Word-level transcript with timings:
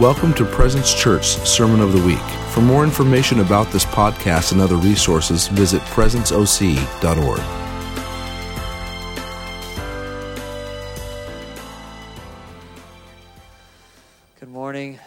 Welcome 0.00 0.34
to 0.34 0.44
Presence 0.44 0.92
Church 0.92 1.24
Sermon 1.24 1.80
of 1.80 1.94
the 1.94 2.06
Week. 2.06 2.18
For 2.50 2.60
more 2.60 2.84
information 2.84 3.40
about 3.40 3.72
this 3.72 3.86
podcast 3.86 4.52
and 4.52 4.60
other 4.60 4.76
resources, 4.76 5.48
visit 5.48 5.80
presenceoc.org. 5.84 7.40
Good 14.38 14.50
morning. 14.50 14.98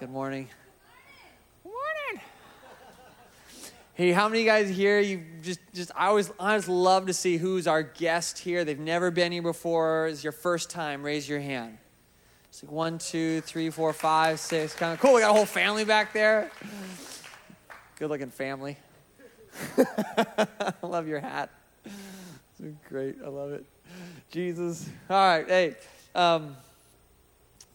Good 0.00 0.10
morning. 0.10 0.48
Morning. 1.62 2.22
Hey, 3.92 4.12
how 4.12 4.28
many 4.30 4.40
of 4.40 4.44
you 4.46 4.50
guys 4.50 4.74
here? 4.74 4.98
You 4.98 5.26
just, 5.42 5.60
just 5.74 5.90
I 5.94 6.06
always, 6.06 6.32
I 6.40 6.52
always 6.52 6.68
love 6.70 7.08
to 7.08 7.12
see 7.12 7.36
who's 7.36 7.66
our 7.66 7.82
guest 7.82 8.38
here. 8.38 8.64
They've 8.64 8.78
never 8.78 9.10
been 9.10 9.30
here 9.30 9.42
before. 9.42 10.06
It's 10.06 10.24
your 10.24 10.32
first 10.32 10.70
time. 10.70 11.02
Raise 11.02 11.28
your 11.28 11.40
hand. 11.40 11.76
It's 12.56 12.62
like 12.62 12.72
one, 12.72 12.96
two, 12.96 13.42
three, 13.42 13.68
four, 13.68 13.92
five, 13.92 14.40
six. 14.40 14.74
Kind 14.74 14.94
of 14.94 14.98
cool. 14.98 15.12
We 15.12 15.20
got 15.20 15.28
a 15.28 15.34
whole 15.34 15.44
family 15.44 15.84
back 15.84 16.14
there. 16.14 16.50
Good 17.98 18.08
looking 18.08 18.30
family. 18.30 18.78
I 19.76 20.72
love 20.82 21.06
your 21.06 21.20
hat. 21.20 21.50
It's 21.84 22.78
great. 22.88 23.16
I 23.22 23.28
love 23.28 23.52
it. 23.52 23.66
Jesus. 24.30 24.88
All 25.10 25.16
right. 25.18 25.46
Hey, 25.46 25.76
um, 26.14 26.56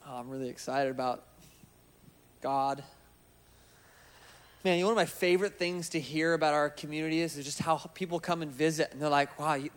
oh, 0.07 0.15
I'm 0.15 0.31
really 0.31 0.49
excited 0.49 0.89
about 0.89 1.25
God. 2.41 2.83
Man, 4.63 4.79
you 4.79 4.81
know, 4.81 4.87
one 4.87 4.93
of 4.93 4.97
my 4.97 5.05
favorite 5.05 5.59
things 5.59 5.89
to 5.89 5.99
hear 5.99 6.33
about 6.33 6.55
our 6.55 6.71
community 6.71 7.21
is, 7.21 7.37
is 7.37 7.45
just 7.45 7.59
how 7.59 7.77
people 7.93 8.19
come 8.19 8.41
and 8.41 8.51
visit, 8.51 8.89
and 8.91 8.99
they're 8.99 9.09
like, 9.09 9.37
"Wow, 9.37 9.53
you, 9.53 9.69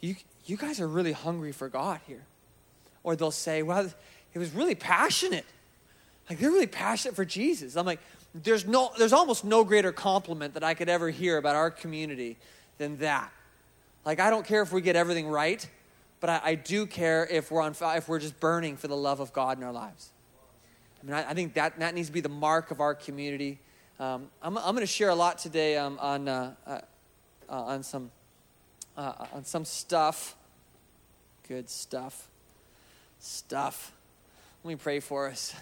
you, 0.00 0.16
you 0.46 0.56
guys 0.56 0.80
are 0.80 0.88
really 0.88 1.12
hungry 1.12 1.52
for 1.52 1.68
God 1.68 2.00
here." 2.06 2.24
Or 3.02 3.16
they'll 3.16 3.30
say, 3.30 3.62
"Well, 3.62 3.92
it 4.34 4.38
was 4.38 4.52
really 4.52 4.74
passionate. 4.74 5.46
Like 6.28 6.38
they're 6.38 6.50
really 6.50 6.66
passionate 6.66 7.14
for 7.14 7.24
Jesus. 7.24 7.76
I'm 7.76 7.86
like, 7.86 8.00
there's 8.34 8.66
no, 8.66 8.90
there's 8.98 9.12
almost 9.12 9.44
no 9.44 9.62
greater 9.64 9.92
compliment 9.92 10.54
that 10.54 10.64
I 10.64 10.74
could 10.74 10.88
ever 10.88 11.10
hear 11.10 11.38
about 11.38 11.54
our 11.54 11.70
community 11.70 12.36
than 12.78 12.98
that. 12.98 13.30
Like 14.04 14.20
I 14.20 14.30
don't 14.30 14.44
care 14.44 14.62
if 14.62 14.72
we 14.72 14.80
get 14.80 14.96
everything 14.96 15.28
right, 15.28 15.66
but 16.20 16.30
I, 16.30 16.40
I 16.44 16.54
do 16.56 16.86
care 16.86 17.26
if 17.30 17.50
we're 17.50 17.62
on 17.62 17.74
if 17.96 18.08
we're 18.08 18.18
just 18.18 18.38
burning 18.40 18.76
for 18.76 18.88
the 18.88 18.96
love 18.96 19.20
of 19.20 19.32
God 19.32 19.58
in 19.58 19.64
our 19.64 19.72
lives. 19.72 20.10
I 21.02 21.06
mean, 21.06 21.14
I, 21.14 21.30
I 21.30 21.34
think 21.34 21.54
that 21.54 21.78
that 21.78 21.94
needs 21.94 22.08
to 22.08 22.12
be 22.12 22.20
the 22.20 22.28
mark 22.28 22.70
of 22.70 22.80
our 22.80 22.94
community. 22.94 23.58
Um, 24.00 24.28
I'm, 24.42 24.58
I'm 24.58 24.74
going 24.74 24.78
to 24.78 24.86
share 24.86 25.10
a 25.10 25.14
lot 25.14 25.38
today 25.38 25.76
um, 25.76 25.98
on 26.00 26.28
uh, 26.28 26.54
uh, 26.66 26.80
uh, 27.48 27.52
on 27.52 27.82
some 27.82 28.10
uh, 28.96 29.26
on 29.32 29.44
some 29.44 29.64
stuff, 29.64 30.34
good 31.46 31.68
stuff, 31.70 32.28
stuff. 33.20 33.92
Let 34.64 34.68
me 34.70 34.76
pray 34.76 35.00
for 35.00 35.28
us. 35.28 35.54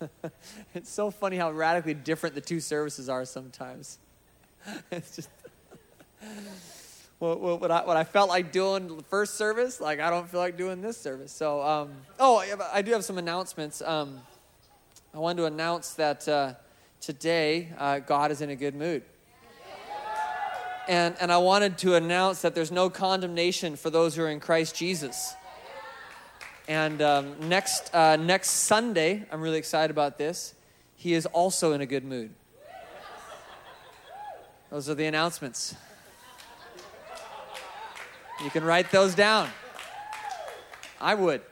it's 0.74 0.88
so 0.88 1.10
funny 1.10 1.36
how 1.36 1.50
radically 1.50 1.94
different 1.94 2.36
the 2.36 2.40
two 2.40 2.60
services 2.60 3.08
are 3.08 3.24
sometimes. 3.24 3.98
it's 4.92 5.16
just 5.16 5.28
what, 7.18 7.40
what, 7.40 7.72
I, 7.72 7.84
what 7.84 7.96
I 7.96 8.04
felt 8.04 8.28
like 8.28 8.52
doing 8.52 8.98
the 8.98 9.02
first 9.02 9.34
service, 9.34 9.80
like 9.80 9.98
I 9.98 10.10
don't 10.10 10.30
feel 10.30 10.38
like 10.38 10.56
doing 10.56 10.80
this 10.80 10.96
service. 10.96 11.32
So, 11.32 11.60
um, 11.60 11.90
oh, 12.20 12.40
I 12.72 12.82
do 12.82 12.92
have 12.92 13.04
some 13.04 13.18
announcements. 13.18 13.82
Um, 13.82 14.20
I 15.12 15.18
wanted 15.18 15.38
to 15.38 15.46
announce 15.46 15.94
that 15.94 16.28
uh, 16.28 16.54
today 17.00 17.70
uh, 17.78 17.98
God 17.98 18.30
is 18.30 18.40
in 18.42 18.50
a 18.50 18.56
good 18.56 18.76
mood. 18.76 19.02
And, 20.86 21.16
and 21.20 21.32
I 21.32 21.38
wanted 21.38 21.78
to 21.78 21.96
announce 21.96 22.42
that 22.42 22.54
there's 22.54 22.70
no 22.70 22.90
condemnation 22.90 23.74
for 23.74 23.90
those 23.90 24.14
who 24.14 24.22
are 24.22 24.30
in 24.30 24.38
Christ 24.38 24.76
Jesus. 24.76 25.34
And 26.66 27.02
um, 27.02 27.48
next, 27.48 27.94
uh, 27.94 28.16
next 28.16 28.50
Sunday, 28.50 29.26
I'm 29.30 29.42
really 29.42 29.58
excited 29.58 29.90
about 29.90 30.16
this. 30.16 30.54
He 30.96 31.12
is 31.12 31.26
also 31.26 31.72
in 31.72 31.82
a 31.82 31.86
good 31.86 32.04
mood. 32.04 32.30
Those 34.70 34.88
are 34.88 34.94
the 34.94 35.04
announcements. 35.04 35.76
You 38.42 38.50
can 38.50 38.64
write 38.64 38.90
those 38.90 39.14
down. 39.14 39.50
I 41.00 41.14
would. 41.14 41.42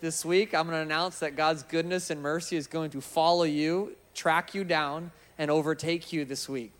This 0.00 0.24
week, 0.24 0.54
I'm 0.54 0.66
going 0.66 0.78
to 0.78 0.82
announce 0.82 1.18
that 1.18 1.36
God's 1.36 1.64
goodness 1.64 2.08
and 2.08 2.22
mercy 2.22 2.56
is 2.56 2.66
going 2.66 2.90
to 2.90 3.00
follow 3.00 3.42
you, 3.42 3.96
track 4.14 4.54
you 4.54 4.62
down, 4.62 5.10
and 5.38 5.50
overtake 5.50 6.12
you 6.12 6.24
this 6.24 6.48
week. 6.48 6.72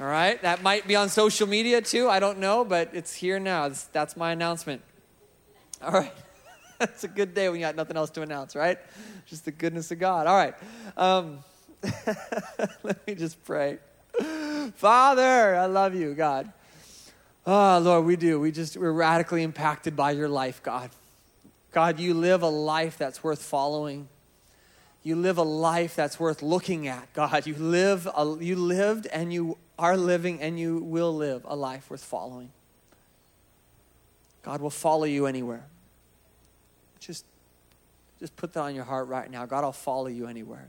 All 0.00 0.06
right? 0.06 0.40
That 0.42 0.62
might 0.62 0.86
be 0.88 0.96
on 0.96 1.08
social 1.08 1.46
media 1.46 1.80
too. 1.80 2.08
I 2.08 2.18
don't 2.18 2.38
know, 2.38 2.64
but 2.64 2.90
it's 2.92 3.14
here 3.14 3.38
now. 3.38 3.70
That's 3.92 4.16
my 4.16 4.32
announcement. 4.32 4.82
All 5.82 5.92
right. 5.92 6.12
That's 6.78 7.04
a 7.04 7.08
good 7.08 7.34
day 7.34 7.48
when 7.48 7.60
you 7.60 7.66
got 7.66 7.76
nothing 7.76 7.96
else 7.96 8.10
to 8.10 8.22
announce, 8.22 8.54
right? 8.54 8.78
Just 9.26 9.44
the 9.44 9.50
goodness 9.50 9.90
of 9.90 9.98
God. 9.98 10.26
All 10.26 10.36
right. 10.36 10.54
Um, 10.96 11.38
let 12.82 13.06
me 13.06 13.14
just 13.14 13.42
pray. 13.44 13.78
Father, 14.76 15.56
I 15.56 15.66
love 15.66 15.94
you, 15.94 16.14
God. 16.14 16.52
Oh, 17.46 17.78
Lord, 17.78 18.04
we 18.04 18.16
do. 18.16 18.38
We 18.38 18.52
just, 18.52 18.76
we're 18.76 18.92
radically 18.92 19.42
impacted 19.42 19.96
by 19.96 20.10
your 20.10 20.28
life, 20.28 20.62
God. 20.62 20.90
God, 21.72 21.98
you 21.98 22.14
live 22.14 22.42
a 22.42 22.48
life 22.48 22.98
that's 22.98 23.22
worth 23.22 23.42
following. 23.42 24.08
You 25.02 25.16
live 25.16 25.38
a 25.38 25.42
life 25.42 25.96
that's 25.96 26.18
worth 26.18 26.42
looking 26.42 26.88
at, 26.88 27.12
God. 27.12 27.46
You 27.46 27.54
live, 27.54 28.06
a, 28.06 28.36
you 28.40 28.56
lived 28.56 29.06
and 29.06 29.32
you 29.32 29.56
are 29.78 29.96
living 29.96 30.40
and 30.42 30.58
you 30.58 30.78
will 30.78 31.14
live 31.14 31.42
a 31.44 31.56
life 31.56 31.90
worth 31.90 32.04
following. 32.04 32.50
God 34.42 34.60
will 34.60 34.70
follow 34.70 35.04
you 35.04 35.26
anywhere. 35.26 35.64
Just, 37.00 37.24
just 38.18 38.36
put 38.36 38.52
that 38.52 38.60
on 38.60 38.74
your 38.74 38.84
heart 38.84 39.08
right 39.08 39.30
now. 39.30 39.46
God, 39.46 39.64
I'll 39.64 39.72
follow 39.72 40.06
you 40.06 40.26
anywhere. 40.26 40.68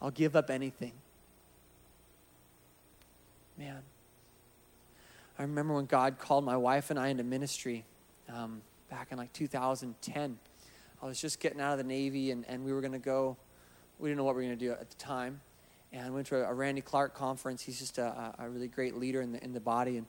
I'll 0.00 0.10
give 0.10 0.36
up 0.36 0.50
anything. 0.50 0.92
Man, 3.56 3.82
I 5.38 5.42
remember 5.42 5.74
when 5.74 5.86
God 5.86 6.18
called 6.18 6.44
my 6.44 6.56
wife 6.56 6.90
and 6.90 6.98
I 6.98 7.08
into 7.08 7.24
ministry 7.24 7.84
um, 8.32 8.62
back 8.90 9.08
in 9.10 9.18
like 9.18 9.32
2010. 9.32 10.38
I 11.02 11.06
was 11.06 11.20
just 11.20 11.40
getting 11.40 11.60
out 11.60 11.72
of 11.72 11.78
the 11.78 11.84
Navy 11.84 12.30
and, 12.30 12.44
and 12.48 12.64
we 12.64 12.72
were 12.72 12.80
going 12.80 12.92
to 12.92 12.98
go, 12.98 13.36
we 13.98 14.08
didn't 14.08 14.18
know 14.18 14.24
what 14.24 14.34
we 14.34 14.42
were 14.42 14.48
going 14.48 14.58
to 14.58 14.64
do 14.64 14.72
at 14.72 14.90
the 14.90 14.96
time. 14.96 15.40
And 15.92 16.06
I 16.06 16.10
went 16.10 16.26
to 16.28 16.36
a, 16.36 16.50
a 16.50 16.54
Randy 16.54 16.80
Clark 16.80 17.14
conference. 17.14 17.62
He's 17.62 17.78
just 17.78 17.98
a, 17.98 18.34
a 18.38 18.48
really 18.48 18.68
great 18.68 18.96
leader 18.96 19.20
in 19.20 19.32
the, 19.32 19.42
in 19.44 19.52
the 19.52 19.60
body. 19.60 19.98
And 19.98 20.06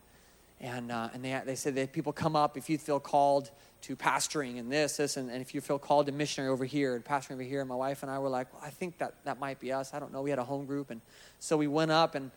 and, 0.60 0.90
uh, 0.90 1.10
and 1.12 1.24
they, 1.24 1.40
they 1.44 1.54
said 1.54 1.74
that 1.74 1.92
people 1.92 2.12
come 2.12 2.34
up 2.34 2.56
if 2.56 2.70
you 2.70 2.78
feel 2.78 3.00
called 3.00 3.50
to 3.82 3.94
pastoring 3.94 4.58
and 4.58 4.72
this, 4.72 4.96
this, 4.96 5.16
and, 5.16 5.30
and 5.30 5.40
if 5.42 5.54
you 5.54 5.60
feel 5.60 5.78
called 5.78 6.06
to 6.06 6.12
missionary 6.12 6.50
over 6.50 6.64
here 6.64 6.94
and 6.94 7.04
pastoring 7.04 7.32
over 7.32 7.42
here. 7.42 7.60
And 7.60 7.68
my 7.68 7.74
wife 7.74 8.02
and 8.02 8.10
I 8.10 8.18
were 8.18 8.28
like, 8.28 8.52
well, 8.52 8.62
I 8.64 8.70
think 8.70 8.98
that, 8.98 9.14
that 9.24 9.38
might 9.38 9.60
be 9.60 9.72
us. 9.72 9.92
I 9.92 9.98
don't 9.98 10.12
know. 10.12 10.22
We 10.22 10.30
had 10.30 10.38
a 10.38 10.44
home 10.44 10.64
group. 10.64 10.90
And 10.90 11.00
so 11.38 11.56
we 11.56 11.66
went 11.66 11.90
up 11.90 12.14
and, 12.14 12.30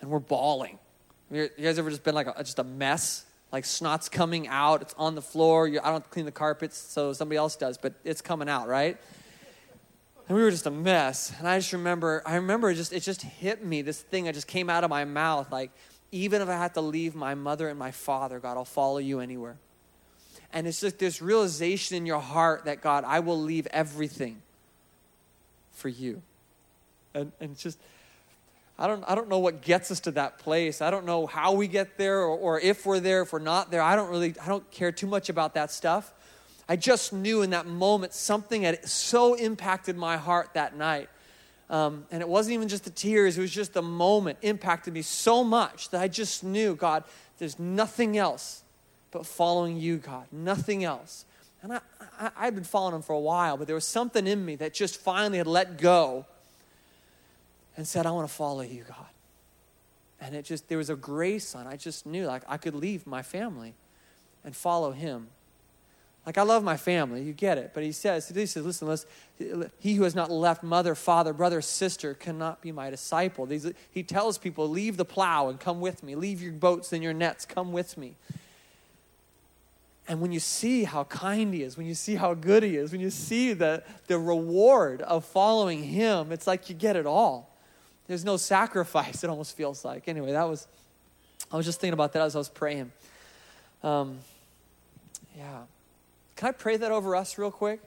and 0.00 0.10
we're 0.10 0.18
bawling. 0.18 0.78
You 1.30 1.48
guys 1.60 1.78
ever 1.78 1.90
just 1.90 2.02
been 2.02 2.14
like 2.14 2.26
a, 2.26 2.42
just 2.42 2.58
a 2.58 2.64
mess? 2.64 3.24
Like 3.52 3.64
snot's 3.64 4.08
coming 4.08 4.48
out, 4.48 4.82
it's 4.82 4.94
on 4.98 5.14
the 5.14 5.22
floor. 5.22 5.68
You, 5.68 5.80
I 5.82 5.90
don't 5.90 6.08
clean 6.10 6.24
the 6.24 6.32
carpets, 6.32 6.76
so 6.76 7.12
somebody 7.12 7.36
else 7.36 7.56
does, 7.56 7.78
but 7.78 7.94
it's 8.04 8.20
coming 8.20 8.48
out, 8.48 8.66
right? 8.68 8.96
And 10.28 10.36
we 10.36 10.42
were 10.42 10.50
just 10.50 10.66
a 10.66 10.70
mess. 10.70 11.32
And 11.38 11.46
I 11.46 11.58
just 11.58 11.72
remember, 11.72 12.22
I 12.26 12.36
remember 12.36 12.70
it 12.70 12.74
just 12.74 12.92
it 12.92 13.00
just 13.00 13.22
hit 13.22 13.64
me. 13.64 13.82
This 13.82 14.00
thing 14.00 14.24
that 14.24 14.34
just 14.34 14.48
came 14.48 14.68
out 14.68 14.82
of 14.82 14.90
my 14.90 15.04
mouth, 15.04 15.52
like 15.52 15.70
even 16.16 16.42
if 16.42 16.48
I 16.48 16.54
have 16.54 16.72
to 16.74 16.80
leave 16.80 17.14
my 17.14 17.34
mother 17.34 17.68
and 17.68 17.78
my 17.78 17.90
father, 17.90 18.38
God, 18.38 18.56
I'll 18.56 18.64
follow 18.64 18.98
you 18.98 19.20
anywhere. 19.20 19.56
And 20.52 20.66
it's 20.66 20.80
just 20.80 20.98
this 20.98 21.20
realization 21.20 21.96
in 21.96 22.06
your 22.06 22.20
heart 22.20 22.64
that, 22.64 22.80
God, 22.80 23.04
I 23.06 23.20
will 23.20 23.40
leave 23.40 23.66
everything 23.70 24.40
for 25.72 25.88
you. 25.88 26.22
And, 27.14 27.32
and 27.40 27.52
it's 27.52 27.62
just, 27.62 27.78
I 28.78 28.86
don't, 28.86 29.04
I 29.06 29.14
don't 29.14 29.28
know 29.28 29.38
what 29.38 29.62
gets 29.62 29.90
us 29.90 30.00
to 30.00 30.10
that 30.12 30.38
place. 30.38 30.80
I 30.80 30.90
don't 30.90 31.04
know 31.04 31.26
how 31.26 31.52
we 31.52 31.68
get 31.68 31.98
there 31.98 32.20
or, 32.20 32.36
or 32.36 32.60
if 32.60 32.86
we're 32.86 33.00
there, 33.00 33.22
if 33.22 33.32
we're 33.32 33.38
not 33.38 33.70
there. 33.70 33.82
I 33.82 33.96
don't 33.96 34.10
really, 34.10 34.34
I 34.40 34.48
don't 34.48 34.68
care 34.70 34.92
too 34.92 35.06
much 35.06 35.28
about 35.28 35.54
that 35.54 35.70
stuff. 35.70 36.12
I 36.68 36.76
just 36.76 37.12
knew 37.12 37.42
in 37.42 37.50
that 37.50 37.66
moment 37.66 38.12
something 38.12 38.62
had 38.62 38.88
so 38.88 39.34
impacted 39.34 39.96
my 39.96 40.16
heart 40.16 40.50
that 40.54 40.76
night 40.76 41.08
um, 41.68 42.06
and 42.10 42.20
it 42.22 42.28
wasn't 42.28 42.54
even 42.54 42.68
just 42.68 42.84
the 42.84 42.90
tears, 42.90 43.36
it 43.36 43.40
was 43.40 43.50
just 43.50 43.72
the 43.72 43.82
moment 43.82 44.38
impacted 44.42 44.94
me 44.94 45.02
so 45.02 45.42
much 45.42 45.90
that 45.90 46.00
I 46.00 46.08
just 46.08 46.44
knew, 46.44 46.76
God, 46.76 47.04
there's 47.38 47.58
nothing 47.58 48.16
else 48.16 48.62
but 49.10 49.26
following 49.26 49.76
you, 49.76 49.96
God. 49.96 50.26
Nothing 50.30 50.84
else. 50.84 51.24
And 51.62 51.72
I, 51.72 51.80
I, 52.20 52.30
I'd 52.36 52.54
been 52.54 52.64
following 52.64 52.94
him 52.94 53.02
for 53.02 53.14
a 53.14 53.20
while, 53.20 53.56
but 53.56 53.66
there 53.66 53.74
was 53.74 53.86
something 53.86 54.26
in 54.26 54.44
me 54.44 54.56
that 54.56 54.74
just 54.74 55.00
finally 55.00 55.38
had 55.38 55.46
let 55.46 55.78
go 55.78 56.26
and 57.76 57.86
said, 57.86 58.06
I 58.06 58.10
want 58.12 58.28
to 58.28 58.34
follow 58.34 58.62
you, 58.62 58.84
God. 58.86 59.06
And 60.20 60.34
it 60.34 60.44
just, 60.44 60.68
there 60.68 60.78
was 60.78 60.90
a 60.90 60.96
grace 60.96 61.54
on. 61.54 61.66
I 61.66 61.76
just 61.76 62.06
knew 62.06 62.26
like 62.26 62.42
I 62.48 62.56
could 62.56 62.74
leave 62.74 63.06
my 63.06 63.22
family 63.22 63.74
and 64.44 64.54
follow 64.54 64.92
him. 64.92 65.28
Like, 66.26 66.38
I 66.38 66.42
love 66.42 66.64
my 66.64 66.76
family, 66.76 67.22
you 67.22 67.32
get 67.32 67.56
it. 67.56 67.70
But 67.72 67.84
he 67.84 67.92
says, 67.92 68.28
he 68.28 68.46
says, 68.46 68.66
listen, 68.66 68.88
listen, 68.88 69.08
he 69.78 69.94
who 69.94 70.02
has 70.02 70.16
not 70.16 70.28
left 70.28 70.64
mother, 70.64 70.96
father, 70.96 71.32
brother, 71.32 71.60
sister 71.62 72.14
cannot 72.14 72.60
be 72.60 72.72
my 72.72 72.90
disciple. 72.90 73.46
He 73.46 74.02
tells 74.02 74.36
people, 74.36 74.68
leave 74.68 74.96
the 74.96 75.04
plow 75.04 75.48
and 75.48 75.60
come 75.60 75.80
with 75.80 76.02
me. 76.02 76.16
Leave 76.16 76.42
your 76.42 76.52
boats 76.52 76.92
and 76.92 77.00
your 77.00 77.12
nets, 77.12 77.46
come 77.46 77.72
with 77.72 77.96
me. 77.96 78.16
And 80.08 80.20
when 80.20 80.32
you 80.32 80.40
see 80.40 80.82
how 80.82 81.04
kind 81.04 81.54
he 81.54 81.62
is, 81.62 81.76
when 81.76 81.86
you 81.86 81.94
see 81.94 82.16
how 82.16 82.34
good 82.34 82.64
he 82.64 82.76
is, 82.76 82.90
when 82.90 83.00
you 83.00 83.10
see 83.10 83.52
the, 83.52 83.84
the 84.08 84.18
reward 84.18 85.02
of 85.02 85.24
following 85.24 85.82
him, 85.84 86.32
it's 86.32 86.46
like 86.46 86.68
you 86.68 86.74
get 86.74 86.96
it 86.96 87.06
all. 87.06 87.56
There's 88.08 88.24
no 88.24 88.36
sacrifice, 88.36 89.22
it 89.22 89.30
almost 89.30 89.56
feels 89.56 89.84
like. 89.84 90.08
Anyway, 90.08 90.32
that 90.32 90.48
was, 90.48 90.66
I 91.52 91.56
was 91.56 91.66
just 91.66 91.80
thinking 91.80 91.94
about 91.94 92.12
that 92.14 92.22
as 92.22 92.34
I 92.34 92.38
was 92.38 92.48
praying. 92.48 92.90
Um, 93.82 94.18
yeah. 95.36 95.62
Can 96.36 96.48
I 96.48 96.52
pray 96.52 96.76
that 96.76 96.92
over 96.92 97.16
us 97.16 97.38
real 97.38 97.50
quick? 97.50 97.80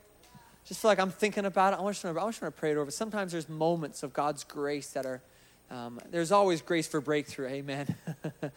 Just 0.65 0.81
feel 0.81 0.89
like 0.89 0.99
I'm 0.99 1.11
thinking 1.11 1.45
about 1.45 1.73
it. 1.73 1.79
I 1.79 1.87
just 1.91 2.03
want 2.03 2.39
to, 2.39 2.51
pray 2.51 2.71
it 2.71 2.77
over. 2.77 2.89
Sometimes 2.89 3.31
there's 3.31 3.47
moments 3.47 4.01
of 4.01 4.11
God's 4.11 4.43
grace 4.43 4.89
that 4.91 5.05
are, 5.05 5.21
um, 5.69 5.99
there's 6.09 6.31
always 6.31 6.63
grace 6.63 6.87
for 6.87 6.99
breakthrough, 6.99 7.47
amen. 7.47 7.95
but 8.41 8.51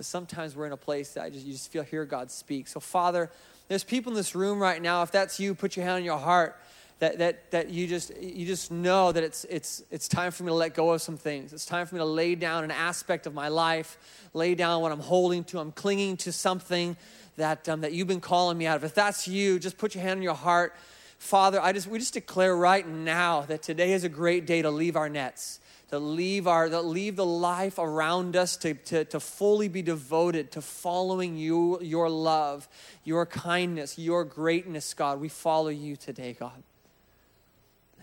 sometimes 0.00 0.56
we're 0.56 0.66
in 0.66 0.72
a 0.72 0.76
place 0.76 1.12
that 1.12 1.22
I 1.22 1.30
just, 1.30 1.46
you 1.46 1.52
just 1.52 1.70
feel 1.70 1.84
hear 1.84 2.04
God 2.04 2.32
speak. 2.32 2.66
So, 2.66 2.80
Father, 2.80 3.30
there's 3.68 3.84
people 3.84 4.10
in 4.10 4.16
this 4.16 4.34
room 4.34 4.58
right 4.58 4.82
now. 4.82 5.02
If 5.02 5.12
that's 5.12 5.38
you, 5.38 5.54
put 5.54 5.76
your 5.76 5.84
hand 5.84 5.96
on 5.96 6.04
your 6.04 6.18
heart. 6.18 6.60
That, 6.98 7.18
that, 7.18 7.50
that 7.50 7.68
you 7.68 7.86
just 7.86 8.16
you 8.16 8.46
just 8.46 8.70
know 8.70 9.12
that 9.12 9.22
it's 9.22 9.44
it's 9.50 9.82
it's 9.90 10.08
time 10.08 10.32
for 10.32 10.44
me 10.44 10.48
to 10.48 10.54
let 10.54 10.72
go 10.72 10.92
of 10.92 11.02
some 11.02 11.18
things. 11.18 11.52
It's 11.52 11.66
time 11.66 11.86
for 11.86 11.94
me 11.94 11.98
to 11.98 12.06
lay 12.06 12.36
down 12.36 12.64
an 12.64 12.70
aspect 12.70 13.26
of 13.26 13.34
my 13.34 13.48
life, 13.48 13.98
lay 14.32 14.54
down 14.54 14.80
what 14.80 14.92
I'm 14.92 15.00
holding 15.00 15.44
to. 15.44 15.58
I'm 15.58 15.72
clinging 15.72 16.16
to 16.18 16.32
something 16.32 16.96
that 17.36 17.68
um, 17.68 17.82
that 17.82 17.92
you've 17.92 18.08
been 18.08 18.20
calling 18.20 18.58
me 18.58 18.66
out 18.66 18.76
of. 18.76 18.84
If 18.84 18.94
that's 18.94 19.28
you, 19.28 19.58
just 19.58 19.78
put 19.78 19.94
your 19.94 20.02
hand 20.02 20.18
on 20.18 20.22
your 20.22 20.34
heart. 20.34 20.74
Father, 21.18 21.60
I 21.60 21.72
just 21.72 21.86
we 21.86 21.98
just 21.98 22.14
declare 22.14 22.56
right 22.56 22.86
now 22.86 23.42
that 23.42 23.62
today 23.62 23.92
is 23.92 24.04
a 24.04 24.08
great 24.08 24.46
day 24.46 24.62
to 24.62 24.70
leave 24.70 24.96
our 24.96 25.08
nets 25.08 25.60
to 25.88 25.98
leave, 25.98 26.46
our, 26.46 26.68
to 26.68 26.80
leave 26.80 27.16
the 27.16 27.26
life 27.26 27.78
around 27.78 28.36
us, 28.36 28.56
to, 28.58 28.74
to, 28.74 29.04
to 29.04 29.20
fully 29.20 29.68
be 29.68 29.82
devoted 29.82 30.50
to 30.52 30.60
following 30.60 31.36
you, 31.36 31.80
your 31.80 32.08
love, 32.10 32.68
your 33.04 33.24
kindness, 33.24 33.98
your 33.98 34.24
greatness, 34.24 34.94
God. 34.94 35.20
We 35.20 35.28
follow 35.28 35.68
you 35.68 35.96
today, 35.96 36.36
God. 36.38 36.62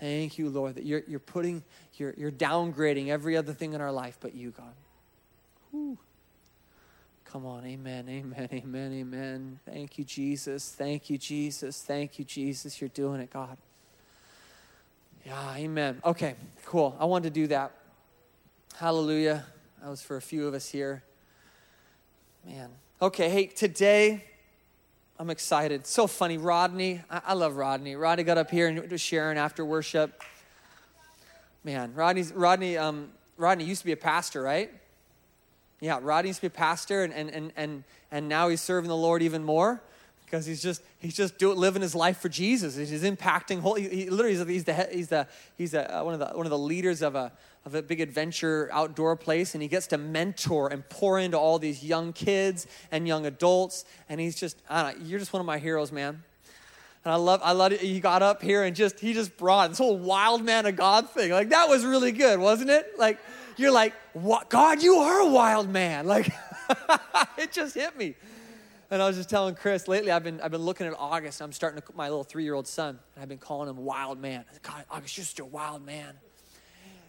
Thank 0.00 0.38
you, 0.38 0.48
Lord, 0.48 0.76
that 0.76 0.84
you're, 0.84 1.02
you're 1.06 1.20
putting, 1.20 1.62
you're, 1.96 2.14
you're 2.16 2.32
downgrading 2.32 3.08
every 3.08 3.36
other 3.36 3.52
thing 3.52 3.74
in 3.74 3.80
our 3.80 3.92
life 3.92 4.16
but 4.20 4.34
you, 4.34 4.50
God. 4.50 4.74
Whew. 5.70 5.98
Come 7.34 7.46
on, 7.46 7.66
amen, 7.66 8.08
amen, 8.08 8.48
amen, 8.52 8.92
amen. 8.92 9.58
Thank 9.66 9.98
you, 9.98 10.04
Jesus. 10.04 10.70
Thank 10.70 11.10
you, 11.10 11.18
Jesus. 11.18 11.82
Thank 11.82 12.16
you, 12.16 12.24
Jesus. 12.24 12.80
You're 12.80 12.90
doing 12.90 13.20
it, 13.20 13.28
God. 13.32 13.58
Yeah, 15.26 15.56
amen. 15.56 16.00
Okay, 16.04 16.36
cool. 16.64 16.96
I 16.96 17.06
wanted 17.06 17.34
to 17.34 17.40
do 17.40 17.48
that. 17.48 17.72
Hallelujah. 18.76 19.44
That 19.82 19.90
was 19.90 20.00
for 20.00 20.16
a 20.16 20.22
few 20.22 20.46
of 20.46 20.54
us 20.54 20.68
here. 20.68 21.02
Man. 22.46 22.70
Okay, 23.02 23.28
hey, 23.28 23.46
today 23.46 24.22
I'm 25.18 25.28
excited. 25.28 25.88
So 25.88 26.06
funny. 26.06 26.38
Rodney, 26.38 27.02
I, 27.10 27.20
I 27.26 27.34
love 27.34 27.56
Rodney. 27.56 27.96
Rodney 27.96 28.22
got 28.22 28.38
up 28.38 28.48
here 28.48 28.68
and 28.68 28.88
was 28.88 29.00
sharing 29.00 29.38
after 29.38 29.64
worship. 29.64 30.22
Man, 31.64 31.94
Rodney's, 31.94 32.32
Rodney, 32.32 32.78
um, 32.78 33.10
Rodney 33.36 33.64
used 33.64 33.80
to 33.80 33.86
be 33.86 33.92
a 33.92 33.96
pastor, 33.96 34.40
right? 34.40 34.70
Yeah, 35.84 35.98
Rodney 36.00 36.30
used 36.30 36.38
to 36.38 36.44
be 36.44 36.46
a 36.46 36.50
pastor, 36.50 37.02
and, 37.04 37.12
and, 37.12 37.28
and, 37.28 37.52
and, 37.56 37.84
and 38.10 38.26
now 38.26 38.48
he's 38.48 38.62
serving 38.62 38.88
the 38.88 38.96
Lord 38.96 39.20
even 39.20 39.44
more 39.44 39.82
because 40.24 40.46
he's 40.46 40.62
just 40.62 40.82
he's 40.98 41.14
just 41.14 41.36
doing 41.36 41.58
living 41.58 41.82
his 41.82 41.94
life 41.94 42.22
for 42.22 42.30
Jesus. 42.30 42.74
He's 42.74 43.02
impacting 43.02 43.60
whole. 43.60 43.74
He, 43.74 43.88
he 43.88 44.10
literally 44.10 44.34
he's 44.50 44.64
the 44.64 44.88
he's 44.90 45.08
the 45.08 45.26
he's 45.58 45.72
the, 45.72 45.84
one 46.02 46.14
of 46.14 46.20
the 46.20 46.34
one 46.34 46.46
of 46.46 46.50
the 46.50 46.58
leaders 46.58 47.02
of 47.02 47.14
a 47.14 47.30
of 47.66 47.74
a 47.74 47.82
big 47.82 48.00
adventure 48.00 48.70
outdoor 48.72 49.14
place, 49.14 49.54
and 49.54 49.60
he 49.60 49.68
gets 49.68 49.86
to 49.88 49.98
mentor 49.98 50.68
and 50.68 50.88
pour 50.88 51.18
into 51.18 51.38
all 51.38 51.58
these 51.58 51.84
young 51.84 52.14
kids 52.14 52.66
and 52.90 53.06
young 53.06 53.26
adults. 53.26 53.84
And 54.08 54.18
he's 54.18 54.36
just 54.36 54.56
know, 54.70 54.90
you're 55.02 55.18
just 55.18 55.34
one 55.34 55.40
of 55.40 55.46
my 55.46 55.58
heroes, 55.58 55.92
man. 55.92 56.22
And 57.04 57.12
I 57.12 57.16
love 57.16 57.42
I 57.44 57.52
love 57.52 57.72
it. 57.72 57.80
He 57.80 58.00
got 58.00 58.22
up 58.22 58.40
here 58.40 58.62
and 58.62 58.74
just 58.74 59.00
he 59.00 59.12
just 59.12 59.36
brought 59.36 59.68
this 59.68 59.78
whole 59.78 59.98
wild 59.98 60.42
man 60.42 60.64
of 60.64 60.76
God 60.76 61.10
thing. 61.10 61.30
Like 61.30 61.50
that 61.50 61.68
was 61.68 61.84
really 61.84 62.12
good, 62.12 62.40
wasn't 62.40 62.70
it? 62.70 62.98
Like 62.98 63.18
you're 63.56 63.72
like, 63.72 63.94
what 64.12 64.48
God, 64.48 64.82
you 64.82 64.96
are 64.96 65.20
a 65.20 65.28
wild 65.28 65.68
man. 65.68 66.06
Like 66.14 66.32
it 67.36 67.52
just 67.52 67.74
hit 67.74 67.96
me. 67.96 68.14
And 68.90 69.02
I 69.02 69.06
was 69.06 69.16
just 69.16 69.28
telling 69.28 69.54
Chris 69.54 69.86
lately, 69.88 70.10
I've 70.10 70.24
been, 70.24 70.40
I've 70.40 70.50
been 70.50 70.62
looking 70.62 70.86
at 70.86 70.94
August. 70.98 71.42
I'm 71.42 71.52
starting 71.52 71.80
to, 71.80 71.86
my 71.94 72.08
little 72.08 72.24
three 72.24 72.44
year 72.44 72.54
old 72.54 72.66
son, 72.66 72.98
and 73.14 73.22
I've 73.22 73.28
been 73.28 73.38
calling 73.38 73.68
him 73.68 73.76
wild 73.84 74.18
man. 74.20 74.44
God, 74.62 74.84
August, 74.90 75.16
you're 75.16 75.24
just 75.24 75.40
a 75.40 75.44
wild 75.44 75.84
man. 75.84 76.14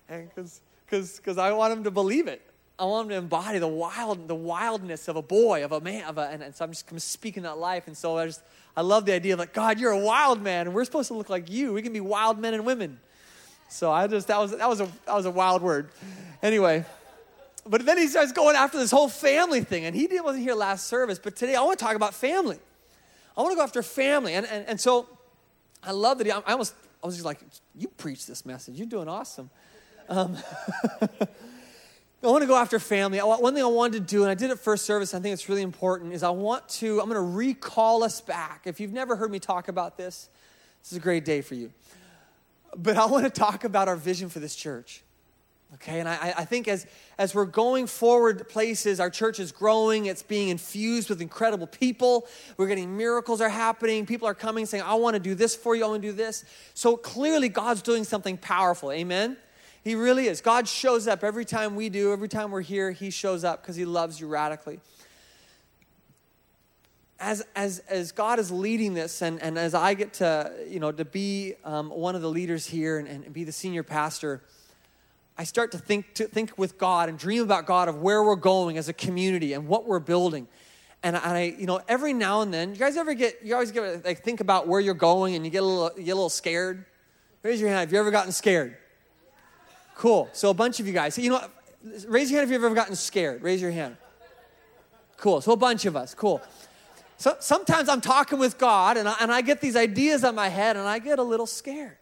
And 0.10 0.30
because 0.30 0.62
because 0.86 1.38
I 1.38 1.52
want 1.54 1.74
him 1.74 1.84
to 1.86 1.92
believe 1.92 2.28
it. 2.28 2.42
I 2.78 2.84
want 2.84 3.06
him 3.06 3.10
to 3.12 3.16
embody 3.16 3.60
the 3.60 3.68
wild, 3.68 4.28
the 4.28 4.36
wildness 4.36 5.08
of 5.08 5.16
a 5.16 5.22
boy, 5.22 5.64
of 5.64 5.72
a 5.72 5.80
man, 5.80 6.04
of 6.04 6.18
a, 6.18 6.24
and, 6.24 6.44
and 6.44 6.54
so 6.54 6.66
I'm 6.66 6.72
just 6.72 6.92
I'm 6.92 7.00
speaking 7.00 7.44
that 7.44 7.58
life. 7.58 7.88
And 7.88 7.96
so 7.96 8.18
I 8.18 8.26
just, 8.26 8.44
I 8.76 8.82
love 8.82 9.06
the 9.06 9.14
idea 9.14 9.34
of 9.34 9.40
like, 9.40 9.54
God, 9.54 9.80
you're 9.80 9.92
a 9.92 10.00
wild 10.00 10.42
man, 10.42 10.68
and 10.68 10.76
we're 10.76 10.84
supposed 10.84 11.08
to 11.08 11.14
look 11.14 11.30
like 11.30 11.50
you. 11.50 11.74
We 11.74 11.82
can 11.82 11.94
be 11.94 12.02
wild 12.02 12.38
men 12.38 12.54
and 12.54 12.66
women. 12.66 13.00
So 13.68 13.92
I 13.92 14.08
just, 14.08 14.28
that 14.28 14.40
was, 14.40 14.52
that 14.52 14.70
was 14.70 14.82
a, 14.82 14.88
that 15.06 15.16
was 15.16 15.26
a 15.26 15.32
wild 15.32 15.62
word. 15.62 15.90
Anyway, 16.42 16.86
but 17.68 17.86
then 17.86 17.98
he 17.98 18.08
starts 18.08 18.32
going 18.32 18.56
after 18.56 18.78
this 18.78 18.92
whole 18.92 19.10
family 19.10 19.62
thing. 19.62 19.86
And 19.86 19.96
he 19.96 20.08
wasn't 20.22 20.44
here 20.44 20.54
last 20.54 20.88
service, 20.88 21.20
but 21.20 21.36
today 21.36 21.56
I 21.56 21.62
want 21.62 21.80
to 21.80 21.86
talk 21.86 21.96
about 21.96 22.14
family. 22.14 22.60
I 23.36 23.42
want 23.42 23.54
to 23.54 23.58
go 23.58 23.64
after 23.64 23.82
family. 23.82 24.34
And, 24.34 24.46
and, 24.46 24.68
and 24.68 24.80
so 24.80 25.08
I 25.84 25.92
love 25.92 26.20
that 26.20 26.28
he, 26.28 26.32
I 26.32 26.42
almost, 26.48 26.76
I 27.04 27.08
was 27.08 27.16
just 27.16 27.26
like, 27.26 27.40
you 27.76 27.88
preach 27.88 28.28
this 28.28 28.46
message. 28.46 28.76
You're 28.78 28.88
doing 28.88 29.08
awesome. 29.08 29.50
Um, 30.08 30.38
I 32.24 32.28
want 32.28 32.42
to 32.42 32.48
go 32.48 32.56
after 32.56 32.80
family. 32.80 33.20
One 33.20 33.54
thing 33.54 33.64
I 33.64 33.68
wanted 33.68 34.00
to 34.00 34.16
do, 34.16 34.24
and 34.24 34.32
I 34.32 34.34
did 34.34 34.50
it 34.50 34.58
first 34.58 34.86
service, 34.86 35.14
I 35.14 35.20
think 35.20 35.34
it's 35.34 35.48
really 35.48 35.62
important, 35.62 36.14
is 36.14 36.24
I 36.24 36.32
want 36.32 36.68
to, 36.70 37.00
I'm 37.00 37.08
going 37.08 37.16
to 37.16 37.36
recall 37.36 38.04
us 38.04 38.20
back. 38.22 38.62
If 38.66 38.80
you've 38.80 38.94
never 38.94 39.16
heard 39.16 39.30
me 39.30 39.40
talk 39.40 39.68
about 39.68 39.96
this, 39.96 40.30
this 40.82 40.92
is 40.92 40.98
a 40.98 41.02
great 41.02 41.24
day 41.24 41.42
for 41.42 41.54
you. 41.54 41.72
But 42.76 42.98
I 42.98 43.06
want 43.06 43.26
to 43.26 43.30
talk 43.30 43.64
about 43.64 43.88
our 43.88 43.96
vision 43.96 44.30
for 44.30 44.40
this 44.40 44.56
church. 44.56 45.02
Okay, 45.76 46.00
and 46.00 46.08
I, 46.08 46.34
I 46.38 46.46
think 46.46 46.68
as, 46.68 46.86
as 47.18 47.36
we're 47.36 47.46
going 47.46 47.88
forward 47.88 48.48
places, 48.48 49.00
our 49.00 49.10
church 49.10 49.40
is 49.40 49.52
growing, 49.52 50.06
it's 50.06 50.24
being 50.24 50.50
infused 50.50 51.10
with 51.10 51.22
incredible 51.22 51.68
people. 51.68 52.28
We're 52.56 52.68
getting 52.68 52.96
miracles 52.96 53.42
are 53.42 53.50
happening. 53.50 54.06
People 54.06 54.28
are 54.28 54.36
coming 54.36 54.66
saying, 54.68 54.84
I 54.84 54.94
want 54.96 55.16
to 55.16 55.20
do 55.20 55.36
this 55.36 55.56
for 55.56 55.76
you, 55.76 55.84
I 55.84 55.88
want 55.90 56.02
to 56.02 56.08
do 56.08 56.14
this. 56.14 56.46
So 56.76 56.96
clearly, 56.96 57.50
God's 57.50 57.82
doing 57.82 58.04
something 58.04 58.38
powerful. 58.38 58.92
Amen? 58.92 59.38
He 59.84 59.96
really 59.96 60.28
is. 60.28 60.40
God 60.40 60.68
shows 60.68 61.08
up 61.08 61.24
every 61.24 61.46
time 61.46 61.76
we 61.76 61.90
do, 61.90 62.14
every 62.14 62.30
time 62.30 62.52
we're 62.52 62.62
here, 62.62 62.92
He 62.92 63.10
shows 63.10 63.44
up 63.44 63.62
because 63.62 63.76
He 63.76 63.86
loves 63.86 64.20
you 64.20 64.28
radically. 64.28 64.80
As, 67.20 67.46
as, 67.56 67.80
as 67.88 68.12
God 68.12 68.40
is 68.40 68.52
leading 68.52 68.94
this, 68.94 69.22
and, 69.22 69.42
and 69.42 69.58
as 69.58 69.74
I 69.74 69.94
get 69.94 70.14
to, 70.16 70.52
you 70.68 70.82
know, 70.82 70.92
to 70.92 71.06
be 71.06 71.54
um, 71.64 71.90
one 71.90 72.14
of 72.14 72.22
the 72.22 72.30
leaders 72.30 72.66
here 72.66 73.00
and, 73.00 73.08
and 73.08 73.34
be 73.34 73.46
the 73.46 73.54
senior 73.54 73.84
pastor, 73.84 74.42
I 75.38 75.46
start 75.46 75.72
to 75.72 75.78
think, 75.78 76.14
to 76.16 76.26
think 76.26 76.58
with 76.58 76.78
God 76.78 77.08
and 77.08 77.18
dream 77.18 77.42
about 77.42 77.66
God 77.66 77.88
of 77.88 78.02
where 78.02 78.22
we're 78.22 78.36
going 78.36 78.78
as 78.78 78.90
a 78.90 78.94
community 78.94 79.54
and 79.54 79.68
what 79.68 79.86
we're 79.86 80.00
building. 80.00 80.48
And 81.04 81.16
I, 81.16 81.56
you 81.58 81.66
know, 81.66 81.82
every 81.88 82.14
now 82.14 82.42
and 82.42 82.54
then, 82.54 82.72
you 82.72 82.78
guys 82.78 82.98
ever 82.98 83.14
get, 83.14 83.40
you 83.44 83.54
always 83.54 83.72
get, 83.72 84.04
like, 84.04 84.24
think 84.24 84.42
about 84.42 84.68
where 84.68 84.80
you're 84.80 84.94
going 84.94 85.36
and 85.36 85.46
you 85.46 85.52
get 85.52 85.64
a 85.64 85.66
little, 85.66 85.92
you 85.98 86.04
get 86.04 86.12
a 86.12 86.16
little 86.16 86.30
scared? 86.30 86.86
Raise 87.44 87.62
your 87.62 87.70
hand. 87.70 87.82
Have 87.82 87.94
you 87.94 88.00
ever 88.00 88.12
gotten 88.12 88.32
scared? 88.32 88.76
Cool. 89.96 90.30
So 90.34 90.50
a 90.50 90.54
bunch 90.54 90.80
of 90.80 90.88
you 90.88 90.94
guys, 90.94 91.18
you 91.18 91.30
know, 91.30 91.48
raise 92.08 92.32
your 92.32 92.40
hand 92.40 92.50
if 92.50 92.54
you've 92.54 92.64
ever 92.64 92.76
gotten 92.76 92.96
scared. 92.96 93.42
Raise 93.42 93.62
your 93.62 93.72
hand. 93.72 93.98
Cool. 95.18 95.42
So 95.42 95.52
a 95.52 95.58
bunch 95.58 95.86
of 95.86 95.96
us. 95.96 96.14
Cool. 96.14 96.42
So 97.18 97.36
sometimes 97.40 97.90
I'm 97.90 98.02
talking 98.02 98.40
with 98.40 98.58
God 98.58 98.98
and 98.98 99.08
I, 99.08 99.16
and 99.22 99.32
I 99.32 99.42
get 99.42 99.62
these 99.62 99.76
ideas 99.76 100.24
on 100.24 100.36
my 100.36 100.50
head 100.50 100.76
and 100.76 100.88
I 100.88 101.00
get 101.00 101.20
a 101.20 101.24
little 101.24 101.46
scared. 101.46 101.98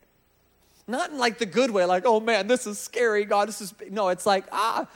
Not 0.87 1.11
in 1.11 1.17
like 1.17 1.37
the 1.37 1.45
good 1.45 1.71
way, 1.71 1.85
like, 1.85 2.03
oh 2.05 2.19
man, 2.19 2.47
this 2.47 2.67
is 2.67 2.77
scary, 2.77 3.23
God, 3.23 3.47
this 3.47 3.61
is. 3.61 3.73
No, 3.89 4.09
it's 4.09 4.25
like, 4.25 4.45
ah, 4.51 4.87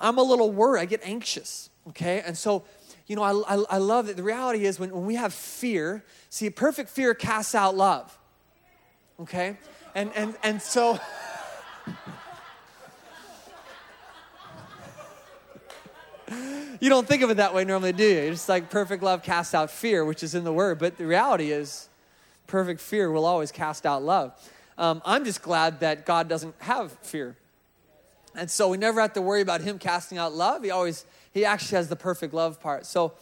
I'm 0.00 0.18
a 0.18 0.22
little 0.22 0.50
worried. 0.50 0.80
I 0.80 0.84
get 0.86 1.00
anxious, 1.04 1.68
okay? 1.88 2.22
And 2.24 2.38
so, 2.38 2.64
you 3.06 3.16
know, 3.16 3.22
I, 3.22 3.54
I, 3.54 3.64
I 3.70 3.78
love 3.78 4.06
that 4.06 4.16
the 4.16 4.22
reality 4.22 4.64
is 4.64 4.80
when, 4.80 4.90
when 4.90 5.04
we 5.04 5.16
have 5.16 5.34
fear, 5.34 6.04
see, 6.30 6.48
perfect 6.48 6.88
fear 6.88 7.12
casts 7.12 7.54
out 7.54 7.76
love, 7.76 8.16
okay? 9.20 9.58
And, 9.94 10.10
and, 10.14 10.34
and 10.42 10.62
so, 10.62 10.98
you 16.80 16.88
don't 16.88 17.06
think 17.06 17.22
of 17.22 17.30
it 17.30 17.36
that 17.38 17.54
way 17.54 17.64
normally, 17.64 17.92
do 17.92 18.04
you? 18.04 18.32
It's 18.32 18.48
like 18.48 18.70
perfect 18.70 19.02
love 19.02 19.22
casts 19.22 19.54
out 19.54 19.70
fear, 19.70 20.04
which 20.04 20.22
is 20.22 20.34
in 20.34 20.44
the 20.44 20.52
word. 20.52 20.78
But 20.78 20.98
the 20.98 21.06
reality 21.06 21.50
is, 21.50 21.88
perfect 22.46 22.80
fear 22.80 23.10
will 23.10 23.24
always 23.24 23.52
cast 23.52 23.86
out 23.86 24.02
love. 24.02 24.32
Um, 24.76 25.00
I'm 25.04 25.24
just 25.24 25.42
glad 25.42 25.80
that 25.80 26.04
God 26.04 26.28
doesn't 26.28 26.54
have 26.58 26.92
fear. 27.02 27.36
And 28.34 28.50
so 28.50 28.68
we 28.68 28.76
never 28.76 29.00
have 29.00 29.12
to 29.12 29.22
worry 29.22 29.40
about 29.40 29.60
him 29.60 29.78
casting 29.78 30.18
out 30.18 30.32
love. 30.34 30.64
He 30.64 30.70
always, 30.70 31.04
he 31.32 31.44
actually 31.44 31.76
has 31.76 31.88
the 31.88 31.96
perfect 31.96 32.34
love 32.34 32.60
part. 32.60 32.84
So, 32.84 33.12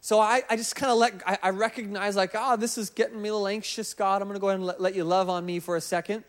so 0.00 0.20
I, 0.20 0.42
I 0.50 0.56
just 0.56 0.74
kind 0.74 0.90
of 0.90 0.98
let, 0.98 1.14
I, 1.26 1.38
I, 1.42 1.50
recognize 1.50 2.16
like, 2.16 2.32
oh, 2.34 2.56
this 2.56 2.76
is 2.76 2.90
getting 2.90 3.20
me 3.20 3.28
a 3.28 3.32
little 3.32 3.48
anxious, 3.48 3.94
God. 3.94 4.22
I'm 4.22 4.28
going 4.28 4.36
to 4.36 4.40
go 4.40 4.48
ahead 4.48 4.58
and 4.58 4.66
let, 4.66 4.80
let 4.80 4.94
you 4.94 5.04
love 5.04 5.28
on 5.28 5.46
me 5.46 5.60
for 5.60 5.76
a 5.76 5.80
second. 5.80 6.24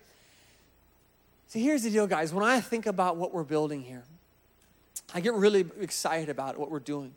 See, 1.48 1.64
here's 1.64 1.84
the 1.84 1.90
deal, 1.90 2.08
guys. 2.08 2.34
When 2.34 2.44
I 2.44 2.60
think 2.60 2.86
about 2.86 3.18
what 3.18 3.34
we're 3.34 3.44
building 3.44 3.82
here, 3.82 4.04
I 5.14 5.22
get 5.22 5.34
really 5.34 5.66
excited 5.80 6.30
about 6.30 6.58
what 6.58 6.70
we're 6.70 6.80
doing. 6.80 7.14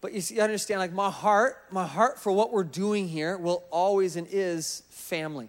But 0.00 0.12
you 0.12 0.20
see, 0.20 0.40
I 0.40 0.44
understand, 0.44 0.80
like 0.80 0.92
my 0.92 1.10
heart, 1.10 1.56
my 1.70 1.86
heart 1.86 2.18
for 2.18 2.32
what 2.32 2.52
we're 2.52 2.64
doing 2.64 3.08
here 3.08 3.36
will 3.36 3.64
always 3.70 4.16
and 4.16 4.26
is 4.30 4.82
family. 4.88 5.48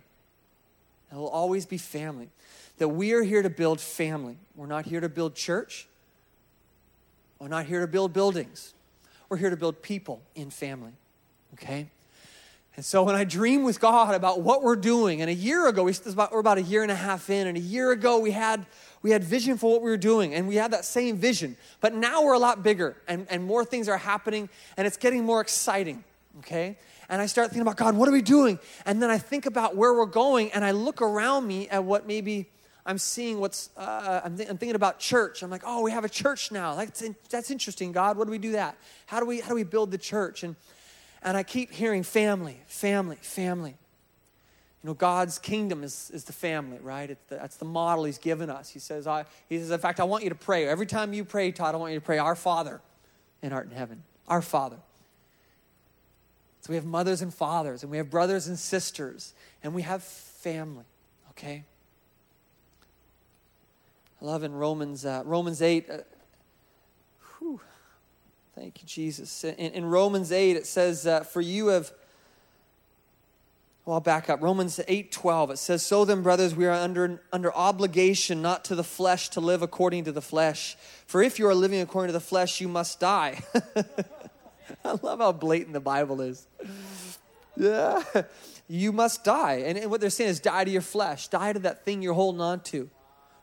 It 1.12 1.16
will 1.16 1.30
always 1.30 1.66
be 1.66 1.78
family. 1.78 2.30
That 2.78 2.90
we 2.90 3.14
are 3.14 3.24
here 3.24 3.42
to 3.42 3.50
build 3.50 3.80
family. 3.80 4.38
We're 4.56 4.66
not 4.66 4.86
here 4.86 5.00
to 5.00 5.10
build 5.10 5.36
church. 5.36 5.88
We're 7.40 7.48
not 7.48 7.66
here 7.66 7.82
to 7.82 7.88
build 7.88 8.14
buildings. 8.14 8.74
We're 9.30 9.38
here 9.38 9.50
to 9.50 9.58
build 9.58 9.82
people 9.82 10.22
in 10.36 10.50
family. 10.50 10.94
Okay? 11.54 11.90
And 12.76 12.86
so 12.86 13.04
when 13.04 13.16
I 13.16 13.24
dream 13.24 13.64
with 13.64 13.80
God 13.80 14.16
about 14.16 14.42
what 14.42 14.64
we're 14.64 14.76
doing, 14.78 15.22
and 15.22 15.30
a 15.30 15.34
year 15.34 15.68
ago, 15.68 15.84
we, 15.84 15.94
we're 16.32 16.40
about 16.40 16.58
a 16.58 16.62
year 16.62 16.84
and 16.84 16.92
a 16.92 16.96
half 16.96 17.30
in, 17.30 17.48
and 17.48 17.58
a 17.58 17.62
year 17.62 17.92
ago 17.92 18.20
we 18.20 18.32
had, 18.32 18.66
we 19.02 19.12
had 19.12 19.24
vision 19.24 19.58
for 19.58 19.72
what 19.72 19.82
we 19.82 19.90
were 19.90 19.98
doing, 19.98 20.34
and 20.34 20.48
we 20.48 20.56
had 20.56 20.72
that 20.72 20.86
same 20.86 21.18
vision. 21.18 21.58
But 21.80 21.94
now 21.94 22.24
we're 22.24 22.34
a 22.34 22.40
lot 22.40 22.64
bigger, 22.64 22.96
and, 23.08 23.28
and 23.30 23.44
more 23.44 23.66
things 23.66 23.88
are 23.90 23.98
happening, 23.98 24.50
and 24.78 24.86
it's 24.88 24.98
getting 24.98 25.24
more 25.24 25.42
exciting, 25.42 26.04
okay? 26.40 26.78
And 27.10 27.22
I 27.22 27.26
start 27.26 27.50
thinking 27.50 27.64
about, 27.64 27.78
God, 27.78 27.96
what 27.96 28.08
are 28.08 28.14
we 28.14 28.22
doing? 28.22 28.60
And 28.86 29.02
then 29.02 29.10
I 29.10 29.18
think 29.18 29.46
about 29.46 29.76
where 29.76 29.94
we're 29.94 30.06
going, 30.06 30.52
and 30.54 30.64
I 30.64 30.72
look 30.72 31.02
around 31.02 31.48
me 31.48 31.68
at 31.70 31.84
what 31.84 32.08
maybe 32.08 32.48
I'm 32.86 32.98
seeing 32.98 33.40
what's, 33.40 33.70
uh, 33.78 34.22
I'm, 34.24 34.38
th- 34.38 34.50
I'm, 34.50 34.58
thinking 34.58 34.76
about 34.76 35.00
church. 35.00 35.44
I'm 35.44 35.52
like, 35.52 35.64
oh, 35.66 35.82
we 35.82 35.92
have 35.92 36.04
a 36.04 36.10
church 36.10 36.52
now. 36.52 36.76
That's, 36.76 37.02
in, 37.02 37.16
that's 37.30 37.52
interesting, 37.52 37.92
God. 37.92 38.18
What 38.18 38.26
do 38.26 38.32
we 38.32 38.40
do 38.40 38.54
that? 38.54 38.76
How 39.06 39.20
do 39.20 39.26
we, 39.26 39.40
how 39.40 39.50
do 39.50 39.56
we 39.56 39.64
build 39.64 39.92
the 39.92 40.00
church? 40.00 40.44
And 40.44 40.56
and 41.24 41.38
I 41.38 41.44
keep 41.44 41.72
hearing 41.72 42.04
family, 42.04 42.60
family, 42.68 43.18
family. 43.22 43.76
You 44.84 44.90
know, 44.90 44.94
God's 44.96 45.38
kingdom 45.38 45.84
is, 45.84 46.10
is 46.12 46.24
the 46.24 46.34
family, 46.34 46.80
right? 46.82 47.16
The, 47.28 47.36
that's 47.36 47.58
the 47.58 47.66
model 47.66 48.06
He's 48.06 48.18
given 48.18 48.50
us. 48.50 48.70
He 48.70 48.80
says, 48.80 49.06
I, 49.06 49.26
He 49.48 49.60
says, 49.60 49.70
in 49.70 49.80
fact, 49.80 50.00
I 50.00 50.04
want 50.06 50.24
you 50.24 50.30
to 50.30 50.36
pray. 50.36 50.68
Every 50.68 50.88
time 50.88 51.14
you 51.14 51.24
pray, 51.24 51.52
Todd, 51.52 51.76
I 51.76 51.78
want 51.78 51.94
you 51.94 52.00
to 52.00 52.06
pray, 52.06 52.18
Our 52.18 52.36
Father 52.36 52.82
in 53.42 53.54
art 53.54 53.68
in 53.70 53.76
heaven. 53.76 54.04
Our 54.28 54.42
Father. 54.42 54.78
So 56.62 56.70
we 56.70 56.76
have 56.76 56.86
mothers 56.86 57.22
and 57.22 57.34
fathers, 57.34 57.84
and 57.84 57.92
we 57.92 57.98
have 57.98 58.10
brothers 58.10 58.48
and 58.48 58.58
sisters, 58.58 59.34
and 59.64 59.74
we 59.74 59.82
have 59.82 60.04
family, 60.04 60.86
okay? 61.32 61.64
I 64.22 64.26
love 64.26 64.44
in 64.44 64.54
Romans, 64.54 65.06
uh, 65.06 65.24
Romans 65.26 65.62
8, 65.62 65.90
uh, 65.90 65.98
whew, 67.40 67.60
Thank 68.56 68.82
you, 68.82 68.88
Jesus. 68.88 69.44
In, 69.44 69.56
in 69.56 69.86
Romans 69.86 70.32
8, 70.32 70.56
it 70.56 70.68
says, 70.68 71.08
uh, 71.08 71.22
For 71.22 71.42
you 71.42 71.68
have. 71.68 71.92
Well, 73.86 73.96
I'll 73.96 74.00
back 74.00 74.30
up. 74.30 74.42
Romans 74.42 74.80
8 74.88 75.12
12, 75.12 75.52
it 75.52 75.58
says, 75.58 75.84
So 75.84 76.06
then, 76.06 76.22
brothers, 76.22 76.56
we 76.56 76.68
are 76.68 76.72
under, 76.72 77.20
under 77.34 77.54
obligation 77.54 78.42
not 78.42 78.64
to 78.66 78.76
the 78.76 78.84
flesh 78.84 79.30
to 79.30 79.40
live 79.40 79.64
according 79.64 80.04
to 80.04 80.12
the 80.12 80.22
flesh. 80.22 80.78
For 81.08 81.24
if 81.24 81.40
you 81.40 81.48
are 81.48 81.56
living 81.56 81.82
according 81.82 82.10
to 82.10 82.14
the 82.14 82.20
flesh, 82.20 82.62
you 82.62 82.68
must 82.68 83.00
die. 83.00 83.42
I 84.86 84.98
love 85.02 85.20
how 85.20 85.32
blatant 85.32 85.74
the 85.74 85.80
Bible 85.80 86.22
is. 86.22 86.48
Yeah. 87.58 88.04
You 88.68 88.94
must 88.94 89.24
die. 89.24 89.64
And, 89.66 89.78
and 89.78 89.92
what 89.92 90.00
they're 90.00 90.10
saying 90.10 90.30
is 90.30 90.40
die 90.40 90.64
to 90.64 90.72
your 90.72 90.82
flesh, 90.82 91.28
die 91.28 91.52
to 91.52 91.60
that 91.60 91.84
thing 91.84 92.02
you're 92.02 92.14
holding 92.14 92.40
on 92.40 92.62
to, 92.62 92.90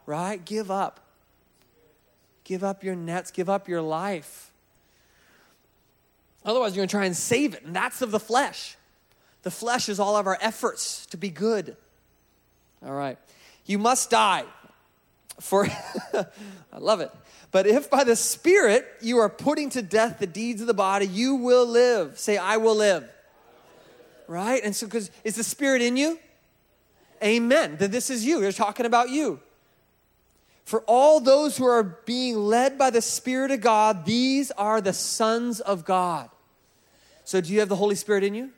right? 0.07 0.43
Give 0.43 0.71
up. 0.71 1.01
Give 2.45 2.65
up 2.65 2.83
your 2.83 2.95
nets, 2.95 3.31
give 3.31 3.51
up 3.51 3.69
your 3.69 3.83
life. 3.83 4.53
Otherwise, 6.47 6.75
you're 6.75 6.81
going 6.81 6.89
to 6.89 6.93
try 6.93 7.05
and 7.05 7.15
save 7.15 7.53
it, 7.53 7.65
and 7.65 7.77
that's 7.77 8.01
of 8.01 8.11
the 8.11 8.21
flesh. 8.21 8.78
The 9.43 9.51
flesh 9.51 9.89
is 9.89 10.01
all 10.01 10.17
of 10.17 10.27
our 10.27 10.39
efforts 10.41 11.07
to 11.07 11.17
be 11.17 11.31
good. 11.31 11.77
All 12.85 12.93
right. 12.93 13.19
You 13.67 13.79
must 13.79 14.11
die 14.11 14.45
for, 15.41 15.67
I 16.15 16.79
love 16.79 17.01
it. 17.01 17.11
But 17.51 17.67
if 17.67 17.89
by 17.89 18.05
the 18.05 18.17
Spirit 18.17 18.87
you 19.01 19.19
are 19.19 19.29
putting 19.29 19.71
to 19.71 19.83
death 19.83 20.19
the 20.19 20.27
deeds 20.27 20.61
of 20.61 20.67
the 20.67 20.75
body, 20.75 21.07
you 21.07 21.37
will 21.37 21.67
live. 21.67 22.19
Say, 22.19 22.37
I 22.37 22.59
will 22.59 22.77
live. 22.77 23.09
Right? 24.27 24.63
And 24.63 24.77
so, 24.77 24.87
because 24.87 25.11
is 25.25 25.37
the 25.37 25.45
Spirit 25.45 25.81
in 25.81 25.97
you? 25.97 26.19
Amen. 27.23 27.77
Then 27.79 27.91
this 27.91 28.11
is 28.11 28.25
you. 28.25 28.41
They're 28.41 28.53
talking 28.53 28.87
about 28.87 29.09
you. 29.09 29.41
For 30.65 30.83
all 30.83 31.19
those 31.21 31.57
who 31.57 31.65
are 31.65 31.83
being 31.83 32.37
led 32.37 32.77
by 32.77 32.91
the 32.91 33.01
Spirit 33.01 33.51
of 33.51 33.63
God, 33.63 34.05
these 34.05 34.51
are 34.51 34.83
the 34.83 34.93
sons 34.93 35.61
of 35.61 35.87
God. 35.87 36.29
So, 37.25 37.41
do 37.41 37.53
you 37.53 37.61
have 37.61 37.71
the 37.71 37.77
Holy 37.77 37.95
Spirit 37.95 38.23
in 38.23 38.35
you? 38.35 38.51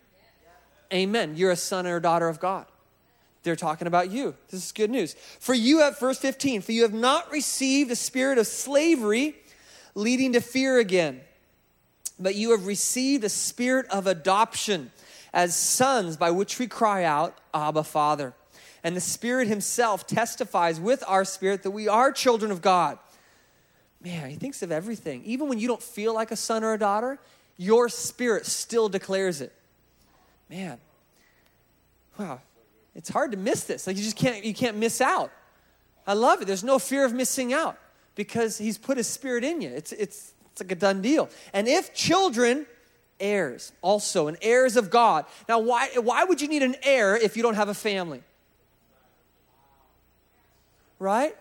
Amen. 0.92 1.34
You're 1.36 1.50
a 1.50 1.56
son 1.56 1.86
or 1.86 1.96
a 1.96 2.02
daughter 2.02 2.28
of 2.28 2.40
God. 2.40 2.66
They're 3.42 3.56
talking 3.56 3.86
about 3.86 4.10
you. 4.10 4.34
This 4.48 4.64
is 4.64 4.72
good 4.72 4.90
news. 4.90 5.14
For 5.38 5.54
you 5.54 5.80
have, 5.80 5.98
verse 5.98 6.18
15, 6.18 6.62
for 6.62 6.72
you 6.72 6.82
have 6.82 6.92
not 6.92 7.30
received 7.32 7.90
a 7.90 7.96
spirit 7.96 8.38
of 8.38 8.46
slavery 8.46 9.36
leading 9.94 10.34
to 10.34 10.40
fear 10.40 10.78
again, 10.78 11.20
but 12.18 12.34
you 12.34 12.50
have 12.50 12.66
received 12.66 13.24
a 13.24 13.28
spirit 13.28 13.86
of 13.88 14.06
adoption 14.06 14.90
as 15.32 15.56
sons 15.56 16.16
by 16.16 16.30
which 16.30 16.58
we 16.58 16.66
cry 16.66 17.04
out, 17.04 17.38
Abba, 17.54 17.84
Father 17.84 18.34
and 18.82 18.96
the 18.96 19.00
Spirit 19.00 19.48
Himself 19.48 20.06
testifies 20.06 20.80
with 20.80 21.04
our 21.06 21.24
spirit 21.24 21.62
that 21.62 21.70
we 21.70 21.88
are 21.88 22.12
children 22.12 22.50
of 22.50 22.62
God. 22.62 22.98
Man, 24.02 24.30
He 24.30 24.36
thinks 24.36 24.62
of 24.62 24.72
everything. 24.72 25.22
Even 25.24 25.48
when 25.48 25.58
you 25.58 25.68
don't 25.68 25.82
feel 25.82 26.14
like 26.14 26.30
a 26.30 26.36
son 26.36 26.64
or 26.64 26.72
a 26.72 26.78
daughter, 26.78 27.18
your 27.56 27.88
spirit 27.88 28.46
still 28.46 28.88
declares 28.88 29.40
it. 29.40 29.52
Man, 30.50 30.78
wow, 32.18 32.40
it's 32.94 33.08
hard 33.08 33.30
to 33.30 33.36
miss 33.36 33.64
this. 33.64 33.86
Like 33.86 33.96
you 33.96 34.02
just 34.02 34.16
can't, 34.16 34.44
you 34.44 34.52
can't 34.52 34.76
miss 34.76 35.00
out. 35.00 35.30
I 36.06 36.14
love 36.14 36.42
it. 36.42 36.46
There's 36.46 36.64
no 36.64 36.78
fear 36.78 37.04
of 37.04 37.14
missing 37.14 37.52
out 37.52 37.78
because 38.16 38.58
He's 38.58 38.76
put 38.76 38.96
His 38.96 39.06
Spirit 39.06 39.44
in 39.44 39.60
you. 39.60 39.70
It's, 39.70 39.92
it's, 39.92 40.34
it's 40.50 40.60
like 40.60 40.72
a 40.72 40.74
done 40.74 41.00
deal. 41.00 41.30
And 41.52 41.68
if 41.68 41.94
children, 41.94 42.66
heirs 43.20 43.72
also, 43.80 44.26
and 44.26 44.36
heirs 44.42 44.76
of 44.76 44.90
God. 44.90 45.24
Now, 45.48 45.60
why, 45.60 45.88
why 45.96 46.24
would 46.24 46.40
you 46.40 46.48
need 46.48 46.62
an 46.62 46.74
heir 46.82 47.16
if 47.16 47.36
you 47.36 47.42
don't 47.42 47.54
have 47.54 47.68
a 47.68 47.74
family? 47.74 48.22
right? 51.00 51.34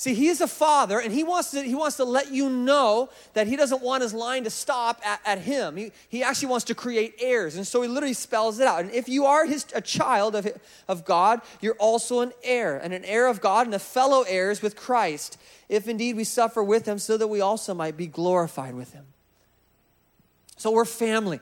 See, 0.00 0.14
he 0.14 0.28
is 0.28 0.40
a 0.40 0.48
father, 0.48 0.98
and 0.98 1.12
he 1.12 1.22
wants 1.22 1.50
to, 1.50 1.62
he 1.62 1.74
wants 1.74 1.98
to 1.98 2.06
let 2.06 2.32
you 2.32 2.48
know 2.48 3.10
that 3.34 3.46
he 3.46 3.54
doesn't 3.54 3.82
want 3.82 4.02
his 4.02 4.14
line 4.14 4.44
to 4.44 4.50
stop 4.50 4.98
at, 5.04 5.20
at 5.26 5.40
him. 5.40 5.76
He, 5.76 5.92
he 6.08 6.22
actually 6.22 6.48
wants 6.48 6.64
to 6.64 6.74
create 6.74 7.16
heirs. 7.20 7.54
And 7.54 7.66
so 7.66 7.82
he 7.82 7.88
literally 7.88 8.14
spells 8.14 8.60
it 8.60 8.66
out. 8.66 8.80
And 8.80 8.90
if 8.92 9.10
you 9.10 9.26
are 9.26 9.44
his, 9.44 9.66
a 9.74 9.82
child 9.82 10.34
of, 10.34 10.48
of 10.88 11.04
God, 11.04 11.42
you're 11.60 11.74
also 11.74 12.20
an 12.20 12.32
heir, 12.42 12.78
and 12.78 12.94
an 12.94 13.04
heir 13.04 13.26
of 13.26 13.42
God, 13.42 13.66
and 13.66 13.74
a 13.74 13.78
fellow 13.78 14.22
heirs 14.22 14.62
with 14.62 14.74
Christ, 14.74 15.36
if 15.68 15.86
indeed 15.86 16.16
we 16.16 16.24
suffer 16.24 16.64
with 16.64 16.86
him, 16.86 16.98
so 16.98 17.18
that 17.18 17.28
we 17.28 17.42
also 17.42 17.74
might 17.74 17.98
be 17.98 18.06
glorified 18.06 18.74
with 18.74 18.94
him. 18.94 19.04
So 20.56 20.70
we're 20.70 20.86
family. 20.86 21.40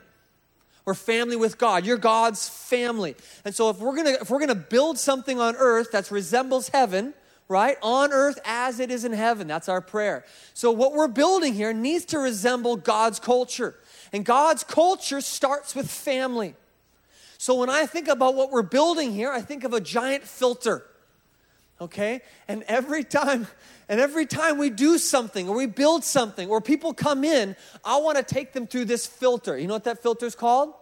We're 0.83 0.95
family 0.95 1.37
with 1.37 1.57
God. 1.57 1.85
You're 1.85 1.95
God's 1.95 2.49
family. 2.49 3.15
And 3.45 3.55
so 3.55 3.69
if 3.69 3.79
we're 3.79 3.95
gonna 3.95 4.17
if 4.19 4.29
we're 4.29 4.41
gonna 4.41 4.53
build 4.53 4.97
something 4.97 5.39
on 5.39 5.55
earth 5.55 5.93
that 5.93 6.11
resembles 6.11 6.67
heaven, 6.67 7.13
right? 7.49 7.77
On 7.81 8.13
earth 8.13 8.39
as 8.45 8.79
it 8.79 8.91
is 8.91 9.03
in 9.03 9.11
heaven. 9.11 9.47
That's 9.47 9.67
our 9.67 9.81
prayer. 9.81 10.23
So 10.53 10.71
what 10.71 10.93
we're 10.93 11.07
building 11.07 11.55
here 11.55 11.73
needs 11.73 12.05
to 12.05 12.19
resemble 12.19 12.77
God's 12.77 13.19
culture. 13.19 13.75
And 14.13 14.23
God's 14.23 14.63
culture 14.63 15.19
starts 15.19 15.75
with 15.75 15.89
family. 15.89 16.55
So 17.39 17.55
when 17.55 17.69
I 17.69 17.85
think 17.87 18.07
about 18.07 18.35
what 18.35 18.51
we're 18.51 18.61
building 18.61 19.13
here, 19.13 19.31
I 19.31 19.41
think 19.41 19.63
of 19.63 19.73
a 19.73 19.81
giant 19.81 20.23
filter. 20.23 20.85
Okay? 21.81 22.21
And 22.47 22.63
every 22.63 23.03
time 23.03 23.47
and 23.87 23.99
every 23.99 24.27
time 24.27 24.59
we 24.59 24.69
do 24.69 24.99
something 24.99 25.49
or 25.49 25.55
we 25.55 25.65
build 25.65 26.03
something 26.03 26.47
or 26.49 26.61
people 26.61 26.93
come 26.93 27.23
in, 27.23 27.55
I 27.83 27.97
want 27.97 28.17
to 28.17 28.23
take 28.23 28.53
them 28.53 28.67
through 28.67 28.85
this 28.85 29.07
filter. 29.07 29.57
You 29.57 29.67
know 29.67 29.73
what 29.73 29.85
that 29.85 30.03
filter 30.03 30.27
is 30.27 30.35
called? 30.35 30.75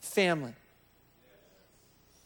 Family. 0.00 0.54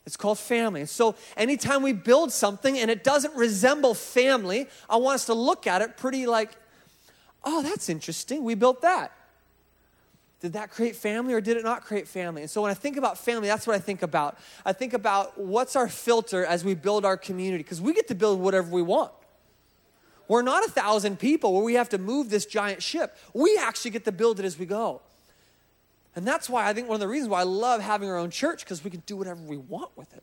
It's 0.06 0.16
called 0.16 0.38
family. 0.38 0.84
So 0.86 1.14
anytime 1.36 1.82
we 1.82 1.92
build 1.92 2.30
something 2.30 2.78
and 2.78 2.90
it 2.90 3.04
doesn't 3.04 3.34
resemble 3.34 3.94
family, 3.94 4.68
I 4.88 4.96
want 4.96 5.16
us 5.16 5.26
to 5.26 5.34
look 5.34 5.66
at 5.66 5.80
it 5.80 5.96
pretty 5.96 6.26
like, 6.26 6.50
oh, 7.42 7.62
that's 7.62 7.88
interesting. 7.88 8.44
We 8.44 8.54
built 8.54 8.82
that. 8.82 9.12
Did 10.40 10.52
that 10.52 10.70
create 10.70 10.94
family 10.94 11.32
or 11.32 11.40
did 11.40 11.56
it 11.56 11.64
not 11.64 11.84
create 11.84 12.06
family? 12.06 12.42
And 12.42 12.50
so 12.50 12.60
when 12.60 12.70
I 12.70 12.74
think 12.74 12.98
about 12.98 13.16
family, 13.16 13.48
that's 13.48 13.66
what 13.66 13.76
I 13.76 13.78
think 13.78 14.02
about. 14.02 14.36
I 14.66 14.74
think 14.74 14.92
about 14.92 15.38
what's 15.40 15.74
our 15.74 15.88
filter 15.88 16.44
as 16.44 16.62
we 16.62 16.74
build 16.74 17.06
our 17.06 17.16
community 17.16 17.62
because 17.62 17.80
we 17.80 17.94
get 17.94 18.08
to 18.08 18.14
build 18.14 18.40
whatever 18.40 18.70
we 18.70 18.82
want. 18.82 19.10
We're 20.28 20.42
not 20.42 20.66
a 20.66 20.70
thousand 20.70 21.18
people 21.18 21.54
where 21.54 21.62
we 21.62 21.74
have 21.74 21.88
to 21.90 21.98
move 21.98 22.28
this 22.28 22.44
giant 22.44 22.82
ship. 22.82 23.16
We 23.32 23.56
actually 23.58 23.92
get 23.92 24.04
to 24.04 24.12
build 24.12 24.38
it 24.38 24.44
as 24.44 24.58
we 24.58 24.66
go. 24.66 25.00
And 26.16 26.26
that's 26.26 26.48
why 26.48 26.68
I 26.68 26.72
think 26.72 26.88
one 26.88 26.94
of 26.94 27.00
the 27.00 27.08
reasons 27.08 27.28
why 27.28 27.40
I 27.40 27.44
love 27.44 27.80
having 27.80 28.08
our 28.08 28.16
own 28.16 28.30
church 28.30 28.60
because 28.64 28.84
we 28.84 28.90
can 28.90 29.02
do 29.06 29.16
whatever 29.16 29.40
we 29.42 29.56
want 29.56 29.90
with 29.96 30.12
it. 30.14 30.22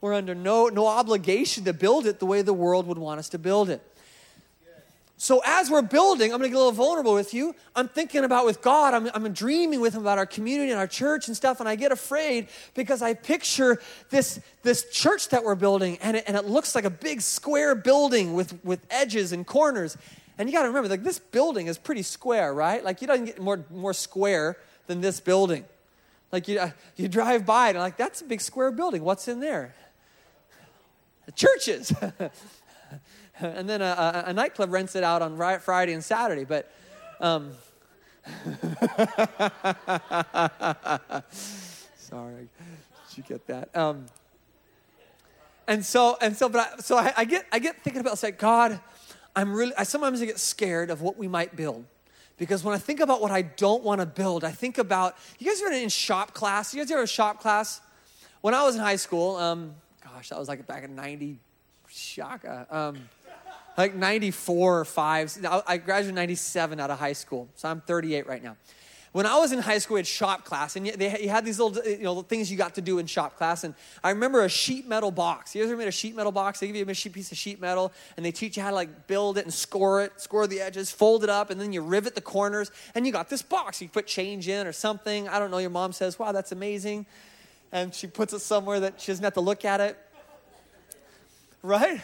We're 0.00 0.14
under 0.14 0.34
no, 0.34 0.68
no 0.68 0.86
obligation 0.86 1.64
to 1.64 1.72
build 1.72 2.06
it 2.06 2.18
the 2.18 2.26
way 2.26 2.42
the 2.42 2.54
world 2.54 2.86
would 2.86 2.98
want 2.98 3.18
us 3.18 3.28
to 3.30 3.38
build 3.38 3.68
it. 3.70 3.82
So 5.20 5.42
as 5.44 5.70
we're 5.70 5.82
building, 5.82 6.32
I'm 6.32 6.38
going 6.38 6.48
to 6.50 6.54
get 6.54 6.56
a 6.56 6.64
little 6.64 6.72
vulnerable 6.72 7.12
with 7.12 7.34
you. 7.34 7.54
I'm 7.76 7.88
thinking 7.88 8.24
about 8.24 8.46
with 8.46 8.62
God, 8.62 8.94
I'm, 8.94 9.10
I'm 9.12 9.30
dreaming 9.34 9.82
with 9.82 9.94
Him 9.94 10.00
about 10.00 10.16
our 10.16 10.24
community 10.24 10.70
and 10.70 10.80
our 10.80 10.86
church 10.86 11.28
and 11.28 11.36
stuff, 11.36 11.60
and 11.60 11.68
I 11.68 11.76
get 11.76 11.92
afraid 11.92 12.48
because 12.72 13.02
I 13.02 13.12
picture 13.12 13.82
this, 14.08 14.40
this 14.62 14.88
church 14.90 15.28
that 15.28 15.44
we're 15.44 15.56
building, 15.56 15.98
and 16.00 16.16
it, 16.16 16.24
and 16.26 16.38
it 16.38 16.46
looks 16.46 16.74
like 16.74 16.86
a 16.86 16.90
big 16.90 17.20
square 17.20 17.74
building 17.74 18.32
with, 18.32 18.64
with 18.64 18.80
edges 18.88 19.32
and 19.32 19.46
corners. 19.46 19.98
And 20.40 20.48
you 20.48 20.54
got 20.54 20.62
to 20.62 20.68
remember, 20.68 20.88
like 20.88 21.02
this 21.02 21.18
building 21.18 21.66
is 21.66 21.76
pretty 21.76 22.00
square, 22.00 22.54
right? 22.54 22.82
Like 22.82 23.02
you 23.02 23.06
don't 23.06 23.26
get 23.26 23.38
more 23.38 23.62
more 23.68 23.92
square 23.92 24.56
than 24.86 25.02
this 25.02 25.20
building. 25.20 25.66
Like 26.32 26.48
you, 26.48 26.58
uh, 26.58 26.70
you 26.96 27.08
drive 27.08 27.44
by 27.44 27.66
it 27.66 27.76
and 27.76 27.80
like 27.80 27.98
that's 27.98 28.22
a 28.22 28.24
big 28.24 28.40
square 28.40 28.70
building. 28.70 29.04
What's 29.04 29.28
in 29.28 29.40
there? 29.40 29.74
Churches. 31.34 31.92
and 33.38 33.68
then 33.68 33.82
a, 33.82 33.84
a, 33.84 34.30
a, 34.30 34.32
nightclub 34.32 34.72
rents 34.72 34.96
it 34.96 35.04
out 35.04 35.20
on 35.20 35.36
Friday 35.60 35.92
and 35.92 36.02
Saturday. 36.02 36.44
But 36.44 36.72
um, 37.20 37.50
sorry, 41.96 42.48
did 43.10 43.18
you 43.18 43.24
get 43.28 43.46
that? 43.46 43.76
Um, 43.76 44.06
and 45.68 45.84
so 45.84 46.16
and 46.22 46.34
so, 46.34 46.48
but 46.48 46.60
I, 46.60 46.80
so 46.80 46.96
I, 46.96 47.12
I, 47.14 47.24
get 47.26 47.44
I 47.52 47.58
get 47.58 47.84
thinking 47.84 48.00
about 48.00 48.14
it's 48.14 48.22
like 48.22 48.38
God, 48.38 48.80
I'm 49.34 49.52
really. 49.52 49.72
I 49.76 49.84
sometimes 49.84 50.20
I 50.22 50.26
get 50.26 50.38
scared 50.38 50.90
of 50.90 51.02
what 51.02 51.16
we 51.16 51.28
might 51.28 51.56
build. 51.56 51.84
Because 52.40 52.64
when 52.64 52.74
I 52.74 52.78
think 52.78 53.00
about 53.00 53.20
what 53.20 53.30
I 53.30 53.42
don't 53.42 53.82
want 53.82 54.00
to 54.00 54.06
build, 54.06 54.44
I 54.44 54.50
think 54.50 54.78
about 54.78 55.14
you 55.38 55.46
guys 55.46 55.60
ever 55.60 55.72
in 55.72 55.90
shop 55.90 56.32
class? 56.32 56.72
You 56.72 56.80
guys 56.80 56.90
ever 56.90 57.06
shop 57.06 57.38
class? 57.38 57.82
When 58.40 58.54
I 58.54 58.62
was 58.62 58.76
in 58.76 58.80
high 58.80 58.96
school, 58.96 59.36
um, 59.36 59.74
gosh, 60.02 60.30
that 60.30 60.38
was 60.38 60.48
like 60.48 60.66
back 60.66 60.82
in 60.82 60.96
90, 60.96 61.36
shaka, 61.86 62.66
um, 62.70 62.96
like 63.76 63.94
94 63.94 64.80
or 64.80 64.84
5. 64.86 65.46
I 65.66 65.76
graduated 65.76 66.14
97 66.14 66.80
out 66.80 66.90
of 66.90 66.98
high 66.98 67.12
school, 67.12 67.46
so 67.56 67.68
I'm 67.68 67.82
38 67.82 68.26
right 68.26 68.42
now. 68.42 68.56
When 69.12 69.26
I 69.26 69.38
was 69.38 69.50
in 69.50 69.58
high 69.58 69.78
school, 69.78 69.96
we 69.96 69.98
had 69.98 70.06
shop 70.06 70.44
class, 70.44 70.76
and 70.76 70.86
they, 70.86 71.22
you 71.22 71.30
had 71.30 71.44
these 71.44 71.58
little 71.58 71.82
uh, 71.82 71.88
you 71.88 72.04
know, 72.04 72.22
things 72.22 72.48
you 72.48 72.56
got 72.56 72.76
to 72.76 72.80
do 72.80 73.00
in 73.00 73.06
shop 73.06 73.36
class. 73.36 73.64
And 73.64 73.74
I 74.04 74.10
remember 74.10 74.44
a 74.44 74.48
sheet 74.48 74.86
metal 74.86 75.10
box. 75.10 75.52
You 75.52 75.64
ever 75.64 75.76
made 75.76 75.88
a 75.88 75.92
sheet 75.92 76.14
metal 76.14 76.30
box? 76.30 76.60
They 76.60 76.68
give 76.68 76.76
you 76.76 76.82
a 76.82 76.86
piece 76.86 77.32
of 77.32 77.36
sheet 77.36 77.60
metal, 77.60 77.92
and 78.16 78.24
they 78.24 78.30
teach 78.30 78.56
you 78.56 78.62
how 78.62 78.68
to 78.68 78.76
like 78.76 79.08
build 79.08 79.36
it 79.36 79.44
and 79.44 79.52
score 79.52 80.00
it, 80.02 80.20
score 80.20 80.46
the 80.46 80.60
edges, 80.60 80.92
fold 80.92 81.24
it 81.24 81.30
up, 81.30 81.50
and 81.50 81.60
then 81.60 81.72
you 81.72 81.80
rivet 81.82 82.14
the 82.14 82.20
corners, 82.20 82.70
and 82.94 83.04
you 83.04 83.12
got 83.12 83.28
this 83.28 83.42
box. 83.42 83.82
You 83.82 83.88
put 83.88 84.06
change 84.06 84.46
in 84.46 84.64
or 84.64 84.72
something. 84.72 85.28
I 85.28 85.40
don't 85.40 85.50
know. 85.50 85.58
Your 85.58 85.70
mom 85.70 85.92
says, 85.92 86.16
"Wow, 86.16 86.30
that's 86.30 86.52
amazing," 86.52 87.04
and 87.72 87.92
she 87.92 88.06
puts 88.06 88.32
it 88.32 88.40
somewhere 88.40 88.78
that 88.78 89.00
she 89.00 89.10
doesn't 89.10 89.24
have 89.24 89.34
to 89.34 89.40
look 89.40 89.64
at 89.64 89.80
it. 89.80 89.98
Right? 91.62 92.00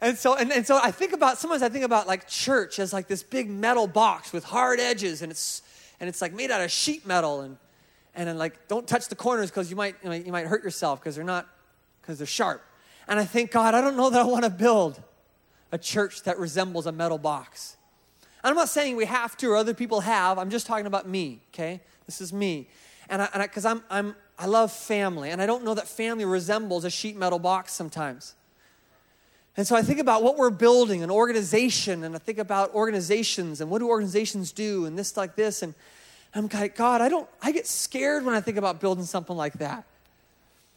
And 0.00 0.18
so, 0.18 0.34
and, 0.34 0.50
and 0.52 0.66
so 0.66 0.80
I 0.82 0.90
think 0.90 1.12
about, 1.12 1.38
sometimes 1.38 1.62
I 1.62 1.68
think 1.68 1.84
about 1.84 2.06
like 2.06 2.26
church 2.26 2.78
as 2.80 2.92
like 2.92 3.06
this 3.06 3.22
big 3.22 3.48
metal 3.48 3.86
box 3.86 4.32
with 4.32 4.44
hard 4.44 4.80
edges, 4.80 5.22
and 5.22 5.30
it's 5.30 5.62
and 6.00 6.08
it's 6.08 6.20
like 6.20 6.32
made 6.32 6.50
out 6.50 6.60
of 6.60 6.70
sheet 6.70 7.06
metal 7.06 7.40
and 7.40 7.56
and 8.14 8.28
then 8.28 8.38
like 8.38 8.66
don't 8.68 8.88
touch 8.88 9.08
the 9.08 9.14
corners 9.14 9.50
because 9.50 9.70
you 9.70 9.76
might 9.76 9.96
you 10.02 10.32
might, 10.32 10.46
hurt 10.46 10.64
yourself 10.64 11.00
because 11.00 11.14
they're 11.14 11.24
not 11.24 11.46
because 12.00 12.18
they're 12.18 12.26
sharp. 12.26 12.62
And 13.08 13.20
i 13.20 13.24
think 13.24 13.50
god 13.50 13.74
i 13.74 13.80
don't 13.80 13.96
know 13.96 14.10
that 14.10 14.20
i 14.20 14.24
want 14.24 14.44
to 14.44 14.50
build 14.50 15.02
a 15.72 15.78
church 15.78 16.22
that 16.22 16.38
resembles 16.38 16.86
a 16.86 16.92
metal 16.92 17.18
box. 17.18 17.76
And 18.42 18.50
i'm 18.50 18.56
not 18.56 18.68
saying 18.68 18.96
we 18.96 19.06
have 19.06 19.36
to 19.38 19.48
or 19.48 19.56
other 19.56 19.74
people 19.74 20.00
have 20.00 20.38
i'm 20.38 20.50
just 20.50 20.66
talking 20.66 20.86
about 20.86 21.08
me 21.08 21.42
okay? 21.52 21.80
This 22.06 22.20
is 22.20 22.32
me. 22.32 22.68
And 23.08 23.22
i 23.22 23.42
because 23.42 23.64
i'm 23.64 23.82
i'm 23.90 24.16
i 24.38 24.46
love 24.46 24.72
family 24.72 25.30
and 25.30 25.40
i 25.40 25.46
don't 25.46 25.64
know 25.64 25.74
that 25.74 25.86
family 25.86 26.24
resembles 26.24 26.84
a 26.84 26.90
sheet 26.90 27.16
metal 27.16 27.38
box 27.38 27.72
sometimes 27.72 28.34
and 29.56 29.66
so 29.66 29.74
I 29.74 29.82
think 29.82 30.00
about 30.00 30.22
what 30.22 30.36
we're 30.36 30.50
building, 30.50 31.02
an 31.02 31.10
organization, 31.10 32.04
and 32.04 32.14
I 32.14 32.18
think 32.18 32.38
about 32.38 32.74
organizations 32.74 33.60
and 33.60 33.70
what 33.70 33.78
do 33.78 33.88
organizations 33.88 34.52
do 34.52 34.84
and 34.84 34.98
this 34.98 35.16
like 35.16 35.34
this. 35.34 35.62
And 35.62 35.74
I'm 36.34 36.48
like, 36.52 36.76
God, 36.76 37.00
I 37.00 37.08
don't, 37.08 37.26
I 37.40 37.52
get 37.52 37.66
scared 37.66 38.24
when 38.24 38.34
I 38.34 38.42
think 38.42 38.58
about 38.58 38.80
building 38.80 39.04
something 39.04 39.34
like 39.34 39.54
that. 39.54 39.84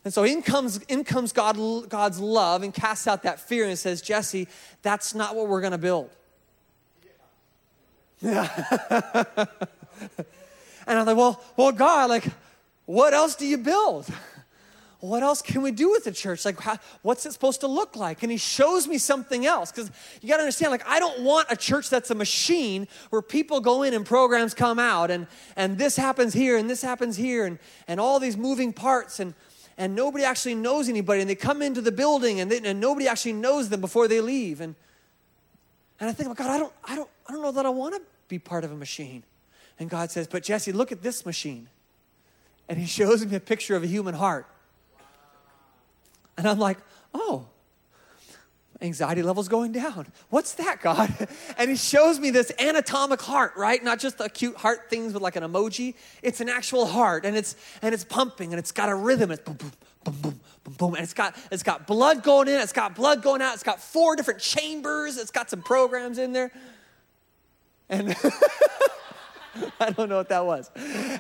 And 0.06 0.14
so 0.14 0.24
in 0.24 0.42
comes, 0.42 0.78
in 0.84 1.04
comes 1.04 1.34
God, 1.34 1.90
God's 1.90 2.20
love 2.20 2.64
and 2.64 2.74
casts 2.74 3.06
out 3.06 3.24
that 3.24 3.42
fear 3.42 3.66
and 3.66 3.78
says, 3.78 4.02
Jesse, 4.02 4.48
that's 4.82 5.14
not 5.14 5.36
what 5.36 5.50
we're 5.50 5.60
going 5.60 5.74
to 5.74 5.78
build. 5.78 6.10
Yeah. 8.22 8.48
and 10.88 11.00
I'm 11.00 11.06
like, 11.06 11.18
well, 11.18 11.44
well, 11.58 11.74
God, 11.74 12.10
like, 12.10 12.26
what 12.86 13.14
else 13.14 13.36
do 13.36 13.46
you 13.46 13.58
build? 13.58 14.08
what 15.02 15.24
else 15.24 15.42
can 15.42 15.62
we 15.62 15.72
do 15.72 15.92
with 15.92 16.04
the 16.04 16.12
church? 16.12 16.44
Like, 16.44 16.60
how, 16.60 16.78
what's 17.04 17.26
it 17.26 17.32
supposed 17.32 17.62
to 17.62 17.68
look 17.68 17.96
like? 17.96 18.22
And 18.22 18.32
he 18.32 18.38
shows 18.38 18.86
me 18.86 18.98
something 18.98 19.46
else. 19.46 19.72
Because 19.72 19.90
you 20.22 20.28
got 20.28 20.38
to 20.38 20.44
understand, 20.44 20.72
like, 20.72 20.86
I 20.86 21.00
don't 21.00 21.22
want 21.22 21.48
a 21.50 21.56
church 21.56 21.90
that's 21.90 22.12
a 22.12 22.16
machine 22.16 22.88
where 23.10 23.22
people 23.22 23.62
go 23.62 23.84
in 23.84 23.94
and 23.94 24.06
programs 24.06 24.54
come 24.54 24.78
out 24.78 25.10
and, 25.10 25.28
and 25.56 25.78
this 25.78 25.96
happens 25.96 26.34
here 26.34 26.58
and 26.58 26.70
this 26.70 26.82
happens 26.82 27.16
here 27.16 27.46
and, 27.46 27.60
and 27.88 28.00
all 28.00 28.20
these 28.20 28.36
moving 28.36 28.74
parts 28.74 29.22
and, 29.22 29.34
and 29.78 29.96
nobody 29.96 30.26
actually 30.26 30.56
knows 30.56 30.90
anybody. 30.90 31.22
And 31.22 31.30
they 31.30 31.36
come 31.36 31.62
into 31.62 31.80
the 31.80 31.94
building 31.94 32.42
and, 32.42 32.52
they, 32.52 32.60
and 32.70 32.82
nobody 32.82 33.08
actually 33.08 33.34
knows 33.34 33.70
them 33.70 33.80
before 33.80 34.10
they 34.10 34.20
leave. 34.20 34.60
And, 34.60 34.76
and 36.02 36.10
I 36.10 36.14
think, 36.14 36.30
oh 36.30 36.34
God, 36.34 36.50
I 36.50 36.58
don't, 36.58 36.74
I, 36.84 36.96
don't, 36.96 37.10
I 37.28 37.32
don't 37.32 37.42
know 37.42 37.54
that 37.54 37.66
I 37.66 37.70
want 37.70 37.96
to 37.96 38.02
be 38.28 38.38
part 38.38 38.66
of 38.66 38.72
a 38.74 38.76
machine. 38.76 39.24
And 39.80 39.90
God 39.90 40.12
says, 40.12 40.28
But 40.28 40.44
Jesse, 40.44 40.74
look 40.74 40.92
at 40.92 41.02
this 41.02 41.26
machine. 41.26 41.70
And 42.68 42.78
he 42.78 42.86
shows 43.02 43.26
me 43.26 43.34
a 43.38 43.40
picture 43.40 43.78
of 43.78 43.84
a 43.84 43.88
human 43.88 44.14
heart. 44.14 44.46
And 46.40 46.48
I'm 46.48 46.58
like, 46.58 46.78
oh, 47.14 47.48
anxiety 48.82 49.22
levels 49.22 49.50
going 49.50 49.74
down. 49.74 50.08
What's 50.30 50.54
that, 50.54 50.82
God? 50.82 51.14
And 51.58 51.70
he 51.70 51.76
shows 51.76 52.18
me 52.18 52.30
this 52.30 52.54
anatomic 52.58 53.22
heart, 53.22 53.52
right? 53.58 53.84
Not 53.84 54.00
just 54.00 54.20
the 54.20 54.30
cute 54.30 54.56
heart 54.56 54.90
things 54.90 55.14
with 55.14 55.22
like 55.22 55.36
an 55.36 55.44
emoji. 55.44 55.96
It's 56.24 56.40
an 56.40 56.48
actual 56.48 56.86
heart, 56.86 57.26
and 57.26 57.36
it's 57.36 57.58
and 57.82 57.94
it's 57.94 58.06
pumping, 58.06 58.54
and 58.54 58.60
it's 58.60 58.72
got 58.72 58.88
a 58.88 58.96
rhythm. 58.96 59.32
It's 59.32 59.42
boom, 59.42 59.58
boom, 59.58 59.72
boom, 60.06 60.16
boom, 60.22 60.40
boom, 60.64 60.74
boom, 60.78 60.94
and 60.94 61.04
it's 61.04 61.14
got 61.14 61.36
it's 61.52 61.64
got 61.64 61.86
blood 61.86 62.24
going 62.24 62.48
in. 62.48 62.62
It's 62.62 62.72
got 62.72 62.96
blood 62.96 63.22
going 63.22 63.42
out. 63.42 63.56
It's 63.56 63.64
got 63.64 63.82
four 63.82 64.16
different 64.16 64.40
chambers. 64.40 65.18
It's 65.18 65.32
got 65.32 65.50
some 65.50 65.62
programs 65.62 66.18
in 66.18 66.32
there, 66.32 66.52
and. 67.90 68.16
I 69.80 69.90
don't 69.90 70.10
know 70.10 70.18
what 70.18 70.30
that 70.30 70.46
was. 70.46 70.70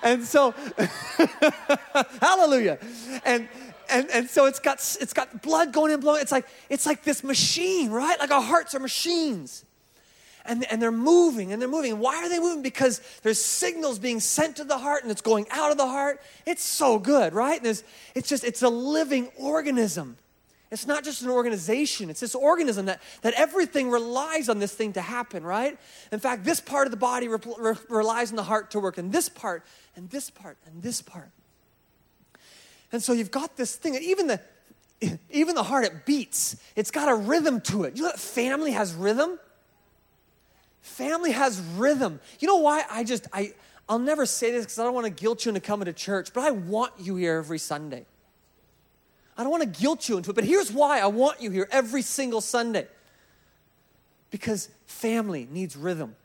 And 0.04 0.24
so, 0.24 0.54
hallelujah. 2.22 2.78
And 3.26 3.50
and, 3.92 4.10
and 4.12 4.30
so 4.30 4.46
it's 4.46 4.60
got 4.60 4.78
it's 5.00 5.14
got 5.14 5.42
blood 5.42 5.74
going 5.74 5.92
in, 5.92 6.00
blowing. 6.00 6.22
It's 6.22 6.32
like 6.32 6.48
it's 6.70 6.86
like 6.86 7.04
this 7.04 7.24
machine, 7.24 7.92
right? 7.92 8.20
Like 8.20 8.32
our 8.32 8.42
hearts 8.42 8.76
are 8.76 8.80
machines. 8.80 9.66
And, 10.46 10.66
and 10.72 10.82
they're 10.82 10.92
moving 10.92 11.52
and 11.52 11.62
they're 11.62 11.70
moving. 11.70 12.00
Why 12.00 12.16
are 12.24 12.30
they 12.30 12.40
moving? 12.40 12.64
Because 12.64 13.02
there's 13.22 13.40
signals 13.40 14.00
being 14.00 14.20
sent 14.20 14.56
to 14.56 14.64
the 14.64 14.80
heart 14.80 15.04
and 15.04 15.12
it's 15.12 15.22
going 15.22 15.46
out 15.52 15.70
of 15.70 15.78
the 15.78 15.86
heart. 15.86 16.22
It's 16.48 16.64
so 16.64 16.98
good, 16.98 17.34
right? 17.34 17.62
There's, 17.62 17.84
it's 18.16 18.28
just, 18.30 18.44
it's 18.44 18.64
a 18.64 18.70
living 18.70 19.30
organism. 19.38 20.18
It's 20.72 20.86
not 20.86 21.04
just 21.04 21.24
an 21.24 21.30
organization, 21.30 22.10
it's 22.10 22.20
this 22.20 22.36
organism 22.36 22.86
that, 22.86 23.02
that 23.22 23.34
everything 23.36 23.90
relies 23.90 24.50
on 24.50 24.60
this 24.60 24.74
thing 24.74 24.94
to 24.94 25.02
happen, 25.02 25.44
right? 25.44 25.78
In 26.12 26.20
fact, 26.20 26.44
this 26.44 26.60
part 26.60 26.86
of 26.86 26.92
the 26.92 26.98
body 26.98 27.28
re- 27.28 27.40
re- 27.58 27.76
relies 27.90 28.30
on 28.30 28.36
the 28.36 28.44
heart 28.44 28.72
to 28.72 28.80
work, 28.80 29.00
and 29.00 29.12
this 29.12 29.30
part, 29.30 29.66
and 29.96 30.10
this 30.12 30.30
part, 30.30 30.58
and 30.68 30.84
this 30.84 31.02
part. 31.02 31.32
And 32.92 33.02
so 33.04 33.14
you've 33.14 33.32
got 33.32 33.56
this 33.58 33.76
thing, 33.76 33.96
even 33.96 34.28
the 34.28 34.40
even 35.30 35.56
the 35.56 35.64
heart 35.64 35.86
it 35.86 36.06
beats. 36.06 36.58
It's 36.76 36.92
got 36.92 37.10
a 37.10 37.16
rhythm 37.16 37.62
to 37.62 37.84
it. 37.84 37.96
You 37.96 38.04
know 38.04 38.10
that 38.10 38.20
family 38.20 38.72
has 38.72 38.94
rhythm? 38.94 39.40
Family 40.82 41.32
has 41.32 41.60
rhythm. 41.78 42.20
You 42.40 42.48
know 42.48 42.58
why 42.58 42.84
I 42.90 43.04
just 43.04 43.28
I 43.32 43.54
I'll 43.88 44.00
never 44.00 44.26
say 44.26 44.52
this 44.52 44.66
because 44.66 44.80
I 44.80 44.84
don't 44.84 44.94
want 44.94 45.06
to 45.06 45.12
guilt 45.12 45.46
you 45.46 45.50
into 45.50 45.62
coming 45.62 45.86
to 45.86 45.94
church, 45.94 46.34
but 46.34 46.44
I 46.44 46.52
want 46.52 46.94
you 47.00 47.16
here 47.16 47.38
every 47.38 47.60
Sunday. 47.60 48.06
I 49.38 49.44
don't 49.44 49.52
want 49.52 49.64
to 49.64 49.80
guilt 49.82 50.10
you 50.10 50.18
into 50.18 50.32
it, 50.32 50.36
but 50.36 50.44
here's 50.44 50.72
why 50.72 51.00
I 51.00 51.08
want 51.08 51.42
you 51.42 51.50
here 51.50 51.68
every 51.72 52.02
single 52.02 52.42
Sunday. 52.42 52.88
Because 54.32 54.70
family 54.86 55.48
needs 55.50 55.78
rhythm. 55.78 56.16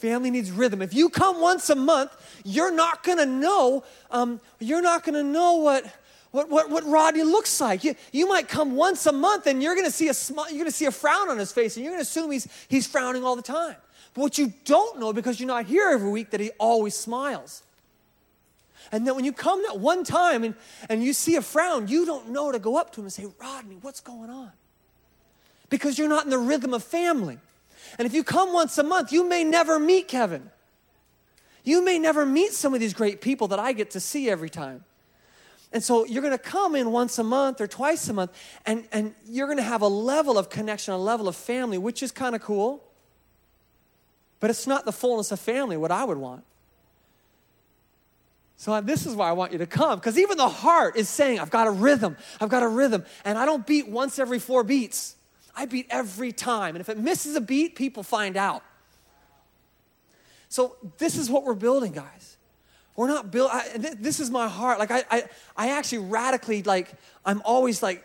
Family 0.00 0.30
needs 0.30 0.50
rhythm. 0.50 0.80
If 0.80 0.94
you 0.94 1.10
come 1.10 1.40
once 1.42 1.68
a 1.68 1.74
month, 1.74 2.10
you're 2.42 2.72
not 2.72 3.04
to 3.18 3.26
know. 3.26 3.84
Um, 4.10 4.40
you're 4.58 4.80
not 4.80 5.04
to 5.16 5.22
know 5.22 5.56
what, 5.56 5.84
what, 6.30 6.48
what, 6.48 6.70
what 6.70 6.84
Rodney 6.84 7.22
looks 7.22 7.60
like. 7.60 7.84
You, 7.84 7.94
you 8.10 8.26
might 8.26 8.48
come 8.48 8.76
once 8.76 9.04
a 9.04 9.12
month 9.12 9.46
and 9.46 9.62
you're 9.62 9.74
to 9.84 9.90
see 9.90 10.08
a 10.08 10.14
smile, 10.14 10.50
you're 10.50 10.64
to 10.64 10.70
see 10.70 10.86
a 10.86 10.90
frown 10.90 11.28
on 11.28 11.36
his 11.36 11.52
face, 11.52 11.76
and 11.76 11.84
you're 11.84 11.96
to 11.96 12.00
assume 12.00 12.30
he's, 12.30 12.48
he's 12.68 12.86
frowning 12.86 13.24
all 13.24 13.36
the 13.36 13.42
time. 13.42 13.76
But 14.14 14.22
what 14.22 14.38
you 14.38 14.54
don't 14.64 14.98
know, 14.98 15.12
because 15.12 15.38
you're 15.38 15.46
not 15.46 15.66
here 15.66 15.90
every 15.90 16.10
week, 16.10 16.30
that 16.30 16.40
he 16.40 16.50
always 16.58 16.96
smiles. 16.96 17.62
And 18.92 19.06
then 19.06 19.14
when 19.14 19.26
you 19.26 19.32
come 19.32 19.62
that 19.64 19.78
one 19.78 20.02
time 20.02 20.44
and, 20.44 20.54
and 20.88 21.04
you 21.04 21.12
see 21.12 21.36
a 21.36 21.42
frown, 21.42 21.88
you 21.88 22.06
don't 22.06 22.30
know 22.30 22.50
to 22.50 22.58
go 22.58 22.78
up 22.78 22.92
to 22.94 23.00
him 23.00 23.04
and 23.04 23.12
say, 23.12 23.26
Rodney, 23.38 23.76
what's 23.82 24.00
going 24.00 24.30
on? 24.30 24.50
Because 25.68 25.98
you're 25.98 26.08
not 26.08 26.24
in 26.24 26.30
the 26.30 26.38
rhythm 26.38 26.72
of 26.72 26.82
family. 26.82 27.38
And 27.98 28.06
if 28.06 28.14
you 28.14 28.24
come 28.24 28.52
once 28.52 28.78
a 28.78 28.82
month, 28.82 29.12
you 29.12 29.28
may 29.28 29.44
never 29.44 29.78
meet 29.78 30.08
Kevin. 30.08 30.50
You 31.64 31.84
may 31.84 31.98
never 31.98 32.24
meet 32.24 32.52
some 32.52 32.74
of 32.74 32.80
these 32.80 32.94
great 32.94 33.20
people 33.20 33.48
that 33.48 33.58
I 33.58 33.72
get 33.72 33.90
to 33.92 34.00
see 34.00 34.30
every 34.30 34.50
time. 34.50 34.84
And 35.72 35.84
so 35.84 36.04
you're 36.04 36.22
going 36.22 36.36
to 36.36 36.38
come 36.38 36.74
in 36.74 36.90
once 36.90 37.18
a 37.18 37.24
month 37.24 37.60
or 37.60 37.66
twice 37.66 38.08
a 38.08 38.12
month, 38.12 38.32
and, 38.66 38.88
and 38.90 39.14
you're 39.26 39.46
going 39.46 39.58
to 39.58 39.62
have 39.62 39.82
a 39.82 39.88
level 39.88 40.36
of 40.36 40.50
connection, 40.50 40.94
a 40.94 40.98
level 40.98 41.28
of 41.28 41.36
family, 41.36 41.78
which 41.78 42.02
is 42.02 42.10
kind 42.10 42.34
of 42.34 42.40
cool. 42.40 42.82
But 44.40 44.50
it's 44.50 44.66
not 44.66 44.84
the 44.84 44.92
fullness 44.92 45.30
of 45.30 45.38
family, 45.38 45.76
what 45.76 45.92
I 45.92 46.04
would 46.04 46.18
want. 46.18 46.44
So 48.56 48.78
this 48.80 49.06
is 49.06 49.14
why 49.14 49.28
I 49.28 49.32
want 49.32 49.52
you 49.52 49.58
to 49.58 49.66
come, 49.66 49.98
because 49.98 50.18
even 50.18 50.36
the 50.36 50.48
heart 50.48 50.96
is 50.96 51.08
saying, 51.08 51.40
I've 51.40 51.50
got 51.50 51.66
a 51.66 51.70
rhythm, 51.70 52.16
I've 52.40 52.50
got 52.50 52.62
a 52.62 52.68
rhythm, 52.68 53.04
and 53.24 53.38
I 53.38 53.46
don't 53.46 53.66
beat 53.66 53.88
once 53.88 54.18
every 54.18 54.38
four 54.38 54.64
beats. 54.64 55.16
I 55.54 55.66
beat 55.66 55.86
every 55.90 56.32
time. 56.32 56.74
And 56.74 56.80
if 56.80 56.88
it 56.88 56.98
misses 56.98 57.36
a 57.36 57.40
beat, 57.40 57.74
people 57.76 58.02
find 58.02 58.36
out. 58.36 58.62
So 60.48 60.76
this 60.98 61.16
is 61.16 61.30
what 61.30 61.44
we're 61.44 61.54
building, 61.54 61.92
guys. 61.92 62.36
We're 62.96 63.08
not 63.08 63.30
built. 63.30 63.52
This 63.76 64.20
is 64.20 64.30
my 64.30 64.48
heart. 64.48 64.78
Like 64.78 64.90
I, 64.90 65.04
I, 65.10 65.24
I 65.56 65.70
actually 65.70 65.98
radically 65.98 66.62
like. 66.62 66.92
I'm 67.24 67.40
always 67.44 67.82
like 67.82 68.04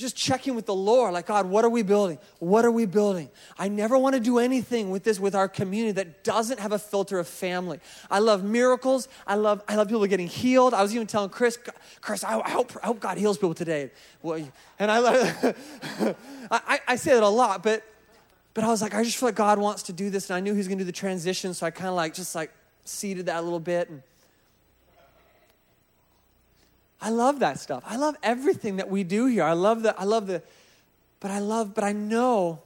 just 0.00 0.16
checking 0.16 0.54
with 0.54 0.66
the 0.66 0.74
Lord, 0.74 1.12
like, 1.12 1.26
God, 1.26 1.46
what 1.46 1.64
are 1.64 1.68
we 1.68 1.82
building? 1.82 2.18
What 2.38 2.64
are 2.64 2.70
we 2.70 2.86
building? 2.86 3.28
I 3.58 3.68
never 3.68 3.98
want 3.98 4.14
to 4.14 4.20
do 4.20 4.38
anything 4.38 4.90
with 4.90 5.04
this, 5.04 5.20
with 5.20 5.34
our 5.34 5.46
community 5.46 5.92
that 5.92 6.24
doesn't 6.24 6.58
have 6.58 6.72
a 6.72 6.78
filter 6.78 7.18
of 7.18 7.28
family. 7.28 7.80
I 8.10 8.18
love 8.18 8.42
miracles. 8.42 9.08
I 9.26 9.34
love, 9.34 9.62
I 9.68 9.76
love 9.76 9.88
people 9.88 10.04
getting 10.06 10.26
healed. 10.26 10.72
I 10.72 10.82
was 10.82 10.94
even 10.94 11.06
telling 11.06 11.28
Chris, 11.28 11.58
Chris, 12.00 12.24
I, 12.24 12.48
hope, 12.48 12.72
I 12.82 12.86
hope 12.86 12.98
God 12.98 13.18
heals 13.18 13.36
people 13.36 13.54
today. 13.54 13.90
And 14.78 14.90
I, 14.90 15.54
I, 16.50 16.80
I 16.88 16.96
say 16.96 17.12
that 17.12 17.22
a 17.22 17.28
lot, 17.28 17.62
but, 17.62 17.82
but 18.54 18.64
I 18.64 18.68
was 18.68 18.80
like, 18.80 18.94
I 18.94 19.04
just 19.04 19.18
feel 19.18 19.28
like 19.28 19.34
God 19.34 19.58
wants 19.58 19.84
to 19.84 19.92
do 19.92 20.08
this, 20.08 20.30
and 20.30 20.36
I 20.36 20.40
knew 20.40 20.52
He 20.52 20.58
was 20.58 20.68
going 20.68 20.78
to 20.78 20.84
do 20.84 20.86
the 20.86 20.92
transition, 20.92 21.52
so 21.52 21.66
I 21.66 21.70
kind 21.70 21.88
of 21.88 21.94
like, 21.94 22.14
just 22.14 22.34
like 22.34 22.50
seeded 22.84 23.26
that 23.26 23.38
a 23.38 23.42
little 23.42 23.60
bit. 23.60 23.90
And, 23.90 24.02
I 27.00 27.10
love 27.10 27.38
that 27.38 27.58
stuff. 27.58 27.82
I 27.86 27.96
love 27.96 28.16
everything 28.22 28.76
that 28.76 28.90
we 28.90 29.04
do 29.04 29.26
here. 29.26 29.44
I 29.44 29.54
love 29.54 29.82
the, 29.82 29.98
I 29.98 30.04
love 30.04 30.26
the, 30.26 30.42
but 31.18 31.30
I 31.30 31.38
love, 31.38 31.74
but 31.74 31.82
I 31.84 31.92
know 31.92 32.60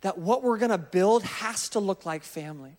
that 0.00 0.18
what 0.18 0.42
we're 0.42 0.58
going 0.58 0.70
to 0.70 0.78
build 0.78 1.22
has 1.22 1.68
to 1.70 1.80
look 1.80 2.04
like 2.04 2.22
family. 2.22 2.76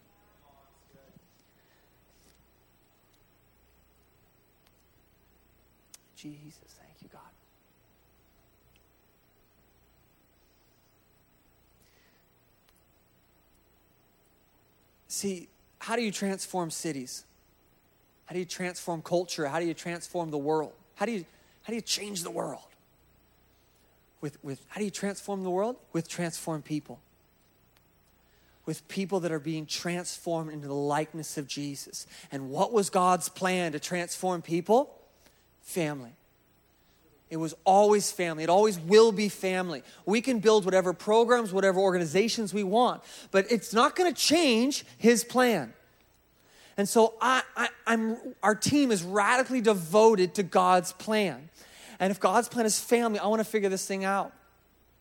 Jesus, 6.16 6.58
thank 6.80 6.94
you, 7.02 7.10
God. 7.12 7.22
See, 15.08 15.48
how 15.80 15.96
do 15.96 16.02
you 16.02 16.12
transform 16.12 16.70
cities? 16.70 17.24
How 18.26 18.34
do 18.34 18.40
you 18.40 18.46
transform 18.46 19.02
culture? 19.02 19.48
How 19.48 19.60
do 19.60 19.66
you 19.66 19.74
transform 19.74 20.32
the 20.32 20.38
world? 20.38 20.74
How 20.98 21.06
do 21.06 21.12
you, 21.12 21.26
how 21.62 21.72
do 21.72 21.76
you 21.76 21.82
change 21.82 22.24
the 22.24 22.32
world? 22.32 22.62
With, 24.20 24.44
with, 24.44 24.66
how 24.68 24.80
do 24.80 24.86
you 24.86 24.92
transform 24.92 25.44
the 25.44 25.50
world? 25.50 25.76
With 25.94 26.10
transformed 26.10 26.66
people. 26.66 27.00
With 28.66 28.86
people 28.88 29.20
that 29.22 29.32
are 29.32 29.40
being 29.40 29.68
transformed 29.68 30.52
into 30.52 30.68
the 30.68 30.74
likeness 30.74 31.38
of 31.38 31.48
Jesus. 31.48 32.08
And 32.32 32.50
what 32.50 32.74
was 32.74 32.90
God's 32.90 33.30
plan 33.30 33.74
to 33.74 33.80
transform 33.80 34.42
people? 34.42 34.92
Family. 35.62 36.14
It 37.30 37.38
was 37.38 37.54
always 37.64 38.12
family. 38.12 38.44
It 38.44 38.50
always 38.50 38.80
will 38.80 39.12
be 39.12 39.30
family. 39.30 39.84
We 40.06 40.22
can 40.22 40.40
build 40.40 40.66
whatever 40.66 40.94
programs, 40.94 41.54
whatever 41.54 41.80
organizations 41.80 42.56
we 42.56 42.64
want, 42.64 43.04
but 43.30 43.52
it's 43.52 43.72
not 43.74 43.96
going 43.96 44.12
to 44.12 44.20
change 44.20 44.84
His 44.98 45.24
plan. 45.24 45.74
And 46.78 46.88
so 46.88 47.16
I, 47.20 47.42
I, 47.56 47.70
I'm, 47.88 48.18
our 48.44 48.54
team 48.54 48.92
is 48.92 49.04
radically 49.04 49.62
devoted 49.62 50.36
to 50.36 50.44
God's 50.44 50.94
plan. 50.94 51.50
And 52.00 52.12
if 52.12 52.20
God's 52.20 52.48
plan 52.48 52.68
is 52.68 52.80
family, 52.80 53.20
I 53.20 53.28
want 53.28 53.40
to 53.40 53.46
figure 53.46 53.70
this 53.70 53.86
thing 53.86 54.06
out. 54.06 54.32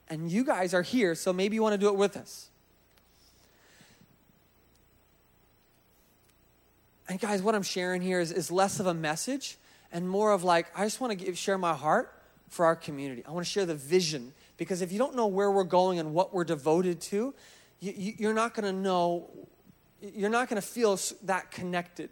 And 0.08 0.30
you 0.30 0.44
guys 0.44 0.72
are 0.72 0.82
here, 0.82 1.14
so 1.14 1.32
maybe 1.32 1.56
you 1.56 1.62
want 1.62 1.74
to 1.74 1.78
do 1.78 1.88
it 1.88 1.96
with 1.96 2.16
us. 2.16 2.48
And 7.08 7.20
guys, 7.20 7.42
what 7.42 7.54
I'm 7.54 7.62
sharing 7.62 8.02
here 8.02 8.20
is, 8.20 8.32
is 8.32 8.50
less 8.50 8.80
of 8.80 8.86
a 8.86 8.94
message 8.94 9.58
and 9.92 10.08
more 10.08 10.32
of 10.32 10.42
like, 10.42 10.66
I 10.74 10.84
just 10.84 11.00
want 11.00 11.16
to 11.16 11.24
give, 11.24 11.38
share 11.38 11.58
my 11.58 11.74
heart 11.74 12.12
for 12.48 12.64
our 12.64 12.74
community. 12.74 13.22
I 13.26 13.30
want 13.30 13.46
to 13.46 13.50
share 13.50 13.66
the 13.66 13.74
vision 13.74 14.32
because 14.56 14.82
if 14.82 14.90
you 14.90 14.98
don't 14.98 15.14
know 15.14 15.26
where 15.26 15.50
we're 15.50 15.64
going 15.64 15.98
and 15.98 16.14
what 16.14 16.32
we're 16.32 16.44
devoted 16.44 17.00
to, 17.02 17.34
you, 17.80 17.92
you, 17.96 18.14
you're 18.18 18.34
not 18.34 18.54
going 18.54 18.64
to 18.64 18.80
know 18.80 19.28
you're 20.00 20.30
not 20.30 20.48
going 20.48 20.60
to 20.60 20.66
feel 20.66 20.98
that 21.24 21.50
connected. 21.50 22.10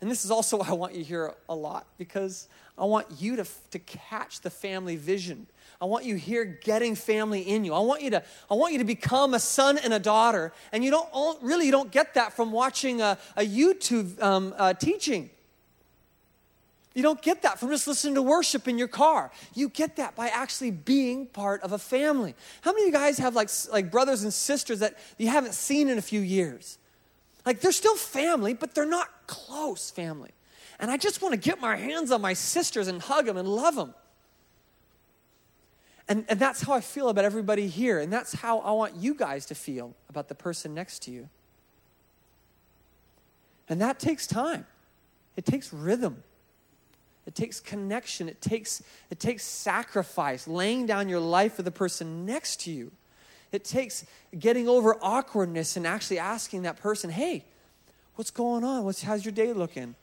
And 0.00 0.10
this 0.10 0.24
is 0.24 0.30
also 0.30 0.56
why 0.58 0.68
I 0.68 0.72
want 0.72 0.94
you 0.94 1.04
here 1.04 1.34
a 1.48 1.54
lot 1.54 1.86
because 1.98 2.48
I 2.78 2.84
want 2.84 3.06
you 3.18 3.36
to, 3.36 3.46
to 3.72 3.78
catch 3.78 4.40
the 4.40 4.50
family 4.50 4.96
vision. 4.96 5.46
I 5.80 5.86
want 5.86 6.04
you 6.04 6.16
here 6.16 6.44
getting 6.44 6.94
family 6.94 7.40
in 7.40 7.64
you. 7.64 7.72
I 7.72 7.80
want 7.80 8.02
you 8.02 8.10
to, 8.10 8.22
I 8.50 8.54
want 8.54 8.72
you 8.72 8.78
to 8.80 8.84
become 8.84 9.32
a 9.32 9.38
son 9.38 9.78
and 9.78 9.94
a 9.94 9.98
daughter. 9.98 10.52
And 10.72 10.84
you 10.84 10.90
don't 10.90 11.42
really 11.42 11.66
you 11.66 11.72
don't 11.72 11.90
get 11.90 12.14
that 12.14 12.34
from 12.34 12.52
watching 12.52 13.00
a, 13.00 13.18
a 13.36 13.42
YouTube 13.42 14.20
um, 14.22 14.54
uh, 14.58 14.74
teaching. 14.74 15.30
You 16.94 17.02
don't 17.02 17.22
get 17.22 17.42
that 17.42 17.58
from 17.58 17.68
just 17.68 17.86
listening 17.86 18.16
to 18.16 18.22
worship 18.22 18.66
in 18.66 18.76
your 18.76 18.88
car. 18.88 19.30
You 19.54 19.68
get 19.68 19.96
that 19.96 20.16
by 20.16 20.28
actually 20.28 20.72
being 20.72 21.26
part 21.26 21.62
of 21.62 21.72
a 21.72 21.78
family. 21.78 22.34
How 22.62 22.72
many 22.72 22.82
of 22.82 22.86
you 22.88 22.92
guys 22.92 23.18
have 23.18 23.36
like, 23.36 23.48
like 23.72 23.90
brothers 23.90 24.24
and 24.24 24.32
sisters 24.32 24.80
that 24.80 24.98
you 25.16 25.28
haven't 25.28 25.54
seen 25.54 25.88
in 25.88 25.98
a 25.98 26.02
few 26.02 26.20
years? 26.20 26.78
Like 27.46 27.60
they're 27.60 27.72
still 27.72 27.96
family, 27.96 28.54
but 28.54 28.74
they're 28.74 28.86
not 28.86 29.08
close 29.28 29.90
family. 29.90 30.30
And 30.80 30.90
I 30.90 30.96
just 30.96 31.22
want 31.22 31.32
to 31.32 31.40
get 31.40 31.60
my 31.60 31.76
hands 31.76 32.10
on 32.10 32.20
my 32.20 32.32
sisters 32.32 32.88
and 32.88 33.00
hug 33.00 33.26
them 33.26 33.36
and 33.36 33.46
love 33.46 33.76
them. 33.76 33.94
And, 36.08 36.24
and 36.28 36.40
that's 36.40 36.62
how 36.62 36.72
I 36.72 36.80
feel 36.80 37.08
about 37.08 37.24
everybody 37.24 37.68
here. 37.68 38.00
And 38.00 38.12
that's 38.12 38.32
how 38.32 38.58
I 38.58 38.72
want 38.72 38.96
you 38.96 39.14
guys 39.14 39.46
to 39.46 39.54
feel 39.54 39.94
about 40.08 40.26
the 40.26 40.34
person 40.34 40.74
next 40.74 41.02
to 41.04 41.12
you. 41.12 41.28
And 43.68 43.80
that 43.80 44.00
takes 44.00 44.26
time, 44.26 44.66
it 45.36 45.44
takes 45.44 45.72
rhythm. 45.72 46.24
It 47.30 47.36
takes 47.36 47.60
connection. 47.60 48.28
It 48.28 48.40
takes, 48.40 48.82
it 49.08 49.20
takes 49.20 49.44
sacrifice, 49.44 50.48
laying 50.48 50.84
down 50.84 51.08
your 51.08 51.20
life 51.20 51.54
for 51.54 51.62
the 51.62 51.70
person 51.70 52.26
next 52.26 52.62
to 52.62 52.72
you. 52.72 52.90
It 53.52 53.64
takes 53.64 54.04
getting 54.36 54.68
over 54.68 54.96
awkwardness 55.00 55.76
and 55.76 55.86
actually 55.86 56.18
asking 56.18 56.62
that 56.62 56.78
person, 56.78 57.08
hey, 57.08 57.44
what's 58.16 58.32
going 58.32 58.64
on? 58.64 58.82
What's, 58.82 59.02
how's 59.02 59.24
your 59.24 59.30
day 59.30 59.52
looking? 59.52 59.94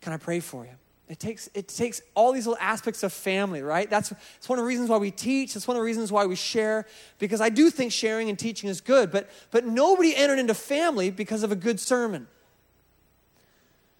Can 0.00 0.14
I 0.14 0.16
pray 0.16 0.40
for 0.40 0.64
you? 0.64 0.70
It 1.10 1.18
takes, 1.18 1.50
it 1.52 1.68
takes 1.68 2.00
all 2.14 2.32
these 2.32 2.46
little 2.46 2.62
aspects 2.62 3.02
of 3.02 3.12
family, 3.12 3.60
right? 3.60 3.90
That's, 3.90 4.08
that's 4.08 4.48
one 4.48 4.58
of 4.58 4.62
the 4.62 4.66
reasons 4.66 4.88
why 4.88 4.96
we 4.96 5.10
teach. 5.10 5.56
It's 5.56 5.68
one 5.68 5.76
of 5.76 5.82
the 5.82 5.84
reasons 5.84 6.10
why 6.10 6.24
we 6.24 6.36
share, 6.36 6.86
because 7.18 7.42
I 7.42 7.50
do 7.50 7.68
think 7.68 7.92
sharing 7.92 8.30
and 8.30 8.38
teaching 8.38 8.70
is 8.70 8.80
good, 8.80 9.12
but, 9.12 9.28
but 9.50 9.66
nobody 9.66 10.16
entered 10.16 10.38
into 10.38 10.54
family 10.54 11.10
because 11.10 11.42
of 11.42 11.52
a 11.52 11.56
good 11.56 11.80
sermon. 11.80 12.28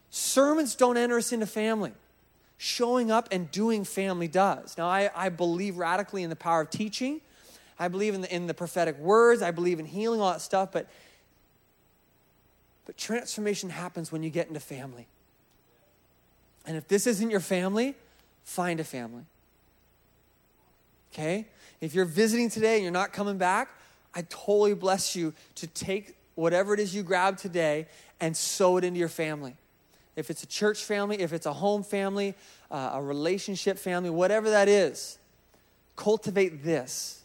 Sermons 0.09 0.75
don't 0.75 0.97
enter 0.97 1.19
us 1.19 1.35
into 1.35 1.45
family 1.45 1.93
showing 2.67 3.11
up 3.11 3.29
and 3.31 3.51
doing 3.51 3.85
family 3.85 4.29
does. 4.29 4.77
Now, 4.77 4.89
I, 4.89 5.11
I 5.15 5.29
believe 5.29 5.79
radically 5.79 6.23
in 6.23 6.31
the 6.31 6.37
power 6.37 6.63
of 6.63 6.71
teaching. 6.71 7.21
I 7.79 7.89
believe 7.89 8.15
in 8.15 8.23
the, 8.23 8.35
in 8.35 8.47
the 8.47 8.55
prophetic 8.55 8.99
words. 8.99 9.41
I 9.41 9.53
believe 9.53 9.79
in 9.79 9.87
healing, 9.87 10.21
all 10.21 10.33
that 10.33 10.41
stuff. 10.41 10.73
But, 10.73 10.89
but 12.85 12.97
transformation 12.97 13.71
happens 13.71 14.11
when 14.11 14.23
you 14.23 14.31
get 14.31 14.49
into 14.49 14.61
family. 14.61 15.07
And 16.67 16.77
if 16.77 16.89
this 16.89 17.07
isn't 17.07 17.31
your 17.31 17.41
family, 17.41 17.95
find 18.43 18.81
a 18.81 18.85
family. 18.85 19.25
Okay? 21.13 21.47
If 21.81 21.95
you're 21.95 22.05
visiting 22.05 22.51
today 22.51 22.75
and 22.75 22.83
you're 22.83 22.93
not 22.93 23.13
coming 23.13 23.39
back, 23.39 23.69
I 24.15 24.23
totally 24.23 24.75
bless 24.75 25.15
you 25.15 25.35
to 25.57 25.67
take 25.69 26.17
whatever 26.35 26.75
it 26.75 26.81
is 26.81 26.95
you 26.95 27.03
grab 27.03 27.37
today 27.37 27.87
and 28.21 28.37
sow 28.37 28.77
it 28.77 28.85
into 28.85 28.99
your 28.99 29.09
family 29.09 29.55
if 30.17 30.31
it's 30.31 30.43
a 30.43 30.47
church 30.47 30.83
family, 30.83 31.21
if 31.21 31.33
it's 31.33 31.47
a 31.47 31.53
home 31.53 31.83
family, 31.83 32.35
uh, 32.71 32.91
a 32.95 33.03
relationship 33.03 33.79
family, 33.79 34.11
whatever 34.11 34.51
that 34.51 34.67
is, 34.67 35.19
cultivate 35.95 36.65
this. 36.65 37.23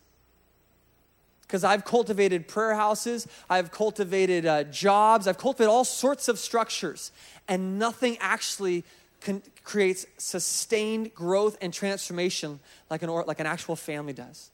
Because 1.42 1.64
I've 1.64 1.84
cultivated 1.84 2.48
prayer 2.48 2.76
houses, 2.76 3.28
I've 3.50 3.72
cultivated 3.72 4.46
uh, 4.46 4.64
jobs, 4.66 5.28
I've 5.28 5.38
cultivated 5.38 5.70
all 5.70 5.84
sorts 5.84 6.28
of 6.28 6.38
structures, 6.38 7.12
and 7.48 7.80
nothing 7.80 8.18
actually 8.20 8.84
con- 9.22 9.42
creates 9.64 10.06
sustained 10.18 11.14
growth 11.14 11.58
and 11.62 11.74
transformation 11.74 12.60
like 12.90 13.04
an, 13.04 13.10
or, 13.10 13.24
like 13.26 13.40
an 13.40 13.48
actual 13.48 13.76
family 13.76 14.14
does. 14.14 14.50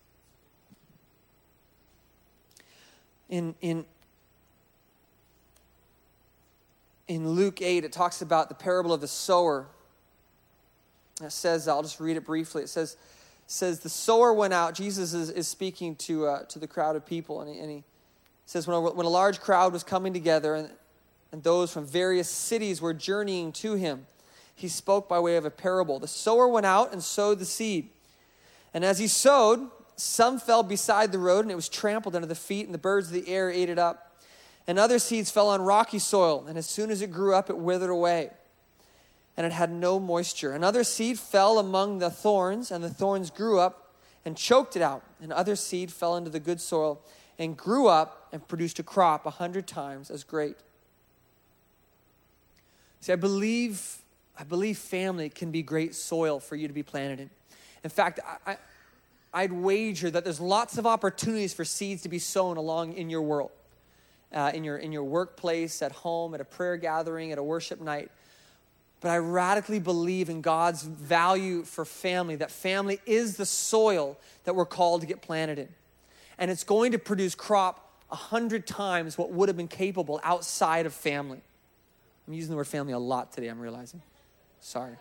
In, 3.29 3.55
in 3.61 3.85
in 7.07 7.29
Luke 7.29 7.61
8, 7.61 7.83
it 7.83 7.91
talks 7.91 8.21
about 8.21 8.49
the 8.49 8.55
parable 8.55 8.93
of 8.93 9.01
the 9.01 9.07
sower. 9.07 9.67
It 11.23 11.31
says, 11.31 11.67
I'll 11.67 11.81
just 11.81 11.99
read 11.99 12.17
it 12.17 12.25
briefly. 12.25 12.63
It 12.63 12.69
says, 12.69 12.97
says 13.47 13.79
the 13.79 13.89
sower 13.89 14.33
went 14.33 14.53
out. 14.53 14.75
Jesus 14.75 15.13
is, 15.13 15.29
is 15.29 15.47
speaking 15.47 15.95
to, 15.95 16.27
uh, 16.27 16.43
to 16.45 16.59
the 16.59 16.67
crowd 16.67 16.95
of 16.95 17.05
people, 17.05 17.41
and 17.41 17.53
he, 17.53 17.59
and 17.59 17.71
he 17.71 17.83
says, 18.45 18.67
when 18.67 18.75
a, 18.75 18.81
when 18.81 19.05
a 19.05 19.09
large 19.09 19.39
crowd 19.39 19.71
was 19.73 19.83
coming 19.83 20.13
together, 20.13 20.55
and, 20.55 20.69
and 21.31 21.43
those 21.43 21.71
from 21.71 21.85
various 21.85 22.29
cities 22.29 22.81
were 22.81 22.93
journeying 22.93 23.51
to 23.53 23.73
him, 23.75 24.05
he 24.55 24.67
spoke 24.67 25.07
by 25.07 25.19
way 25.19 25.37
of 25.37 25.45
a 25.45 25.51
parable. 25.51 25.99
The 25.99 26.07
sower 26.07 26.47
went 26.47 26.65
out 26.65 26.91
and 26.91 27.01
sowed 27.03 27.39
the 27.39 27.45
seed. 27.45 27.89
And 28.73 28.83
as 28.83 28.99
he 28.99 29.07
sowed, 29.07 29.69
some 29.95 30.39
fell 30.39 30.63
beside 30.63 31.11
the 31.11 31.19
road, 31.19 31.41
and 31.45 31.51
it 31.51 31.55
was 31.55 31.69
trampled 31.69 32.15
under 32.15 32.27
the 32.27 32.35
feet, 32.35 32.65
and 32.65 32.73
the 32.73 32.79
birds 32.79 33.07
of 33.07 33.13
the 33.13 33.27
air 33.27 33.49
ate 33.49 33.69
it 33.69 33.79
up. 33.79 34.06
And 34.67 34.77
other 34.77 34.99
seeds 34.99 35.31
fell 35.31 35.49
on 35.49 35.61
rocky 35.61 35.99
soil, 35.99 36.45
and 36.47 36.57
as 36.57 36.65
soon 36.65 36.91
as 36.91 37.01
it 37.01 37.11
grew 37.11 37.33
up, 37.33 37.49
it 37.49 37.57
withered 37.57 37.89
away, 37.89 38.31
and 39.37 39.45
it 39.45 39.53
had 39.53 39.71
no 39.71 39.99
moisture. 39.99 40.51
Another 40.51 40.83
seed 40.83 41.17
fell 41.17 41.57
among 41.57 41.99
the 41.99 42.09
thorns, 42.09 42.69
and 42.69 42.83
the 42.83 42.89
thorns 42.89 43.31
grew 43.31 43.59
up 43.59 43.95
and 44.25 44.35
choked 44.35 44.75
it 44.75 44.81
out. 44.81 45.03
And 45.21 45.31
other 45.31 45.55
seed 45.55 45.91
fell 45.91 46.17
into 46.17 46.29
the 46.29 46.39
good 46.39 46.59
soil 46.59 47.01
and 47.39 47.55
grew 47.55 47.87
up 47.87 48.27
and 48.33 48.45
produced 48.45 48.77
a 48.79 48.83
crop 48.83 49.25
a 49.25 49.29
hundred 49.29 49.67
times 49.67 50.09
as 50.09 50.23
great. 50.23 50.57
See, 52.99 53.13
I 53.13 53.15
believe, 53.15 53.99
I 54.37 54.43
believe 54.43 54.77
family 54.77 55.29
can 55.29 55.51
be 55.51 55.61
great 55.61 55.95
soil 55.95 56.39
for 56.39 56.55
you 56.55 56.67
to 56.67 56.73
be 56.73 56.83
planted 56.83 57.19
in. 57.21 57.29
In 57.83 57.89
fact, 57.89 58.19
I, 58.45 58.57
I, 59.33 59.43
would 59.43 59.53
wager 59.53 60.09
that 60.09 60.23
there's 60.23 60.41
lots 60.41 60.77
of 60.77 60.85
opportunities 60.85 61.53
for 61.53 61.63
seeds 61.63 62.01
to 62.01 62.09
be 62.09 62.19
sown 62.19 62.57
along 62.57 62.93
in 62.93 63.09
your 63.09 63.21
world, 63.21 63.51
uh, 64.33 64.51
in, 64.53 64.63
your, 64.63 64.77
in 64.77 64.91
your 64.91 65.03
workplace, 65.03 65.81
at 65.81 65.91
home, 65.91 66.33
at 66.33 66.41
a 66.41 66.45
prayer 66.45 66.77
gathering, 66.77 67.31
at 67.31 67.37
a 67.37 67.43
worship 67.43 67.81
night. 67.81 68.11
But 68.99 69.09
I 69.09 69.17
radically 69.17 69.79
believe 69.79 70.29
in 70.29 70.41
God's 70.41 70.83
value 70.83 71.63
for 71.63 71.85
family, 71.85 72.35
that 72.37 72.51
family 72.51 72.99
is 73.05 73.37
the 73.37 73.45
soil 73.45 74.17
that 74.43 74.55
we're 74.55 74.65
called 74.65 75.01
to 75.01 75.07
get 75.07 75.21
planted 75.21 75.59
in. 75.59 75.69
And 76.37 76.49
it's 76.51 76.63
going 76.63 76.91
to 76.91 76.99
produce 76.99 77.35
crop 77.35 77.91
a 78.11 78.15
hundred 78.15 78.65
times 78.65 79.17
what 79.17 79.31
would 79.31 79.49
have 79.49 79.57
been 79.57 79.67
capable 79.67 80.19
outside 80.23 80.85
of 80.85 80.93
family. 80.93 81.41
I'm 82.27 82.33
using 82.33 82.51
the 82.51 82.57
word 82.57 82.67
family 82.67 82.93
a 82.93 82.99
lot 82.99 83.31
today, 83.31 83.47
I'm 83.47 83.59
realizing. 83.59 84.01
Sorry. 84.59 84.97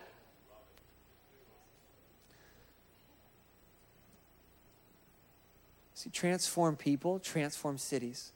See, 5.93 6.11
transform 6.11 6.75
people, 6.75 7.17
transform 7.17 7.79
cities. 7.79 8.31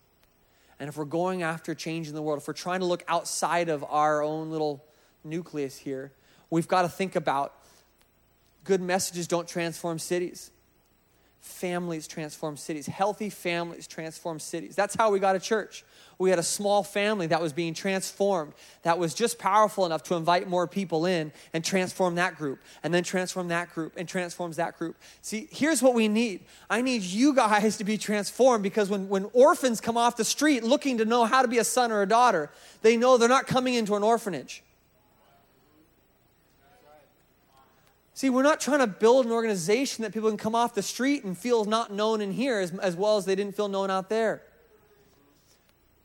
And 0.82 0.90
if 0.90 0.98
we're 0.98 1.06
going 1.06 1.44
after 1.44 1.76
changing 1.76 2.16
the 2.16 2.24
world, 2.24 2.40
if 2.42 2.48
we're 2.48 2.56
trying 2.56 2.80
to 2.80 2.88
look 2.88 3.04
outside 3.08 3.70
of 3.70 3.86
our 3.88 4.24
own 4.24 4.50
little 4.50 4.84
nucleus 5.24 5.78
here, 5.78 6.12
we've 6.50 6.68
got 6.68 6.82
to 6.82 6.90
think 6.90 7.16
about 7.16 7.54
good 8.64 8.82
messages 8.82 9.28
don't 9.28 9.48
transform 9.48 10.00
cities. 10.00 10.50
Families 11.42 12.08
transform 12.08 12.56
cities. 12.56 12.86
Healthy 12.86 13.32
families 13.32 13.88
transform 13.88 14.40
cities. 14.40 14.76
That's 14.76 14.94
how 14.94 15.10
we 15.10 15.18
got 15.18 15.36
a 15.36 15.40
church. 15.40 15.84
We 16.20 16.30
had 16.30 16.38
a 16.38 16.44
small 16.44 16.84
family 16.84 17.26
that 17.28 17.42
was 17.42 17.52
being 17.52 17.74
transformed, 17.74 18.54
that 18.84 19.00
was 19.00 19.16
just 19.16 19.40
powerful 19.40 19.88
enough 19.88 20.04
to 20.04 20.14
invite 20.14 20.48
more 20.48 20.68
people 20.68 21.08
in 21.08 21.32
and 21.52 21.66
transform 21.66 22.14
that 22.16 22.38
group, 22.38 22.60
and 22.84 22.94
then 22.94 23.04
transform 23.04 23.48
that 23.48 23.74
group, 23.74 23.94
and 23.98 24.08
transforms 24.08 24.58
that 24.58 24.78
group. 24.78 24.98
See, 25.24 25.48
here's 25.52 25.82
what 25.82 25.96
we 25.96 26.08
need 26.08 26.42
I 26.70 26.84
need 26.84 27.02
you 27.02 27.34
guys 27.34 27.78
to 27.78 27.84
be 27.84 27.98
transformed 27.98 28.62
because 28.62 28.92
when, 28.92 29.10
when 29.10 29.28
orphans 29.34 29.82
come 29.82 29.98
off 29.98 30.18
the 30.18 30.24
street 30.24 30.64
looking 30.64 31.00
to 31.00 31.06
know 31.06 31.26
how 31.26 31.42
to 31.42 31.48
be 31.48 31.58
a 31.58 31.64
son 31.64 31.92
or 31.92 32.04
a 32.04 32.08
daughter, 32.08 32.52
they 32.84 32.98
know 32.98 33.18
they're 33.18 33.28
not 33.28 33.48
coming 33.48 33.74
into 33.74 33.96
an 33.96 34.04
orphanage. 34.04 34.62
See, 38.22 38.30
we're 38.30 38.44
not 38.44 38.62
trying 38.62 38.82
to 38.82 38.86
build 38.86 39.26
an 39.26 39.32
organization 39.32 40.04
that 40.04 40.14
people 40.14 40.30
can 40.30 40.38
come 40.38 40.54
off 40.54 40.76
the 40.76 40.84
street 40.84 41.24
and 41.24 41.36
feel 41.36 41.66
not 41.66 41.92
known 41.92 42.22
in 42.22 42.32
here 42.32 42.60
as, 42.60 42.72
as 42.78 42.96
well 42.96 43.18
as 43.18 43.26
they 43.26 43.34
didn't 43.34 43.56
feel 43.56 43.68
known 43.68 43.90
out 43.90 44.10
there. 44.10 44.44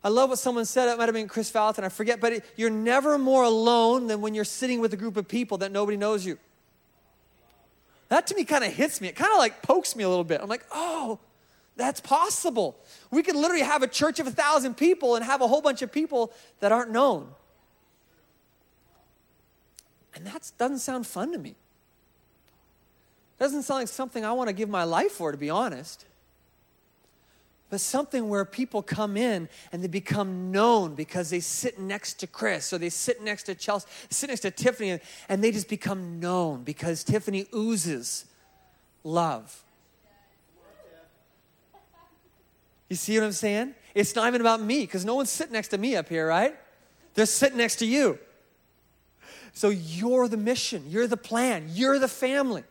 I 0.03 0.09
love 0.09 0.31
what 0.31 0.39
someone 0.39 0.65
said. 0.65 0.89
It 0.89 0.97
might 0.97 1.11
have 1.11 1.15
been 1.15 1.29
Kris 1.29 1.51
Vallotton. 1.51 1.85
I 1.85 1.91
forget, 1.91 2.19
but 2.19 2.33
it, 2.33 2.45
you're 2.57 2.71
never 2.71 3.19
more 3.19 3.43
alone 3.43 4.07
than 4.07 4.23
when 4.23 4.35
you're 4.35 4.47
sitting 4.47 4.81
with 4.81 4.95
a 4.95 4.97
group 4.97 5.19
of 5.19 5.29
people 5.29 5.59
that 5.59 5.73
nobody 5.73 5.99
knows 5.99 6.25
you. 6.25 6.39
That 8.09 8.27
to 8.29 8.35
me 8.35 8.45
kind 8.45 8.65
of 8.65 8.73
hits 8.73 9.03
me. 9.03 9.09
It 9.09 9.15
kind 9.15 9.33
of 9.33 9.37
like 9.37 9.61
pokes 9.61 9.95
me 9.95 10.03
a 10.03 10.09
little 10.09 10.25
bit. 10.25 10.41
I'm 10.41 10.49
like, 10.49 10.65
oh, 10.73 11.19
that's 11.77 12.01
possible. 12.01 12.79
We 13.11 13.23
could 13.23 13.37
literally 13.37 13.63
have 13.63 13.83
a 13.83 13.89
church 13.89 14.21
of 14.21 14.27
a 14.27 14.31
thousand 14.31 14.79
people 14.79 15.17
and 15.17 15.25
have 15.27 15.43
a 15.43 15.47
whole 15.47 15.61
bunch 15.61 15.83
of 15.83 15.93
people 15.93 16.33
that 16.61 16.73
aren't 16.73 16.93
known. 16.93 17.29
And 20.15 20.27
that 20.27 20.51
doesn't 20.57 20.79
sound 20.79 21.07
fun 21.07 21.33
to 21.33 21.39
me. 21.39 21.57
Doesn't 23.39 23.65
sound 23.65 23.81
like 23.81 23.89
something 23.89 24.25
I 24.25 24.33
want 24.33 24.49
to 24.49 24.55
give 24.55 24.69
my 24.69 24.85
life 24.85 25.13
for, 25.13 25.31
to 25.31 25.39
be 25.39 25.51
honest. 25.51 26.07
But 27.69 27.81
something 27.81 28.29
where 28.29 28.45
people 28.45 28.81
come 28.81 29.17
in 29.17 29.49
and 29.73 29.83
they 29.83 29.89
become 29.89 30.53
known 30.53 30.95
because 30.95 31.31
they 31.31 31.41
sit 31.41 31.79
next 31.79 32.15
to 32.21 32.27
Chris 32.27 32.73
or 32.73 32.79
they 32.79 32.89
sit 32.89 33.23
next 33.23 33.43
to 33.45 33.55
Chelsea, 33.55 33.89
sit 34.09 34.31
next 34.31 34.41
to 34.41 34.51
Tiffany, 34.51 35.01
and 35.29 35.43
they 35.43 35.51
just 35.51 35.69
become 35.69 36.21
known 36.21 36.63
because 36.63 37.03
Tiffany 37.03 37.47
oozes 37.55 38.25
love. 39.03 39.65
You 42.89 42.95
see 42.95 43.19
what 43.19 43.27
I'm 43.27 43.33
saying? 43.33 43.75
It's 43.95 44.15
not 44.15 44.29
even 44.29 44.41
about 44.41 44.63
me 44.63 44.83
because 44.83 45.05
no 45.05 45.17
one's 45.17 45.31
sitting 45.31 45.53
next 45.53 45.69
to 45.69 45.79
me 45.79 45.97
up 45.97 46.09
here, 46.09 46.27
right? 46.27 46.55
They're 47.15 47.27
sitting 47.27 47.59
next 47.59 47.77
to 47.77 47.87
you. 47.87 48.21
So 49.53 49.71
you're 49.71 50.29
the 50.29 50.37
mission, 50.37 50.85
you're 50.89 51.09
the 51.09 51.17
plan, 51.17 51.69
you're 51.73 51.99
the 51.99 52.09
family 52.09 52.63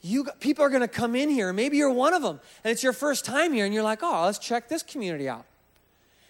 you 0.00 0.28
people 0.40 0.64
are 0.64 0.68
going 0.68 0.82
to 0.82 0.88
come 0.88 1.16
in 1.16 1.28
here 1.28 1.52
maybe 1.52 1.76
you're 1.76 1.90
one 1.90 2.14
of 2.14 2.22
them 2.22 2.40
and 2.62 2.70
it's 2.70 2.82
your 2.82 2.92
first 2.92 3.24
time 3.24 3.52
here 3.52 3.64
and 3.64 3.74
you're 3.74 3.82
like 3.82 4.00
oh 4.02 4.24
let's 4.24 4.38
check 4.38 4.68
this 4.68 4.82
community 4.82 5.28
out. 5.28 5.44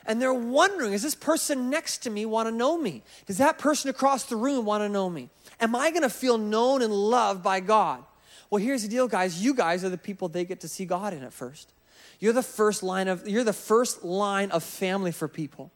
And 0.07 0.23
they're 0.23 0.33
wondering 0.33 0.95
is 0.95 1.03
this 1.03 1.15
person 1.15 1.71
next 1.71 1.99
to 1.99 2.11
me 2.11 2.25
want 2.27 2.49
to 2.49 2.55
know 2.55 2.79
me? 2.79 3.03
Does 3.27 3.39
that 3.39 3.59
person 3.59 3.91
across 3.91 4.25
the 4.25 4.37
room 4.37 4.65
want 4.65 4.83
to 4.83 4.89
know 4.89 5.09
me? 5.11 5.29
Am 5.61 5.75
i 5.75 5.91
going 5.91 6.03
to 6.03 6.11
feel 6.11 6.39
known 6.39 6.83
and 6.83 6.93
loved 6.93 7.43
by 7.43 7.61
god? 7.61 8.05
Well 8.51 8.63
here's 8.63 8.83
the 8.83 8.89
deal 8.89 9.09
guys. 9.09 9.43
You 9.43 9.55
guys 9.55 9.85
are 9.85 9.91
the 9.91 9.99
people 9.99 10.29
they 10.29 10.45
get 10.45 10.61
to 10.61 10.69
see 10.69 10.85
god 10.85 11.13
in 11.13 11.23
at 11.23 11.33
first. 11.33 11.73
You're 12.21 12.33
the 12.33 12.43
first 12.43 12.83
line 12.83 13.09
of 13.09 13.29
you're 13.29 13.45
the 13.45 13.53
first 13.53 14.03
line 14.03 14.51
of 14.51 14.65
family 14.65 15.13
for 15.13 15.29
people 15.29 15.71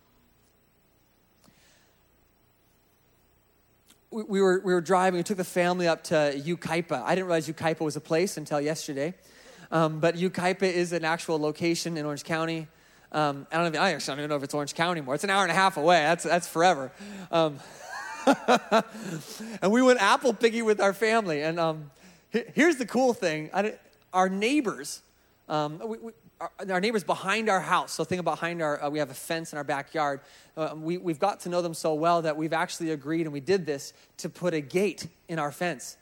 we 4.13 4.41
were, 4.41 4.61
we 4.61 4.75
were 4.75 4.81
driving, 4.81 5.19
we 5.19 5.25
took 5.25 5.39
the 5.39 5.45
family 5.45 5.89
up 5.89 6.05
to 6.05 6.15
Yucaipa. 6.15 7.03
I 7.03 7.15
didn't 7.15 7.27
realize 7.27 7.49
Yucaipa 7.49 7.81
was 7.81 7.97
a 7.97 8.01
place 8.01 8.37
until 8.37 8.61
yesterday. 8.61 9.15
Um, 9.71 10.01
but 10.01 10.17
Yucaipa 10.17 10.63
is 10.63 10.93
an 10.93 11.05
actual 11.05 11.41
location 11.41 11.97
in 11.97 12.05
Orange 12.05 12.25
County. 12.25 12.69
Um, 13.11 13.47
I, 13.51 13.57
don't 13.57 13.69
even, 13.69 13.81
I 13.81 13.93
actually 13.93 14.13
don't 14.13 14.21
even 14.21 14.31
know 14.31 14.37
if 14.37 14.43
it's 14.43 14.55
Orange 14.55 14.75
County 14.75 14.99
anymore. 14.99 15.15
It's 15.15 15.25
an 15.25 15.31
hour 15.31 15.43
and 15.43 15.51
a 15.51 15.55
half 15.55 15.79
away. 15.79 16.01
That's, 16.01 16.25
that's 16.25 16.47
forever. 16.47 16.93
Um, 17.31 17.59
and 19.63 19.73
we 19.73 19.81
went 19.81 20.01
apple 20.01 20.35
picking 20.35 20.67
with 20.67 20.81
our 20.81 20.93
family. 20.93 21.43
And 21.43 21.59
um, 21.59 21.91
here's 22.31 22.77
the 22.77 22.87
cool 22.87 23.15
thing 23.15 23.51
our 24.13 24.29
neighbors, 24.29 25.01
um, 25.49 25.81
we, 25.85 26.13
our, 26.43 26.51
our, 26.71 26.81
neighbors 26.81 27.05
behind 27.05 27.49
our 27.49 27.61
house. 27.61 27.93
So 27.93 28.03
think 28.03 28.19
about 28.19 28.41
behind 28.41 28.63
our, 28.63 28.83
uh, 28.83 28.91
we 28.91 28.99
have 28.99 29.11
a 29.11 29.15
fence 29.15 29.53
in 29.53 29.59
our 29.59 29.65
backyard. 29.65 30.21
Uh, 30.57 30.75
we, 30.77 30.99
we've 30.99 31.21
got 31.21 31.39
to 31.41 31.49
know 31.49 31.63
them 31.63 31.75
so 31.75 31.95
well 31.95 32.23
that 32.23 32.37
we've 32.37 32.53
actually 32.53 32.91
agreed, 32.91 33.23
and 33.23 33.33
we 33.33 33.39
did 33.39 33.65
this, 33.65 33.93
to 34.19 34.29
put 34.29 34.53
a 34.53 34.61
gate 34.61 35.07
in 35.29 35.39
our 35.39 35.53
fence. 35.53 35.97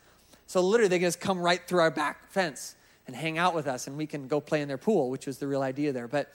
So 0.47 0.63
literally, 0.63 0.89
they 0.89 0.99
can 0.99 1.09
just 1.09 1.21
come 1.21 1.41
right 1.41 1.61
through 1.67 1.81
our 1.81 1.91
back 1.91 2.33
fence 2.33 2.75
and 3.07 3.15
hang 3.15 3.37
out 3.37 3.55
with 3.55 3.67
us, 3.67 3.87
and 3.87 3.99
we 3.99 4.07
can 4.07 4.29
go 4.29 4.41
play 4.41 4.63
in 4.63 4.69
their 4.69 4.79
pool, 4.79 5.11
which 5.11 5.27
was 5.27 5.37
the 5.39 5.47
real 5.47 5.63
idea 5.63 5.93
there. 5.93 6.09
But 6.09 6.35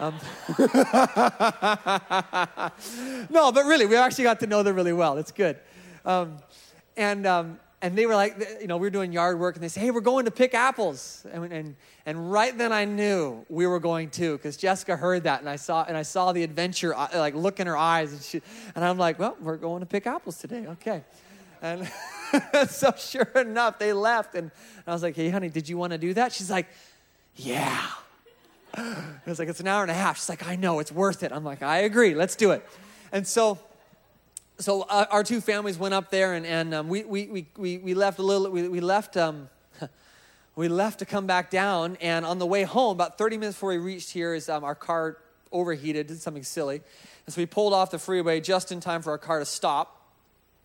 um, 0.00 0.18
no, 3.30 3.52
but 3.52 3.66
really, 3.66 3.86
we 3.86 3.96
actually 3.96 4.24
got 4.24 4.40
to 4.40 4.46
know 4.46 4.62
them 4.62 4.74
really 4.74 4.94
well. 4.94 5.18
It's 5.18 5.30
good. 5.30 5.58
Um, 6.04 6.38
and 6.96 7.26
um, 7.26 7.60
and 7.82 7.98
they 7.98 8.06
were 8.06 8.14
like, 8.14 8.38
you 8.60 8.68
know, 8.68 8.76
we 8.76 8.86
were 8.86 8.90
doing 8.90 9.12
yard 9.12 9.40
work, 9.40 9.56
and 9.56 9.62
they 9.62 9.68
say, 9.68 9.80
hey, 9.80 9.90
we're 9.90 10.00
going 10.00 10.24
to 10.24 10.30
pick 10.30 10.54
apples. 10.54 11.26
And, 11.32 11.52
and, 11.52 11.76
and 12.06 12.30
right 12.30 12.56
then 12.56 12.72
I 12.72 12.84
knew 12.84 13.44
we 13.48 13.66
were 13.66 13.80
going 13.80 14.08
to, 14.10 14.36
because 14.36 14.56
Jessica 14.56 14.96
heard 14.96 15.24
that, 15.24 15.40
and 15.40 15.48
I 15.48 15.56
saw, 15.56 15.84
and 15.86 15.96
I 15.96 16.02
saw 16.02 16.32
the 16.32 16.44
adventure, 16.44 16.94
uh, 16.94 17.08
like, 17.14 17.34
look 17.34 17.58
in 17.58 17.66
her 17.66 17.76
eyes. 17.76 18.12
And, 18.12 18.22
she, 18.22 18.40
and 18.76 18.84
I'm 18.84 18.98
like, 18.98 19.18
well, 19.18 19.36
we're 19.40 19.56
going 19.56 19.80
to 19.80 19.86
pick 19.86 20.06
apples 20.06 20.38
today. 20.38 20.64
Okay. 20.68 21.02
And 21.60 21.90
so 22.70 22.92
sure 22.96 23.30
enough, 23.34 23.80
they 23.80 23.92
left. 23.92 24.36
And 24.36 24.52
I 24.86 24.92
was 24.92 25.02
like, 25.02 25.16
hey, 25.16 25.28
honey, 25.28 25.48
did 25.48 25.68
you 25.68 25.76
want 25.76 25.90
to 25.92 25.98
do 25.98 26.14
that? 26.14 26.32
She's 26.32 26.50
like, 26.50 26.68
yeah. 27.34 27.84
I 28.74 29.12
was 29.26 29.40
like, 29.40 29.48
it's 29.48 29.60
an 29.60 29.66
hour 29.66 29.82
and 29.82 29.90
a 29.90 29.94
half. 29.94 30.18
She's 30.18 30.28
like, 30.28 30.46
I 30.46 30.54
know, 30.54 30.78
it's 30.78 30.92
worth 30.92 31.24
it. 31.24 31.32
I'm 31.32 31.44
like, 31.44 31.62
I 31.62 31.78
agree, 31.78 32.14
let's 32.14 32.36
do 32.36 32.52
it. 32.52 32.64
And 33.10 33.26
so 33.26 33.58
so 34.62 34.82
uh, 34.82 35.06
our 35.10 35.24
two 35.24 35.40
families 35.40 35.78
went 35.78 35.94
up 35.94 36.10
there 36.10 36.34
and, 36.34 36.44
and 36.44 36.74
um, 36.74 36.88
we, 36.88 37.04
we, 37.04 37.46
we, 37.56 37.78
we 37.78 37.94
left 37.94 38.18
a 38.18 38.22
little 38.22 38.50
we, 38.50 38.68
we 38.68 38.80
left 38.80 39.16
um, 39.16 39.48
we 40.56 40.68
left 40.68 40.98
to 40.98 41.06
come 41.06 41.26
back 41.26 41.50
down. 41.50 41.96
And 42.00 42.26
on 42.26 42.38
the 42.38 42.46
way 42.46 42.64
home 42.64 42.92
about 42.92 43.18
30 43.18 43.38
minutes 43.38 43.56
before 43.56 43.70
we 43.70 43.78
reached 43.78 44.10
here 44.10 44.34
is 44.34 44.48
um, 44.48 44.64
our 44.64 44.74
car 44.74 45.16
overheated. 45.52 46.06
Did 46.06 46.20
something 46.20 46.42
silly. 46.42 46.82
And 47.26 47.34
so 47.34 47.40
we 47.40 47.46
pulled 47.46 47.72
off 47.72 47.90
the 47.90 47.98
freeway 47.98 48.40
just 48.40 48.72
in 48.72 48.80
time 48.80 49.02
for 49.02 49.10
our 49.10 49.18
car 49.18 49.38
to 49.38 49.44
stop 49.44 50.10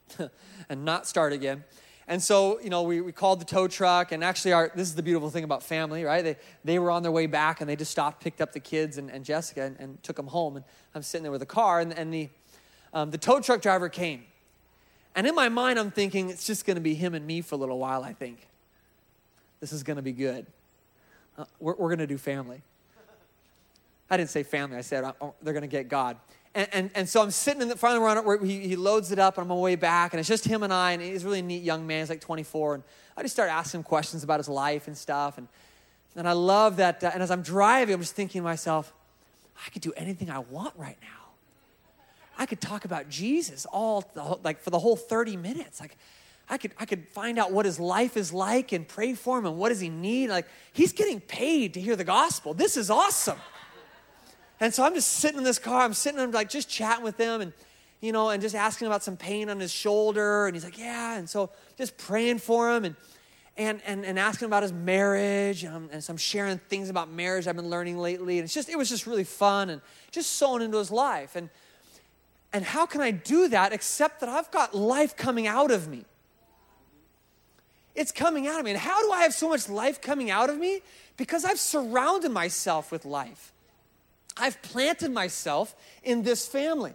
and 0.69 0.83
not 0.83 1.07
start 1.07 1.33
again. 1.33 1.63
And 2.09 2.23
so 2.23 2.59
you 2.61 2.69
know 2.69 2.83
we, 2.83 3.01
we 3.01 3.11
called 3.11 3.39
the 3.39 3.45
tow 3.45 3.67
truck. 3.67 4.11
And 4.11 4.23
actually 4.23 4.53
our 4.53 4.71
this 4.75 4.89
is 4.89 4.95
the 4.95 5.03
beautiful 5.03 5.29
thing 5.29 5.43
about 5.43 5.63
family 5.63 6.03
right? 6.03 6.23
They, 6.23 6.35
they 6.63 6.79
were 6.79 6.91
on 6.91 7.03
their 7.03 7.11
way 7.11 7.25
back 7.25 7.61
and 7.61 7.69
they 7.69 7.75
just 7.75 7.91
stopped 7.91 8.21
picked 8.21 8.41
up 8.41 8.53
the 8.53 8.59
kids 8.59 8.97
and, 8.97 9.09
and 9.09 9.23
jessica 9.23 9.63
and, 9.63 9.77
and 9.79 10.03
took 10.03 10.17
them 10.17 10.27
home. 10.27 10.57
And 10.57 10.65
i'm 10.93 11.03
sitting 11.03 11.23
there 11.23 11.31
with 11.31 11.41
the 11.41 11.45
car 11.45 11.79
and, 11.79 11.93
and 11.93 12.13
the 12.13 12.29
um, 12.97 13.11
the 13.11 13.17
tow 13.19 13.39
truck 13.39 13.61
driver 13.61 13.89
came. 13.89 14.23
And 15.15 15.27
in 15.27 15.35
my 15.35 15.49
mind, 15.49 15.77
I'm 15.77 15.91
thinking, 15.91 16.31
it's 16.31 16.47
just 16.47 16.65
going 16.65 16.75
to 16.75 16.81
be 16.81 16.95
him 16.95 17.13
and 17.13 17.25
me 17.27 17.41
for 17.41 17.53
a 17.53 17.57
little 17.57 17.77
while, 17.77 18.03
I 18.03 18.13
think. 18.13 18.47
This 19.59 19.71
is 19.71 19.83
going 19.83 19.97
to 19.97 20.01
be 20.01 20.11
good. 20.11 20.47
Uh, 21.37 21.45
we're, 21.59 21.75
we're 21.75 21.89
going 21.89 21.99
to 21.99 22.07
do 22.07 22.17
family. 22.17 22.61
I 24.09 24.17
didn't 24.17 24.31
say 24.31 24.41
family, 24.41 24.77
I 24.77 24.81
said 24.81 25.03
uh, 25.03 25.13
oh, 25.21 25.35
they're 25.43 25.53
going 25.53 25.61
to 25.61 25.67
get 25.67 25.89
God. 25.89 26.17
and, 26.55 26.67
and, 26.71 26.89
and 26.95 27.09
so 27.09 27.21
I'm 27.21 27.29
sitting 27.29 27.61
in 27.61 27.67
the 27.67 27.75
front 27.75 27.97
of 27.97 28.01
the 28.01 28.05
runner 28.05 28.21
where 28.23 28.43
he, 28.43 28.67
he 28.67 28.75
loads 28.75 29.11
it 29.11 29.19
up 29.19 29.37
and 29.37 29.45
I'm 29.45 29.51
on 29.51 29.57
my 29.57 29.61
way 29.61 29.75
back, 29.75 30.13
and 30.13 30.19
it's 30.19 30.29
just 30.29 30.45
him 30.45 30.63
and 30.63 30.73
I, 30.73 30.93
and 30.93 31.01
he's 31.01 31.23
a 31.23 31.27
really 31.27 31.43
neat 31.43 31.61
young 31.61 31.85
man. 31.85 31.99
He's 31.99 32.09
like 32.09 32.21
24. 32.21 32.75
And 32.75 32.83
I 33.15 33.21
just 33.21 33.35
start 33.35 33.51
asking 33.51 33.81
him 33.81 33.83
questions 33.83 34.23
about 34.23 34.39
his 34.39 34.49
life 34.49 34.87
and 34.87 34.97
stuff. 34.97 35.37
And, 35.37 35.47
and 36.15 36.27
I 36.27 36.31
love 36.31 36.77
that. 36.77 37.03
Uh, 37.03 37.11
and 37.13 37.21
as 37.21 37.29
I'm 37.29 37.43
driving, 37.43 37.93
I'm 37.93 38.01
just 38.01 38.15
thinking 38.15 38.39
to 38.41 38.43
myself, 38.43 38.91
I 39.63 39.69
could 39.69 39.83
do 39.83 39.93
anything 39.97 40.31
I 40.31 40.39
want 40.39 40.73
right 40.77 40.97
now. 41.01 41.16
I 42.37 42.45
could 42.45 42.61
talk 42.61 42.85
about 42.85 43.09
Jesus 43.09 43.65
all 43.65 44.03
the, 44.13 44.37
like 44.43 44.61
for 44.61 44.69
the 44.69 44.79
whole 44.79 44.95
30 44.95 45.37
minutes. 45.37 45.81
Like 45.81 45.97
I 46.49 46.57
could 46.57 46.71
I 46.77 46.85
could 46.85 47.07
find 47.09 47.39
out 47.39 47.51
what 47.51 47.65
his 47.65 47.79
life 47.79 48.15
is 48.15 48.31
like 48.31 48.71
and 48.71 48.87
pray 48.87 49.15
for 49.15 49.39
him 49.39 49.45
and 49.45 49.57
what 49.57 49.69
does 49.69 49.79
he 49.79 49.89
need. 49.89 50.29
Like 50.29 50.45
he's 50.71 50.93
getting 50.93 51.19
paid 51.19 51.73
to 51.73 51.81
hear 51.81 51.95
the 51.95 52.03
gospel. 52.03 52.53
This 52.53 52.77
is 52.77 52.89
awesome. 52.89 53.39
And 54.59 54.73
so 54.73 54.83
I'm 54.83 54.93
just 54.93 55.09
sitting 55.09 55.37
in 55.37 55.43
this 55.43 55.59
car. 55.59 55.81
I'm 55.81 55.93
sitting 55.93 56.19
and 56.19 56.33
like 56.33 56.49
just 56.49 56.69
chatting 56.69 57.03
with 57.03 57.17
him 57.17 57.41
and 57.41 57.53
you 58.01 58.11
know 58.11 58.29
and 58.29 58.41
just 58.41 58.55
asking 58.55 58.87
about 58.87 59.03
some 59.03 59.17
pain 59.17 59.49
on 59.49 59.59
his 59.59 59.71
shoulder 59.71 60.45
and 60.45 60.55
he's 60.55 60.63
like 60.63 60.77
yeah 60.77 61.17
and 61.17 61.27
so 61.27 61.49
just 61.77 61.97
praying 61.97 62.37
for 62.37 62.71
him 62.71 62.85
and 62.85 62.95
and, 63.57 63.81
and, 63.87 64.05
and 64.05 64.19
asking 64.19 64.45
about 64.45 64.61
his 64.61 64.71
marriage. 64.71 65.63
And, 65.63 65.89
and 65.91 66.03
so 66.03 66.11
I'm 66.11 66.17
sharing 66.17 66.59
things 66.59 66.89
about 66.89 67.09
marriage 67.09 67.47
I've 67.47 67.55
been 67.55 67.71
learning 67.71 67.97
lately. 67.97 68.37
And 68.37 68.45
it's 68.45 68.53
just, 68.53 68.69
it 68.69 68.77
was 68.77 68.87
just 68.87 69.07
really 69.07 69.23
fun 69.23 69.71
and 69.71 69.81
just 70.11 70.33
sowing 70.33 70.61
into 70.61 70.77
his 70.77 70.91
life. 70.91 71.35
And, 71.35 71.49
and 72.53 72.63
how 72.63 72.85
can 72.85 73.01
I 73.01 73.11
do 73.11 73.49
that 73.49 73.73
except 73.73 74.21
that 74.21 74.29
I've 74.29 74.49
got 74.51 74.75
life 74.75 75.15
coming 75.15 75.47
out 75.47 75.71
of 75.71 75.87
me? 75.87 76.05
It's 77.93 78.11
coming 78.11 78.47
out 78.47 78.59
of 78.59 78.65
me. 78.65 78.71
And 78.71 78.79
how 78.79 79.01
do 79.01 79.11
I 79.11 79.23
have 79.23 79.33
so 79.33 79.49
much 79.49 79.67
life 79.67 80.01
coming 80.01 80.29
out 80.29 80.49
of 80.49 80.57
me? 80.57 80.81
Because 81.17 81.43
I've 81.43 81.59
surrounded 81.59 82.31
myself 82.31 82.91
with 82.91 83.05
life. 83.05 83.51
I've 84.37 84.61
planted 84.61 85.11
myself 85.11 85.75
in 86.03 86.21
this 86.21 86.47
family. 86.47 86.93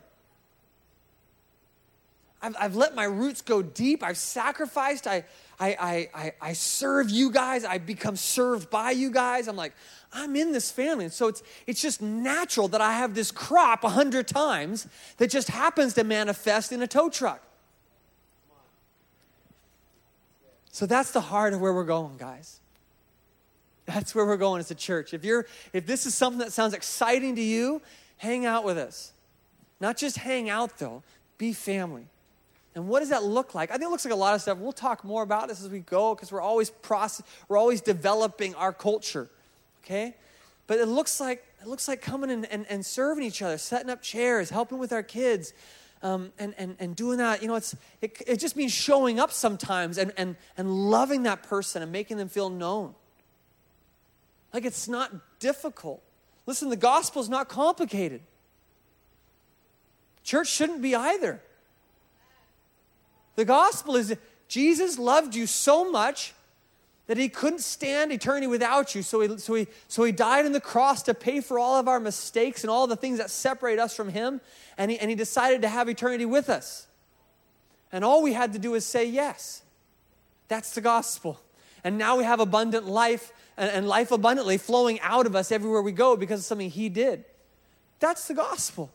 I've, 2.41 2.57
I've 2.59 2.77
let 2.77 2.95
my 2.95 3.05
roots 3.05 3.43
go 3.43 3.63
deep. 3.63 4.03
I've 4.03 4.17
sacrificed. 4.17 5.07
I, 5.07 5.25
I, 5.61 6.09
I, 6.15 6.33
I, 6.41 6.53
serve 6.55 7.09
you 7.11 7.31
guys. 7.31 7.65
I 7.65 7.79
become 7.79 8.17
served 8.17 8.69
by 8.71 8.91
you 8.91 9.11
guys. 9.11 9.47
I'm 9.47 9.57
like, 9.57 9.75
I'm 10.13 10.35
in 10.35 10.53
this 10.53 10.71
family. 10.71 11.05
And 11.05 11.15
so 11.15 11.29
it's, 11.29 11.43
it's 11.67 11.81
just 11.81 12.03
natural 12.03 12.69
that 12.69 12.81
I 12.81 12.95
have 12.95 13.15
this 13.15 13.31
crop 13.31 13.85
a 13.85 13.89
hundred 13.89 14.27
times 14.27 14.87
that 15.19 15.31
just 15.31 15.49
happens 15.49 15.95
to 15.95 16.05
manifest 16.05 16.73
in 16.73 16.83
a 16.83 16.87
tow 16.87 17.09
truck. 17.09 17.43
So 20.73 20.87
that's 20.87 21.13
the 21.13 21.21
heart 21.21 21.53
of 21.53 21.61
where 21.61 21.73
we're 21.73 21.85
going, 21.85 22.17
guys. 22.17 22.61
That's 23.85 24.15
where 24.15 24.25
we're 24.25 24.37
going 24.39 24.61
as 24.61 24.71
a 24.71 24.75
church. 24.75 25.13
If 25.13 25.25
you're 25.25 25.47
if 25.73 25.87
this 25.87 26.07
is 26.07 26.15
something 26.15 26.39
that 26.39 26.53
sounds 26.53 26.73
exciting 26.73 27.37
to 27.37 27.43
you, 27.43 27.83
hang 28.17 28.47
out 28.47 28.65
with 28.65 28.79
us. 28.79 29.13
Not 29.81 29.97
just 29.97 30.17
hang 30.17 30.49
out 30.49 30.79
though, 30.79 31.03
be 31.37 31.53
family. 31.53 32.07
And 32.75 32.89
what 32.89 33.01
does 33.01 33.11
that 33.11 33.23
look 33.23 33.55
like? 33.55 33.71
I 33.71 33.75
think 33.75 33.85
it 33.85 33.91
looks 33.91 34.05
like 34.05 34.15
a 34.15 34.17
lot 34.17 34.35
of 34.35 34.41
stuff. 34.41 34.59
We'll 34.59 34.73
talk 34.73 35.05
more 35.05 35.23
about 35.23 35.49
this 35.49 35.63
as 35.63 35.69
we 35.69 35.81
go 35.81 36.15
because 36.15 36.33
we're 36.33 36.41
always 36.41 36.71
process, 36.71 37.27
we're 37.49 37.59
always 37.59 37.81
developing 37.81 38.55
our 38.55 38.73
culture. 38.73 39.29
Okay? 39.85 40.15
But 40.67 40.79
it 40.79 40.87
looks 40.87 41.21
like 41.21 41.45
it 41.61 41.69
looks 41.69 41.87
like 41.87 42.01
coming 42.01 42.31
and, 42.31 42.47
and, 42.47 42.67
and 42.69 42.85
serving 42.85 43.25
each 43.25 43.43
other, 43.43 43.59
setting 43.59 43.91
up 43.91 44.03
chairs, 44.03 44.51
helping 44.51 44.79
with 44.79 44.93
our 44.93 45.03
kids, 45.03 45.53
um, 46.03 46.33
and, 46.39 46.55
and, 46.59 46.77
and 46.81 46.97
doing 46.97 47.19
that. 47.19 47.43
You 47.43 47.49
know, 47.49 47.55
it's, 47.55 47.77
it, 48.01 48.21
it 48.27 48.37
just 48.39 48.57
means 48.57 48.73
showing 48.73 49.21
up 49.21 49.31
sometimes 49.31 49.99
and, 49.99 50.13
and, 50.17 50.37
and 50.57 50.91
loving 50.91 51.23
that 51.25 51.43
person 51.45 51.83
and 51.83 51.93
making 51.93 52.17
them 52.17 52.29
feel 52.29 52.51
known. 52.51 52.95
Like 54.53 54.65
it's 54.65 54.89
not 54.89 55.13
difficult. 55.39 56.03
Listen, 56.47 56.69
the 56.69 56.77
gospel 56.77 57.23
is 57.23 57.29
not 57.29 57.49
complicated. 57.49 58.23
Church 60.25 60.49
shouldn't 60.49 60.83
be 60.83 60.95
either. 60.95 61.41
The 63.37 63.45
gospel 63.45 63.97
is 63.97 64.17
Jesus 64.49 64.99
loved 64.99 65.35
you 65.35 65.47
so 65.47 65.91
much 65.91 66.35
that 67.07 67.17
he 67.17 67.29
couldn't 67.29 67.61
stand 67.61 68.13
eternity 68.13 68.47
without 68.47 68.95
you. 68.95 69.03
So 69.03 69.21
he, 69.21 69.39
so, 69.39 69.55
he, 69.55 69.67
so 69.89 70.05
he 70.05 70.13
died 70.13 70.47
on 70.47 70.53
the 70.53 70.61
cross 70.61 71.03
to 71.05 71.15
pay 71.15 71.41
for 71.41 71.59
all 71.59 71.79
of 71.79 71.89
our 71.89 71.99
mistakes 71.99 72.63
and 72.63 72.71
all 72.71 72.87
the 72.87 72.97
things 72.97 73.19
that 73.19 73.31
separate 73.31 73.79
us 73.79 73.95
from 73.97 74.09
him. 74.09 74.41
And 74.79 74.91
he, 74.91 74.99
and 74.99 75.11
he 75.11 75.17
decided 75.17 75.63
to 75.63 75.69
have 75.69 75.89
eternity 75.89 76.25
with 76.27 76.49
us. 76.49 76.87
And 77.91 78.05
all 78.05 78.23
we 78.23 78.33
had 78.33 78.53
to 78.53 78.59
do 78.59 78.75
is 78.75 78.87
say 78.87 79.05
yes. 79.05 79.63
That's 80.49 80.75
the 80.75 80.81
gospel. 80.81 81.41
And 81.85 81.99
now 81.99 82.17
we 82.17 82.25
have 82.25 82.41
abundant 82.41 82.87
life 82.87 83.33
and, 83.57 83.71
and 83.71 83.89
life 83.89 84.13
abundantly 84.13 84.59
flowing 84.59 85.01
out 85.01 85.27
of 85.27 85.35
us 85.35 85.51
everywhere 85.53 85.83
we 85.83 85.93
go 85.93 86.17
because 86.17 86.41
of 86.41 86.47
something 86.47 86.71
he 86.71 86.89
did. 86.89 87.25
That's 88.01 88.29
the 88.29 88.35
gospel. 88.35 88.91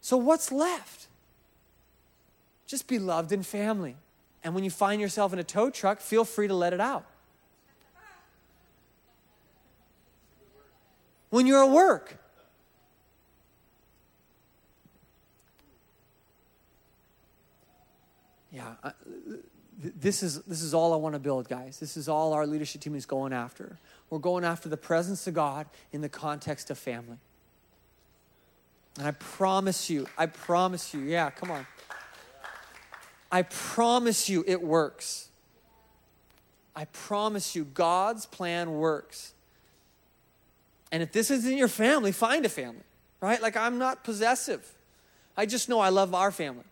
So 0.00 0.16
what's 0.16 0.52
left? 0.52 1.06
Just 2.70 2.86
be 2.86 3.00
loved 3.00 3.32
in 3.32 3.42
family. 3.42 3.96
And 4.44 4.54
when 4.54 4.62
you 4.62 4.70
find 4.70 5.00
yourself 5.00 5.32
in 5.32 5.40
a 5.40 5.44
tow 5.44 5.70
truck, 5.70 6.00
feel 6.00 6.24
free 6.24 6.46
to 6.46 6.54
let 6.54 6.72
it 6.72 6.80
out. 6.80 7.04
When 11.30 11.48
you're 11.48 11.64
at 11.64 11.70
work, 11.70 12.16
yeah, 18.52 18.74
uh, 18.84 18.90
I, 18.90 18.92
this 19.76 20.22
is 20.22 20.42
this 20.42 20.62
is 20.62 20.72
all 20.72 20.92
I 20.92 20.96
want 20.96 21.16
to 21.16 21.18
build, 21.18 21.48
guys. 21.48 21.80
This 21.80 21.96
is 21.96 22.08
all 22.08 22.32
our 22.32 22.46
leadership 22.46 22.82
team 22.82 22.94
is 22.94 23.04
going 23.04 23.32
after. 23.32 23.78
We're 24.10 24.18
going 24.20 24.44
after 24.44 24.68
the 24.68 24.76
presence 24.76 25.26
of 25.26 25.34
God 25.34 25.66
in 25.90 26.02
the 26.02 26.08
context 26.08 26.70
of 26.70 26.78
family. 26.78 27.18
And 28.96 29.08
I 29.08 29.10
promise 29.10 29.90
you, 29.90 30.06
I 30.16 30.26
promise 30.26 30.94
you, 30.94 31.00
yeah, 31.00 31.30
come 31.30 31.50
on. 31.50 31.66
I 33.32 33.42
promise 33.42 34.28
you 34.28 34.44
it 34.46 34.60
works. 34.62 35.28
I 36.74 36.86
promise 36.86 37.54
you 37.54 37.64
God's 37.64 38.26
plan 38.26 38.72
works. 38.72 39.34
And 40.92 41.02
if 41.02 41.12
this 41.12 41.30
isn't 41.30 41.56
your 41.56 41.68
family, 41.68 42.12
find 42.12 42.44
a 42.44 42.48
family, 42.48 42.82
right? 43.20 43.40
Like 43.40 43.56
I'm 43.56 43.78
not 43.78 44.02
possessive. 44.02 44.74
I 45.36 45.46
just 45.46 45.68
know 45.68 45.78
I 45.78 45.90
love 45.90 46.14
our 46.14 46.30
family. 46.30 46.64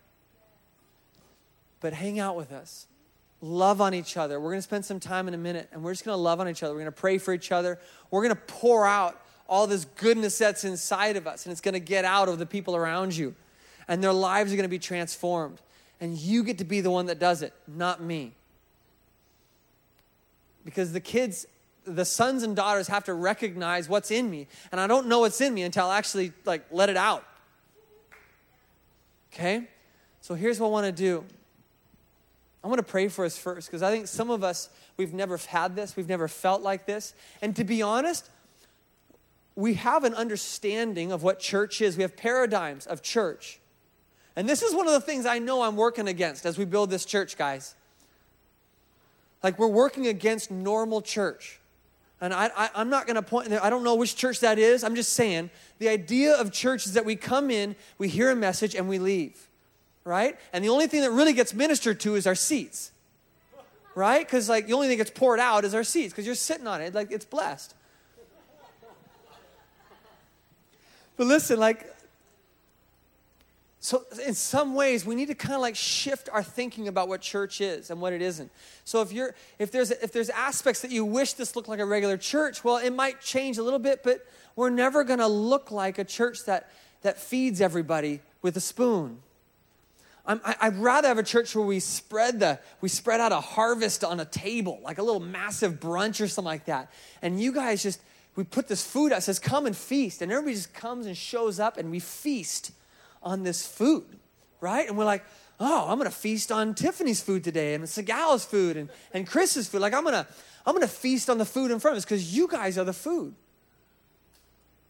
But 1.80 1.92
hang 1.92 2.18
out 2.18 2.36
with 2.36 2.50
us. 2.50 2.86
Love 3.40 3.80
on 3.80 3.94
each 3.94 4.16
other. 4.16 4.40
We're 4.40 4.50
going 4.50 4.58
to 4.58 4.62
spend 4.62 4.84
some 4.84 4.98
time 4.98 5.28
in 5.28 5.34
a 5.34 5.38
minute 5.38 5.68
and 5.72 5.84
we're 5.84 5.92
just 5.92 6.04
going 6.04 6.16
to 6.16 6.20
love 6.20 6.40
on 6.40 6.48
each 6.48 6.64
other. 6.64 6.74
We're 6.74 6.80
going 6.80 6.92
to 6.92 7.00
pray 7.00 7.18
for 7.18 7.32
each 7.32 7.52
other. 7.52 7.78
We're 8.10 8.22
going 8.22 8.34
to 8.34 8.42
pour 8.42 8.84
out 8.84 9.20
all 9.48 9.68
this 9.68 9.84
goodness 9.84 10.38
that's 10.38 10.64
inside 10.64 11.16
of 11.16 11.28
us 11.28 11.46
and 11.46 11.52
it's 11.52 11.60
going 11.60 11.74
to 11.74 11.80
get 11.80 12.04
out 12.04 12.28
of 12.28 12.40
the 12.40 12.46
people 12.46 12.74
around 12.74 13.16
you. 13.16 13.36
And 13.86 14.02
their 14.02 14.12
lives 14.12 14.52
are 14.52 14.56
going 14.56 14.64
to 14.64 14.68
be 14.68 14.80
transformed 14.80 15.60
and 16.00 16.16
you 16.16 16.44
get 16.44 16.58
to 16.58 16.64
be 16.64 16.80
the 16.80 16.90
one 16.90 17.06
that 17.06 17.18
does 17.18 17.42
it, 17.42 17.52
not 17.66 18.02
me. 18.02 18.32
Because 20.64 20.92
the 20.92 21.00
kids, 21.00 21.46
the 21.84 22.04
sons 22.04 22.42
and 22.42 22.54
daughters 22.54 22.88
have 22.88 23.04
to 23.04 23.14
recognize 23.14 23.88
what's 23.88 24.10
in 24.10 24.30
me, 24.30 24.46
and 24.70 24.80
I 24.80 24.86
don't 24.86 25.06
know 25.06 25.20
what's 25.20 25.40
in 25.40 25.54
me 25.54 25.62
until 25.62 25.86
I 25.86 25.98
actually 25.98 26.32
like 26.44 26.64
let 26.70 26.88
it 26.88 26.96
out. 26.96 27.24
Okay? 29.32 29.68
So 30.20 30.34
here's 30.34 30.60
what 30.60 30.68
I 30.68 30.70
want 30.70 30.86
to 30.86 30.92
do. 30.92 31.24
I 32.62 32.68
want 32.68 32.78
to 32.78 32.84
pray 32.84 33.08
for 33.08 33.24
us 33.24 33.38
first 33.38 33.68
because 33.68 33.82
I 33.82 33.90
think 33.90 34.08
some 34.08 34.30
of 34.30 34.42
us 34.42 34.68
we've 34.96 35.14
never 35.14 35.36
had 35.36 35.76
this, 35.76 35.96
we've 35.96 36.08
never 36.08 36.28
felt 36.28 36.60
like 36.62 36.86
this. 36.86 37.14
And 37.40 37.54
to 37.56 37.64
be 37.64 37.82
honest, 37.82 38.28
we 39.54 39.74
have 39.74 40.04
an 40.04 40.14
understanding 40.14 41.12
of 41.12 41.22
what 41.22 41.40
church 41.40 41.80
is. 41.80 41.96
We 41.96 42.02
have 42.02 42.16
paradigms 42.16 42.86
of 42.86 43.02
church. 43.02 43.60
And 44.38 44.48
this 44.48 44.62
is 44.62 44.72
one 44.72 44.86
of 44.86 44.92
the 44.92 45.00
things 45.00 45.26
I 45.26 45.40
know 45.40 45.62
I'm 45.62 45.74
working 45.74 46.06
against 46.06 46.46
as 46.46 46.56
we 46.56 46.64
build 46.64 46.90
this 46.90 47.04
church, 47.04 47.36
guys. 47.36 47.74
Like, 49.42 49.58
we're 49.58 49.66
working 49.66 50.06
against 50.06 50.48
normal 50.48 51.02
church. 51.02 51.58
And 52.20 52.32
I, 52.32 52.48
I, 52.56 52.80
am 52.80 52.88
not 52.88 53.08
going 53.08 53.16
to 53.16 53.22
point, 53.22 53.50
I 53.50 53.68
don't 53.68 53.82
know 53.82 53.96
which 53.96 54.14
church 54.14 54.38
that 54.38 54.56
is. 54.56 54.84
I'm 54.84 54.94
just 54.94 55.14
saying 55.14 55.50
the 55.80 55.88
idea 55.88 56.36
of 56.36 56.52
church 56.52 56.86
is 56.86 56.92
that 56.92 57.04
we 57.04 57.16
come 57.16 57.50
in, 57.50 57.74
we 57.98 58.06
hear 58.06 58.30
a 58.30 58.36
message, 58.36 58.76
and 58.76 58.88
we 58.88 59.00
leave, 59.00 59.48
right? 60.04 60.38
And 60.52 60.62
the 60.62 60.68
only 60.68 60.86
thing 60.86 61.00
that 61.00 61.10
really 61.10 61.32
gets 61.32 61.52
ministered 61.52 61.98
to 62.00 62.14
is 62.14 62.24
our 62.24 62.36
seats, 62.36 62.92
right? 63.96 64.24
Because, 64.24 64.48
like, 64.48 64.68
the 64.68 64.72
only 64.72 64.86
thing 64.86 64.98
that 64.98 65.04
gets 65.04 65.18
poured 65.18 65.40
out 65.40 65.64
is 65.64 65.74
our 65.74 65.82
seats 65.82 66.12
because 66.12 66.26
you're 66.26 66.36
sitting 66.36 66.68
on 66.68 66.80
it. 66.80 66.94
Like, 66.94 67.10
it's 67.10 67.24
blessed. 67.24 67.74
But 71.16 71.26
listen, 71.26 71.58
like, 71.58 71.92
so, 73.88 74.04
in 74.26 74.34
some 74.34 74.74
ways, 74.74 75.06
we 75.06 75.14
need 75.14 75.28
to 75.28 75.34
kind 75.34 75.54
of 75.54 75.62
like 75.62 75.74
shift 75.74 76.28
our 76.30 76.42
thinking 76.42 76.88
about 76.88 77.08
what 77.08 77.22
church 77.22 77.62
is 77.62 77.88
and 77.88 78.02
what 78.02 78.12
it 78.12 78.20
isn't. 78.20 78.52
So, 78.84 79.00
if 79.00 79.12
you're 79.14 79.34
if 79.58 79.72
there's 79.72 79.90
if 79.90 80.12
there's 80.12 80.28
aspects 80.28 80.82
that 80.82 80.90
you 80.90 81.06
wish 81.06 81.32
this 81.32 81.56
looked 81.56 81.70
like 81.70 81.80
a 81.80 81.86
regular 81.86 82.18
church, 82.18 82.62
well, 82.62 82.76
it 82.76 82.90
might 82.90 83.22
change 83.22 83.56
a 83.56 83.62
little 83.62 83.78
bit, 83.78 84.02
but 84.02 84.26
we're 84.56 84.68
never 84.68 85.04
going 85.04 85.20
to 85.20 85.26
look 85.26 85.70
like 85.70 85.98
a 85.98 86.04
church 86.04 86.44
that 86.44 86.70
that 87.00 87.18
feeds 87.18 87.62
everybody 87.62 88.20
with 88.42 88.58
a 88.58 88.60
spoon. 88.60 89.20
i 90.26 90.68
would 90.68 90.76
rather 90.76 91.08
have 91.08 91.16
a 91.16 91.22
church 91.22 91.56
where 91.56 91.64
we 91.64 91.80
spread 91.80 92.40
the 92.40 92.60
we 92.82 92.90
spread 92.90 93.22
out 93.22 93.32
a 93.32 93.40
harvest 93.40 94.04
on 94.04 94.20
a 94.20 94.26
table, 94.26 94.80
like 94.82 94.98
a 94.98 95.02
little 95.02 95.18
massive 95.18 95.80
brunch 95.80 96.22
or 96.22 96.28
something 96.28 96.44
like 96.44 96.66
that, 96.66 96.92
and 97.22 97.40
you 97.40 97.54
guys 97.54 97.82
just 97.82 98.02
we 98.36 98.44
put 98.44 98.68
this 98.68 98.84
food 98.84 99.14
out, 99.14 99.22
says, 99.22 99.38
come 99.38 99.64
and 99.64 99.74
feast. 99.74 100.20
And 100.20 100.30
everybody 100.30 100.56
just 100.56 100.74
comes 100.74 101.06
and 101.06 101.16
shows 101.16 101.58
up 101.58 101.78
and 101.78 101.90
we 101.90 102.00
feast 102.00 102.72
on 103.22 103.42
this 103.42 103.66
food, 103.66 104.06
right? 104.60 104.88
And 104.88 104.96
we're 104.96 105.04
like, 105.04 105.24
oh, 105.60 105.88
I'm 105.88 105.98
gonna 105.98 106.10
feast 106.10 106.52
on 106.52 106.74
Tiffany's 106.74 107.20
food 107.20 107.44
today 107.44 107.74
and 107.74 107.84
Segala's 107.84 108.44
food 108.44 108.76
and, 108.76 108.88
and 109.12 109.26
Chris's 109.26 109.68
food. 109.68 109.80
Like 109.80 109.94
I'm 109.94 110.04
gonna, 110.04 110.26
I'm 110.64 110.74
gonna 110.74 110.86
feast 110.86 111.28
on 111.28 111.38
the 111.38 111.44
food 111.44 111.70
in 111.70 111.80
front 111.80 111.96
of 111.96 111.98
us 111.98 112.04
because 112.04 112.34
you 112.34 112.48
guys 112.48 112.78
are 112.78 112.84
the 112.84 112.92
food. 112.92 113.34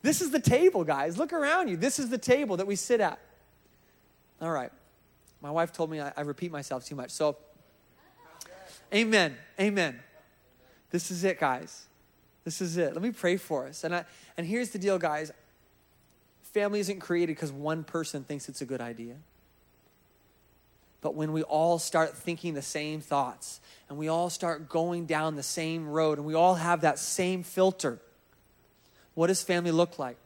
This 0.02 0.20
is 0.20 0.30
the 0.30 0.40
table, 0.40 0.84
guys. 0.84 1.18
Look 1.18 1.32
around 1.32 1.68
you. 1.68 1.76
This 1.76 1.98
is 1.98 2.08
the 2.08 2.18
table 2.18 2.56
that 2.58 2.66
we 2.66 2.76
sit 2.76 3.00
at. 3.00 3.18
All 4.40 4.50
right. 4.50 4.70
My 5.40 5.50
wife 5.50 5.72
told 5.72 5.90
me 5.90 6.00
I, 6.00 6.12
I 6.16 6.20
repeat 6.22 6.52
myself 6.52 6.84
too 6.84 6.94
much. 6.94 7.10
So, 7.10 7.36
amen. 8.94 9.36
Amen. 9.60 9.98
This 10.90 11.10
is 11.10 11.24
it, 11.24 11.40
guys. 11.40 11.86
This 12.44 12.60
is 12.60 12.76
it. 12.76 12.94
Let 12.94 13.02
me 13.02 13.10
pray 13.10 13.36
for 13.36 13.66
us. 13.66 13.84
And, 13.84 13.94
I, 13.94 14.04
and 14.36 14.46
here's 14.46 14.70
the 14.70 14.78
deal, 14.78 14.98
guys 14.98 15.32
family 16.52 16.80
isn't 16.80 17.00
created 17.00 17.34
because 17.36 17.52
one 17.52 17.84
person 17.84 18.24
thinks 18.24 18.48
it's 18.48 18.60
a 18.60 18.66
good 18.66 18.80
idea. 18.80 19.16
But 21.00 21.14
when 21.14 21.32
we 21.32 21.42
all 21.42 21.78
start 21.78 22.16
thinking 22.16 22.54
the 22.54 22.62
same 22.62 23.00
thoughts 23.00 23.60
and 23.88 23.98
we 23.98 24.08
all 24.08 24.30
start 24.30 24.68
going 24.68 25.06
down 25.06 25.36
the 25.36 25.42
same 25.42 25.88
road 25.88 26.18
and 26.18 26.26
we 26.26 26.34
all 26.34 26.56
have 26.56 26.80
that 26.80 26.98
same 26.98 27.42
filter, 27.42 28.00
what 29.14 29.28
does 29.28 29.42
family 29.42 29.70
look 29.70 29.98
like? 29.98 30.16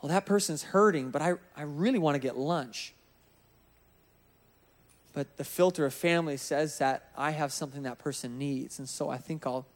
Well, 0.00 0.10
that 0.10 0.26
person's 0.26 0.62
hurting, 0.62 1.10
but 1.10 1.22
I, 1.22 1.34
I 1.56 1.62
really 1.62 1.98
want 1.98 2.14
to 2.14 2.18
get 2.20 2.36
lunch. 2.36 2.92
But 5.12 5.36
the 5.36 5.44
filter 5.44 5.84
of 5.84 5.92
family 5.92 6.36
says 6.36 6.78
that 6.78 7.10
I 7.16 7.32
have 7.32 7.52
something 7.52 7.82
that 7.82 7.98
person 7.98 8.38
needs. 8.38 8.78
And 8.78 8.88
so 8.88 9.10
I 9.10 9.18
think 9.18 9.46
I'll 9.46 9.66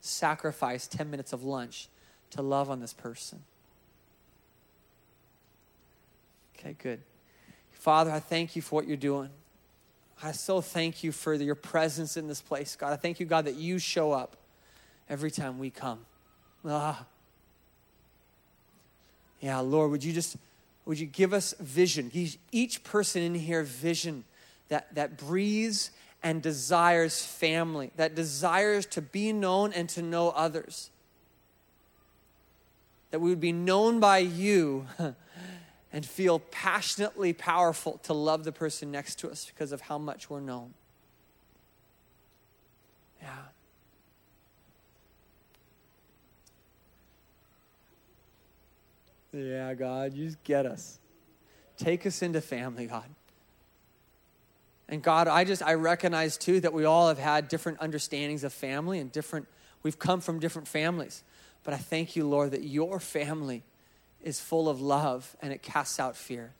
sacrifice 0.00 0.86
10 0.86 1.10
minutes 1.10 1.32
of 1.32 1.42
lunch 1.42 1.88
to 2.30 2.42
love 2.42 2.70
on 2.70 2.80
this 2.80 2.92
person. 2.92 3.42
Okay, 6.58 6.76
good. 6.78 7.00
Father, 7.72 8.10
I 8.10 8.20
thank 8.20 8.56
you 8.56 8.62
for 8.62 8.76
what 8.76 8.88
you're 8.88 8.96
doing. 8.96 9.30
I 10.22 10.32
so 10.32 10.60
thank 10.60 11.04
you 11.04 11.12
for 11.12 11.34
your 11.34 11.54
presence 11.54 12.16
in 12.16 12.28
this 12.28 12.40
place, 12.40 12.76
God. 12.76 12.92
I 12.92 12.96
thank 12.96 13.20
you, 13.20 13.26
God, 13.26 13.44
that 13.44 13.56
you 13.56 13.78
show 13.78 14.12
up 14.12 14.36
every 15.08 15.30
time 15.30 15.58
we 15.58 15.70
come. 15.70 16.00
Ah. 16.64 17.04
Yeah, 19.40 19.58
Lord, 19.58 19.90
would 19.90 20.02
you 20.02 20.12
just 20.12 20.36
would 20.86 20.98
you 20.98 21.06
give 21.06 21.32
us 21.32 21.54
vision? 21.60 22.10
Each 22.52 22.82
person 22.84 23.22
in 23.22 23.34
here 23.34 23.62
vision 23.62 24.24
that, 24.68 24.94
that 24.94 25.16
breathes 25.16 25.90
and 26.22 26.42
desires 26.42 27.24
family, 27.24 27.90
that 27.96 28.14
desires 28.14 28.86
to 28.86 29.02
be 29.02 29.32
known 29.32 29.72
and 29.72 29.88
to 29.90 30.02
know 30.02 30.30
others. 30.30 30.90
That 33.10 33.20
we 33.20 33.30
would 33.30 33.40
be 33.40 33.52
known 33.52 34.00
by 34.00 34.18
you 34.18 34.86
and 35.94 36.04
feel 36.04 36.40
passionately 36.40 37.32
powerful 37.32 37.98
to 38.02 38.12
love 38.12 38.42
the 38.42 38.50
person 38.50 38.90
next 38.90 39.20
to 39.20 39.30
us 39.30 39.46
because 39.46 39.70
of 39.70 39.80
how 39.82 39.96
much 39.96 40.28
we're 40.28 40.40
known. 40.40 40.74
Yeah. 43.22 43.28
Yeah, 49.32 49.74
God, 49.74 50.14
you 50.14 50.34
get 50.42 50.66
us. 50.66 50.98
Take 51.76 52.04
us 52.06 52.22
into 52.22 52.40
family, 52.40 52.86
God. 52.86 53.08
And 54.88 55.00
God, 55.00 55.28
I 55.28 55.44
just, 55.44 55.62
I 55.62 55.74
recognize 55.74 56.36
too 56.36 56.58
that 56.58 56.72
we 56.72 56.84
all 56.84 57.06
have 57.06 57.18
had 57.20 57.46
different 57.46 57.78
understandings 57.80 58.42
of 58.42 58.52
family 58.52 58.98
and 58.98 59.12
different, 59.12 59.46
we've 59.84 60.00
come 60.00 60.20
from 60.20 60.40
different 60.40 60.66
families. 60.66 61.22
But 61.62 61.72
I 61.72 61.76
thank 61.76 62.16
you, 62.16 62.26
Lord, 62.26 62.50
that 62.50 62.64
your 62.64 62.98
family 62.98 63.62
is 64.24 64.40
full 64.40 64.68
of 64.68 64.80
love 64.80 65.36
and 65.40 65.52
it 65.52 65.62
casts 65.62 66.00
out 66.00 66.16
fear. 66.16 66.52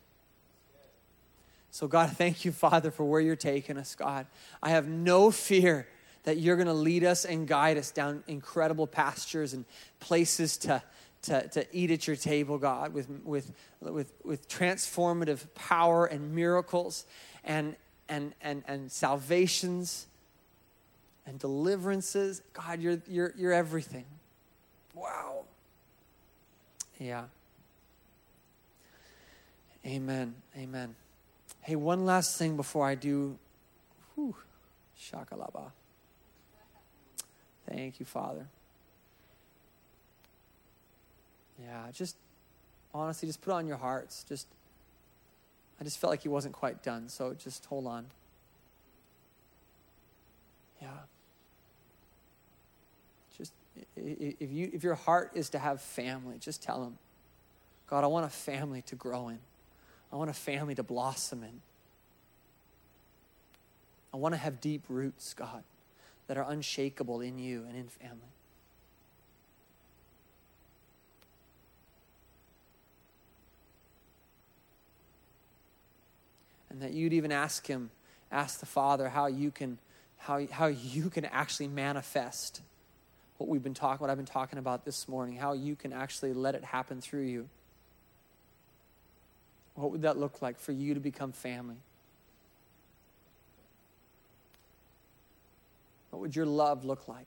So, 1.72 1.88
God, 1.88 2.10
thank 2.16 2.44
you, 2.44 2.52
Father, 2.52 2.92
for 2.92 3.04
where 3.04 3.20
you're 3.20 3.34
taking 3.34 3.76
us, 3.76 3.96
God. 3.96 4.26
I 4.62 4.70
have 4.70 4.86
no 4.86 5.32
fear 5.32 5.88
that 6.22 6.38
you're 6.38 6.56
going 6.56 6.68
to 6.68 6.72
lead 6.72 7.04
us 7.04 7.24
and 7.24 7.48
guide 7.48 7.76
us 7.76 7.90
down 7.90 8.22
incredible 8.28 8.86
pastures 8.86 9.52
and 9.52 9.64
places 9.98 10.56
to, 10.58 10.82
to, 11.22 11.48
to 11.48 11.66
eat 11.76 11.90
at 11.90 12.06
your 12.06 12.16
table, 12.16 12.58
God, 12.58 12.94
with, 12.94 13.08
with, 13.24 13.52
with, 13.80 14.12
with 14.24 14.48
transformative 14.48 15.40
power 15.54 16.06
and 16.06 16.34
miracles. 16.34 17.04
And, 17.44 17.76
and, 18.08 18.34
and, 18.40 18.62
and 18.66 18.90
salvations 18.90 20.06
and 21.26 21.38
deliverances. 21.38 22.42
God, 22.52 22.80
you're, 22.80 23.00
you're, 23.08 23.34
you're 23.36 23.52
everything. 23.52 24.04
Wow. 24.94 25.44
Yeah. 26.98 27.24
Amen. 29.86 30.34
Amen. 30.56 30.94
Hey, 31.60 31.76
one 31.76 32.04
last 32.04 32.38
thing 32.38 32.56
before 32.56 32.86
I 32.86 32.94
do. 32.94 33.38
Whew, 34.14 34.34
shakalaba. 34.98 35.72
Thank 37.68 38.00
you, 38.00 38.06
Father. 38.06 38.46
Yeah, 41.62 41.86
just 41.92 42.16
honestly, 42.94 43.26
just 43.26 43.42
put 43.42 43.52
on 43.52 43.66
your 43.66 43.76
hearts. 43.76 44.24
Just 44.28 44.46
I 45.80 45.84
just 45.84 45.98
felt 45.98 46.10
like 46.10 46.22
he 46.22 46.28
wasn't 46.28 46.54
quite 46.54 46.82
done, 46.82 47.08
so 47.08 47.34
just 47.34 47.64
hold 47.66 47.86
on. 47.86 48.06
Yeah. 50.80 50.88
Just 53.36 53.52
if 53.96 54.50
you 54.50 54.70
if 54.72 54.82
your 54.82 54.94
heart 54.94 55.32
is 55.34 55.50
to 55.50 55.58
have 55.58 55.80
family, 55.80 56.38
just 56.38 56.62
tell 56.62 56.84
him, 56.84 56.98
God, 57.86 58.04
I 58.04 58.06
want 58.06 58.26
a 58.26 58.30
family 58.30 58.82
to 58.82 58.94
grow 58.94 59.28
in. 59.28 59.38
I 60.14 60.16
want 60.16 60.30
a 60.30 60.34
family 60.34 60.76
to 60.76 60.84
blossom 60.84 61.42
in. 61.42 61.60
I 64.12 64.16
want 64.16 64.32
to 64.32 64.38
have 64.38 64.60
deep 64.60 64.84
roots, 64.88 65.34
God, 65.34 65.64
that 66.28 66.36
are 66.36 66.48
unshakable 66.48 67.20
in 67.20 67.36
you 67.36 67.64
and 67.68 67.76
in 67.76 67.88
family. 67.88 68.20
and 76.74 76.82
that 76.82 76.92
you'd 76.92 77.12
even 77.12 77.30
ask 77.30 77.68
him, 77.68 77.88
ask 78.32 78.58
the 78.58 78.66
Father 78.66 79.08
how 79.08 79.26
you 79.26 79.52
can, 79.52 79.78
how, 80.18 80.44
how 80.50 80.66
you 80.66 81.08
can 81.08 81.24
actually 81.24 81.68
manifest 81.68 82.62
what 83.38 83.48
we've 83.48 83.62
been 83.62 83.74
talking, 83.74 84.00
what 84.00 84.10
I've 84.10 84.16
been 84.16 84.26
talking 84.26 84.58
about 84.58 84.84
this 84.84 85.06
morning, 85.06 85.36
how 85.36 85.52
you 85.52 85.76
can 85.76 85.92
actually 85.92 86.32
let 86.32 86.56
it 86.56 86.64
happen 86.64 87.00
through 87.00 87.26
you. 87.26 87.48
What 89.74 89.90
would 89.90 90.02
that 90.02 90.16
look 90.16 90.40
like 90.40 90.58
for 90.58 90.72
you 90.72 90.94
to 90.94 91.00
become 91.00 91.32
family? 91.32 91.76
What 96.10 96.20
would 96.20 96.36
your 96.36 96.46
love 96.46 96.84
look 96.84 97.08
like? 97.08 97.26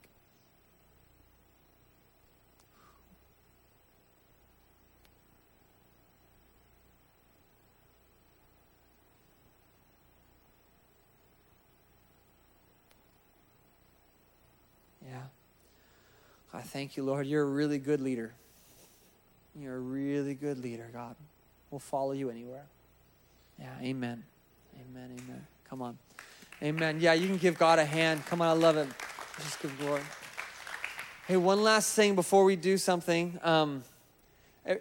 Yeah. 15.06 15.18
I 16.54 16.62
thank 16.62 16.96
you, 16.96 17.04
Lord. 17.04 17.28
You're 17.28 17.44
a 17.44 17.46
really 17.46 17.78
good 17.78 18.00
leader. 18.00 18.34
You're 19.60 19.76
a 19.76 19.80
really 19.80 20.34
good 20.34 20.60
leader, 20.60 20.90
God. 20.94 21.16
We'll 21.72 21.80
follow 21.80 22.14
you 22.14 22.30
anywhere. 22.30 22.66
Yeah, 23.60 23.74
amen. 23.82 24.24
Amen, 24.76 25.12
amen. 25.12 25.48
Come 25.70 25.82
on. 25.82 25.98
Amen. 26.64 27.00
Yeah, 27.00 27.14
you 27.14 27.28
can 27.28 27.38
give 27.38 27.58
God 27.58 27.80
a 27.80 27.86
hand. 27.86 28.26
Come 28.26 28.42
on, 28.42 28.48
I 28.48 28.54
love 28.54 28.78
it. 28.78 28.88
Just 29.38 29.62
give 29.62 29.78
glory. 29.80 30.02
Hey, 31.28 31.38
one 31.38 31.62
last 31.62 31.94
thing 31.94 32.16
before 32.16 32.44
we 32.44 32.56
do 32.56 32.78
something. 32.78 33.40
Um, 33.44 33.84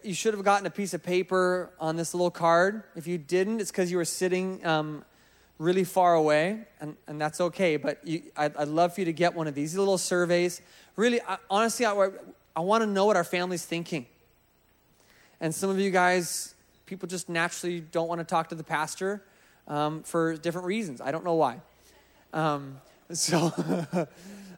you 0.03 0.15
should 0.15 0.35
have 0.35 0.45
gotten 0.45 0.67
a 0.67 0.71
piece 0.71 0.95
of 0.95 1.03
paper 1.03 1.71
on 1.79 1.97
this 1.97 2.15
little 2.15 2.31
card. 2.31 2.85
If 2.95 3.07
you 3.07 3.19
didn't, 3.19 3.61
it's 3.61 3.71
because 3.71 3.91
you 3.91 3.97
were 3.97 4.05
sitting 4.05 4.65
um, 4.67 5.05
really 5.59 5.85
far 5.85 6.15
away, 6.15 6.65
and, 6.81 6.97
and 7.07 7.21
that's 7.21 7.41
okay. 7.41 7.77
But 7.77 8.07
you, 8.07 8.23
I'd, 8.37 8.57
I'd 8.57 8.69
love 8.69 8.95
for 8.95 9.01
you 9.01 9.05
to 9.07 9.13
get 9.13 9.35
one 9.35 9.47
of 9.47 9.55
these, 9.55 9.73
these 9.73 9.79
little 9.79 9.99
surveys 9.99 10.61
really, 10.97 11.21
I, 11.23 11.37
honestly, 11.49 11.87
I, 11.87 12.11
I 12.55 12.61
want 12.61 12.83
to 12.83 12.87
know 12.87 13.05
what 13.05 13.17
our 13.17 13.25
family's 13.25 13.65
thinking. 13.65 14.07
And 15.41 15.55
some 15.55 15.71
of 15.71 15.79
you 15.79 15.91
guys, 15.91 16.55
people 16.87 17.09
just 17.09 17.29
naturally 17.29 17.81
don't 17.81 18.09
want 18.09 18.21
to 18.21 18.25
talk 18.25 18.49
to 18.49 18.55
the 18.55 18.65
pastor 18.65 19.23
um, 19.69 20.03
for 20.03 20.37
different 20.37 20.67
reasons. 20.67 21.01
I 21.01 21.11
don't 21.11 21.25
know 21.25 21.35
why. 21.35 21.61
Um, 22.33 22.81
so, 23.13 23.53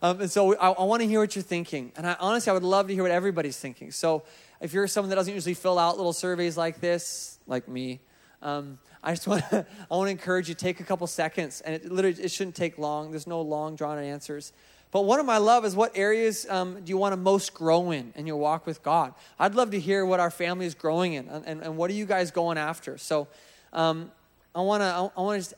um, 0.03 0.21
and 0.21 0.31
so 0.31 0.55
I, 0.57 0.71
I 0.71 0.85
want 0.85 1.03
to 1.03 1.09
hear 1.09 1.21
what 1.21 1.35
you're 1.35 1.43
thinking. 1.43 1.93
And 1.97 2.07
I 2.07 2.17
honestly, 2.21 2.51
I 2.51 2.55
would 2.55 2.63
love 2.63 2.89
to 2.89 2.95
hear 2.95 3.03
what 3.03 3.13
everybody's 3.13 3.59
thinking. 3.59 3.91
So, 3.91 4.23
if 4.61 4.73
you're 4.73 4.89
someone 4.89 5.11
that 5.11 5.17
doesn't 5.17 5.33
usually 5.33 5.55
fill 5.55 5.79
out 5.79 5.97
little 5.97 6.13
surveys 6.13 6.57
like 6.57 6.81
this, 6.81 7.39
like 7.47 7.69
me, 7.69 8.01
um, 8.43 8.79
I 9.03 9.13
just 9.13 9.27
want 9.27 9.49
to, 9.51 9.67
I 9.91 9.95
want 9.95 10.09
to 10.09 10.13
encourage 10.13 10.49
you 10.49 10.55
take 10.55 10.81
a 10.81 10.85
couple 10.85 11.07
seconds, 11.07 11.61
and 11.61 11.75
it 11.75 11.91
literally 11.91 12.21
it 12.23 12.31
shouldn't 12.31 12.57
take 12.57 12.79
long. 12.79 13.11
There's 13.11 13.27
no 13.27 13.41
long 13.41 13.77
drawn 13.77 13.99
answers, 13.99 14.53
But 14.91 15.03
one 15.03 15.21
of 15.21 15.27
my 15.27 15.39
love 15.39 15.65
is 15.65 15.77
what 15.77 15.93
areas 15.97 16.49
um, 16.49 16.83
do 16.83 16.91
you 16.91 16.97
want 16.97 17.13
to 17.13 17.17
most 17.17 17.53
grow 17.53 17.91
in 17.91 18.13
in 18.17 18.27
your 18.27 18.37
walk 18.37 18.67
with 18.67 18.83
God? 18.83 19.13
I'd 19.39 19.55
love 19.55 19.71
to 19.73 19.81
hear 19.81 20.07
what 20.07 20.19
our 20.19 20.31
family 20.31 20.65
is 20.65 20.75
growing 20.75 21.13
in 21.13 21.29
and, 21.29 21.45
and, 21.47 21.63
and 21.63 21.77
what 21.77 21.91
are 21.91 21.95
you 21.95 22.07
guys 22.07 22.31
going 22.31 22.57
after? 22.57 22.97
So 22.97 23.29
um, 23.73 24.11
I 24.55 24.63
want 24.63 24.83
to, 24.83 24.87
I, 25.17 25.21
want 25.21 25.43
to, 25.43 25.55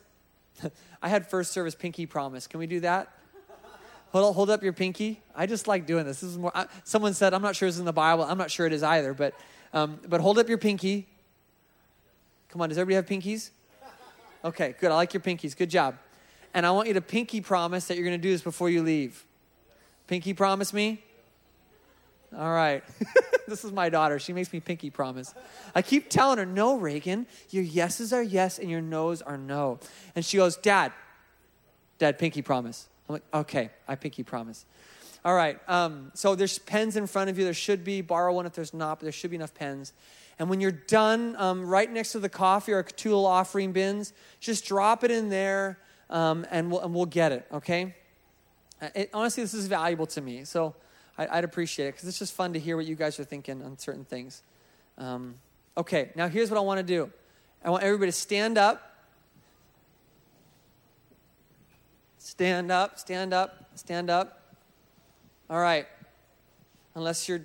just, 0.61 0.75
I 1.03 1.09
had 1.09 1.29
first 1.29 1.53
service 1.53 1.77
pinky 1.77 2.07
promise. 2.07 2.49
Can 2.49 2.59
we 2.59 2.67
do 2.67 2.81
that? 2.81 3.13
Hold, 4.11 4.35
hold 4.35 4.51
up 4.51 4.65
your 4.65 4.73
pinky. 4.73 5.21
I 5.37 5.47
just 5.47 5.69
like 5.69 5.87
doing 5.87 6.05
this. 6.05 6.21
This 6.21 6.31
is 6.31 6.39
more, 6.39 6.51
I, 6.53 6.67
someone 6.83 7.15
said, 7.15 7.33
I'm 7.33 7.43
not 7.43 7.55
sure 7.55 7.69
it's 7.69 7.79
in 7.79 7.85
the 7.85 7.93
Bible. 7.93 8.25
I'm 8.25 8.39
not 8.39 8.51
sure 8.51 8.67
it 8.67 8.73
is 8.73 8.83
either, 8.83 9.15
but, 9.15 9.35
um, 9.73 10.01
but 10.09 10.21
hold 10.21 10.41
up 10.41 10.49
your 10.49 10.59
pinky. 10.59 11.07
Come 12.49 12.61
on, 12.63 12.69
does 12.69 12.79
everybody 12.79 12.97
have 12.97 13.07
pinkies? 13.07 13.51
Okay, 14.45 14.75
good. 14.81 14.91
I 14.91 14.97
like 14.97 15.15
your 15.15 15.21
pinkies. 15.21 15.57
Good 15.57 15.71
job 15.71 15.97
and 16.55 16.67
I 16.67 16.71
want 16.71 16.89
you 16.89 16.95
to 16.95 17.01
pinky 17.01 17.41
promise 17.41 17.87
that 17.87 17.97
you're 17.97 18.07
going 18.07 18.19
to 18.19 18.23
do 18.23 18.33
this 18.33 18.43
before 18.43 18.71
you 18.71 18.83
leave. 18.83 19.25
Pinky 20.07 20.35
promise 20.35 20.73
me? 20.73 21.03
All 22.37 22.53
right. 22.53 22.85
this 23.49 23.65
is 23.65 23.73
my 23.73 23.89
daughter. 23.89 24.19
She 24.19 24.33
makes 24.33 24.53
me 24.53 24.61
pinky 24.61 24.91
promise. 24.91 25.35
I 25.75 25.83
keep 25.83 26.11
telling 26.11 26.39
her, 26.39 26.47
no, 26.47 26.77
Reagan, 26.77 27.27
your 27.51 27.63
yeses 27.63 28.13
are 28.13 28.23
yes 28.23 28.59
and 28.59 28.71
your 28.71 28.81
no's 28.81 29.23
are 29.23 29.39
no. 29.39 29.79
And 30.15 30.25
she 30.25 30.37
goes, 30.37 30.57
Dad, 30.57 30.93
Dad, 31.99 32.19
pinky 32.19 32.43
promise. 32.43 32.89
I'm 33.09 33.15
like, 33.15 33.25
okay, 33.35 33.71
I 33.89 33.97
pinky 33.97 34.23
promise. 34.23 34.65
All 35.25 35.35
right. 35.35 35.59
Um, 35.69 36.13
so 36.15 36.35
there's 36.35 36.59
pens 36.59 36.97
in 36.97 37.07
front 37.07 37.31
of 37.31 37.39
you. 37.39 37.45
There 37.45 37.53
should 37.53 37.85
be. 37.85 38.01
Borrow 38.01 38.33
one 38.33 38.47
if 38.47 38.53
there's 38.53 38.73
not, 38.73 38.99
but 38.99 39.05
there 39.05 39.13
should 39.13 39.31
be 39.31 39.37
enough 39.37 39.55
pens. 39.55 39.93
And 40.39 40.49
when 40.49 40.61
you're 40.61 40.71
done, 40.71 41.37
um, 41.37 41.67
right 41.67 41.91
next 41.91 42.13
to 42.13 42.19
the 42.19 42.31
coffee 42.31 42.73
or 42.73 42.83
two 42.83 43.11
little 43.11 43.27
offering 43.27 43.73
bins, 43.73 44.15
just 44.41 44.65
drop 44.65 45.05
it 45.05 45.11
in 45.11 45.29
there 45.29 45.79
um, 46.11 46.45
and, 46.51 46.71
we'll, 46.71 46.81
and 46.81 46.95
we'll 46.95 47.07
get 47.07 47.33
it, 47.33 47.47
okay? 47.53 47.95
Uh, 48.83 48.89
it, 48.95 49.11
honestly, 49.15 49.43
this 49.43 49.55
is 49.55 49.67
valuable 49.69 50.07
to 50.07 50.21
me, 50.21 50.45
so 50.45 50.75
I, 51.17 51.37
would 51.37 51.45
appreciate 51.45 51.87
it 51.87 51.95
because 51.95 52.09
it's 52.09 52.19
just 52.19 52.35
fun 52.35 52.53
to 52.53 52.59
hear 52.59 52.77
what 52.77 52.87
you 52.87 52.97
guys 52.97 53.19
are 53.21 53.25
thinking 53.25 53.63
on 53.63 53.79
certain 53.79 54.05
things. 54.05 54.43
Um, 54.99 55.37
okay, 55.77 56.11
now 56.15 56.29
here's 56.29 56.51
what 56.51 56.59
I 56.59 56.61
want 56.61 56.79
to 56.79 56.85
do 56.85 57.11
I 57.65 57.71
want 57.71 57.83
everybody 57.83 58.11
to 58.11 58.17
stand 58.17 58.59
up. 58.59 58.87
Stand 62.19 62.71
up, 62.71 62.99
stand 62.99 63.35
up, 63.35 63.71
stand 63.75 64.11
up. 64.11 64.57
All 65.49 65.61
right, 65.61 65.87
unless 66.95 67.29
you're 67.29 67.43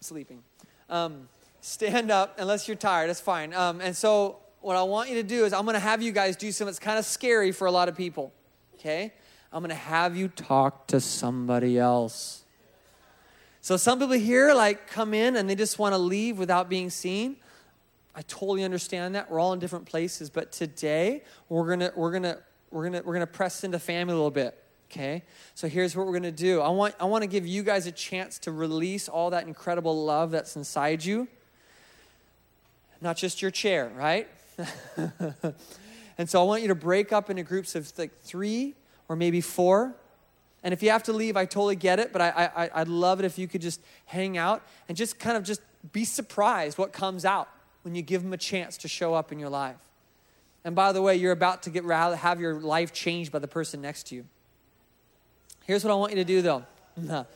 sleeping. 0.00 0.42
Um, 0.90 1.28
stand 1.60 2.10
up 2.10 2.36
unless 2.38 2.68
you're 2.68 2.76
tired, 2.76 3.08
that's 3.08 3.20
fine. 3.20 3.54
Um, 3.54 3.80
and 3.80 3.96
so 3.96 4.38
what 4.64 4.76
I 4.76 4.82
want 4.82 5.10
you 5.10 5.16
to 5.16 5.22
do 5.22 5.44
is 5.44 5.52
I'm 5.52 5.64
going 5.64 5.74
to 5.74 5.80
have 5.80 6.00
you 6.00 6.10
guys 6.10 6.36
do 6.36 6.50
something 6.50 6.68
that's 6.68 6.78
kind 6.78 6.98
of 6.98 7.04
scary 7.04 7.52
for 7.52 7.66
a 7.66 7.70
lot 7.70 7.90
of 7.90 7.96
people. 7.96 8.32
Okay? 8.76 9.12
I'm 9.52 9.60
going 9.60 9.68
to 9.68 9.74
have 9.74 10.16
you 10.16 10.28
talk 10.28 10.86
to 10.86 11.00
somebody 11.00 11.78
else. 11.78 12.44
So 13.60 13.76
some 13.76 13.98
people 13.98 14.14
here 14.14 14.54
like 14.54 14.86
come 14.86 15.12
in 15.12 15.36
and 15.36 15.48
they 15.48 15.54
just 15.54 15.78
want 15.78 15.92
to 15.92 15.98
leave 15.98 16.38
without 16.38 16.70
being 16.70 16.88
seen. 16.88 17.36
I 18.14 18.22
totally 18.22 18.64
understand 18.64 19.14
that. 19.16 19.30
We're 19.30 19.38
all 19.38 19.52
in 19.52 19.58
different 19.58 19.84
places, 19.84 20.30
but 20.30 20.50
today 20.50 21.24
we're 21.50 21.66
going 21.66 21.80
to 21.80 21.92
we're 21.94 22.10
going 22.10 22.22
to 22.22 22.38
we're 22.70 22.88
going 22.88 23.02
to 23.02 23.06
we're 23.06 23.14
going 23.14 23.26
to 23.26 23.32
press 23.32 23.64
into 23.64 23.78
family 23.78 24.12
a 24.12 24.16
little 24.16 24.30
bit. 24.30 24.58
Okay? 24.90 25.22
So 25.54 25.68
here's 25.68 25.94
what 25.94 26.06
we're 26.06 26.12
going 26.12 26.22
to 26.22 26.32
do. 26.32 26.62
I 26.62 26.70
want 26.70 26.94
I 26.98 27.04
want 27.04 27.22
to 27.22 27.28
give 27.28 27.46
you 27.46 27.62
guys 27.62 27.86
a 27.86 27.92
chance 27.92 28.38
to 28.40 28.50
release 28.52 29.10
all 29.10 29.28
that 29.30 29.46
incredible 29.46 30.04
love 30.06 30.30
that's 30.30 30.56
inside 30.56 31.04
you. 31.04 31.28
Not 33.02 33.18
just 33.18 33.42
your 33.42 33.50
chair, 33.50 33.92
right? 33.94 34.26
and 36.18 36.28
so 36.28 36.40
I 36.40 36.44
want 36.44 36.62
you 36.62 36.68
to 36.68 36.74
break 36.74 37.12
up 37.12 37.30
into 37.30 37.42
groups 37.42 37.74
of 37.74 37.92
like 37.98 38.18
three 38.20 38.74
or 39.08 39.16
maybe 39.16 39.40
four. 39.40 39.94
And 40.62 40.72
if 40.72 40.82
you 40.82 40.90
have 40.90 41.02
to 41.04 41.12
leave, 41.12 41.36
I 41.36 41.44
totally 41.44 41.76
get 41.76 41.98
it, 41.98 42.12
but 42.12 42.22
I, 42.22 42.50
I, 42.56 42.70
I'd 42.80 42.88
love 42.88 43.20
it 43.20 43.26
if 43.26 43.38
you 43.38 43.46
could 43.46 43.60
just 43.60 43.80
hang 44.06 44.38
out 44.38 44.62
and 44.88 44.96
just 44.96 45.18
kind 45.18 45.36
of 45.36 45.44
just 45.44 45.60
be 45.92 46.04
surprised 46.04 46.78
what 46.78 46.92
comes 46.92 47.24
out 47.24 47.48
when 47.82 47.94
you 47.94 48.02
give 48.02 48.22
them 48.22 48.32
a 48.32 48.38
chance 48.38 48.78
to 48.78 48.88
show 48.88 49.12
up 49.12 49.30
in 49.30 49.38
your 49.38 49.50
life. 49.50 49.76
And 50.64 50.74
by 50.74 50.92
the 50.92 51.02
way, 51.02 51.16
you're 51.16 51.32
about 51.32 51.62
to 51.64 51.70
get 51.70 51.84
have 51.84 52.40
your 52.40 52.54
life 52.54 52.92
changed 52.94 53.30
by 53.30 53.38
the 53.38 53.48
person 53.48 53.82
next 53.82 54.04
to 54.06 54.14
you. 54.14 54.24
Here's 55.66 55.84
what 55.84 55.90
I 55.90 55.94
want 55.94 56.12
you 56.12 56.16
to 56.16 56.24
do 56.24 56.40
though. 56.40 56.64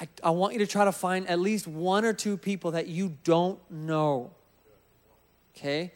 I, 0.00 0.08
I 0.22 0.30
want 0.30 0.52
you 0.52 0.58
to 0.60 0.66
try 0.66 0.84
to 0.84 0.92
find 0.92 1.26
at 1.26 1.40
least 1.40 1.66
one 1.66 2.04
or 2.04 2.12
two 2.12 2.36
people 2.36 2.72
that 2.72 2.86
you 2.86 3.16
don't 3.24 3.58
know 3.70 4.30
okay? 5.58 5.92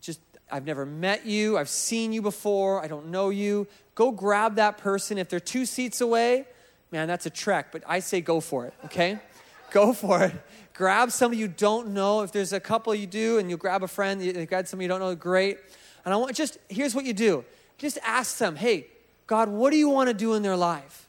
Just, 0.00 0.20
I've 0.50 0.64
never 0.64 0.86
met 0.86 1.26
you, 1.26 1.58
I've 1.58 1.68
seen 1.68 2.12
you 2.12 2.22
before, 2.22 2.82
I 2.82 2.88
don't 2.88 3.08
know 3.08 3.30
you. 3.30 3.66
Go 3.94 4.10
grab 4.10 4.56
that 4.56 4.78
person. 4.78 5.18
If 5.18 5.28
they're 5.28 5.40
two 5.40 5.66
seats 5.66 6.00
away, 6.00 6.46
man, 6.90 7.08
that's 7.08 7.26
a 7.26 7.30
trek, 7.30 7.72
but 7.72 7.82
I 7.86 8.00
say 8.00 8.20
go 8.20 8.40
for 8.40 8.66
it, 8.66 8.74
okay? 8.86 9.18
go 9.70 9.92
for 9.92 10.24
it. 10.24 10.34
Grab 10.74 11.10
somebody 11.10 11.38
you 11.38 11.48
don't 11.48 11.88
know. 11.88 12.22
If 12.22 12.32
there's 12.32 12.52
a 12.52 12.60
couple 12.60 12.94
you 12.94 13.06
do, 13.06 13.38
and 13.38 13.50
you 13.50 13.56
grab 13.56 13.82
a 13.82 13.88
friend, 13.88 14.22
you 14.22 14.46
grab 14.46 14.66
somebody 14.66 14.84
you 14.84 14.88
don't 14.88 15.00
know, 15.00 15.14
great. 15.14 15.58
And 16.04 16.14
I 16.14 16.16
want 16.16 16.34
just, 16.34 16.58
here's 16.68 16.94
what 16.94 17.04
you 17.04 17.12
do 17.12 17.44
just 17.78 17.98
ask 18.04 18.38
them, 18.38 18.54
hey, 18.54 18.86
God, 19.26 19.48
what 19.48 19.70
do 19.70 19.76
you 19.76 19.88
want 19.88 20.08
to 20.08 20.14
do 20.14 20.34
in 20.34 20.42
their 20.42 20.56
life? 20.56 21.08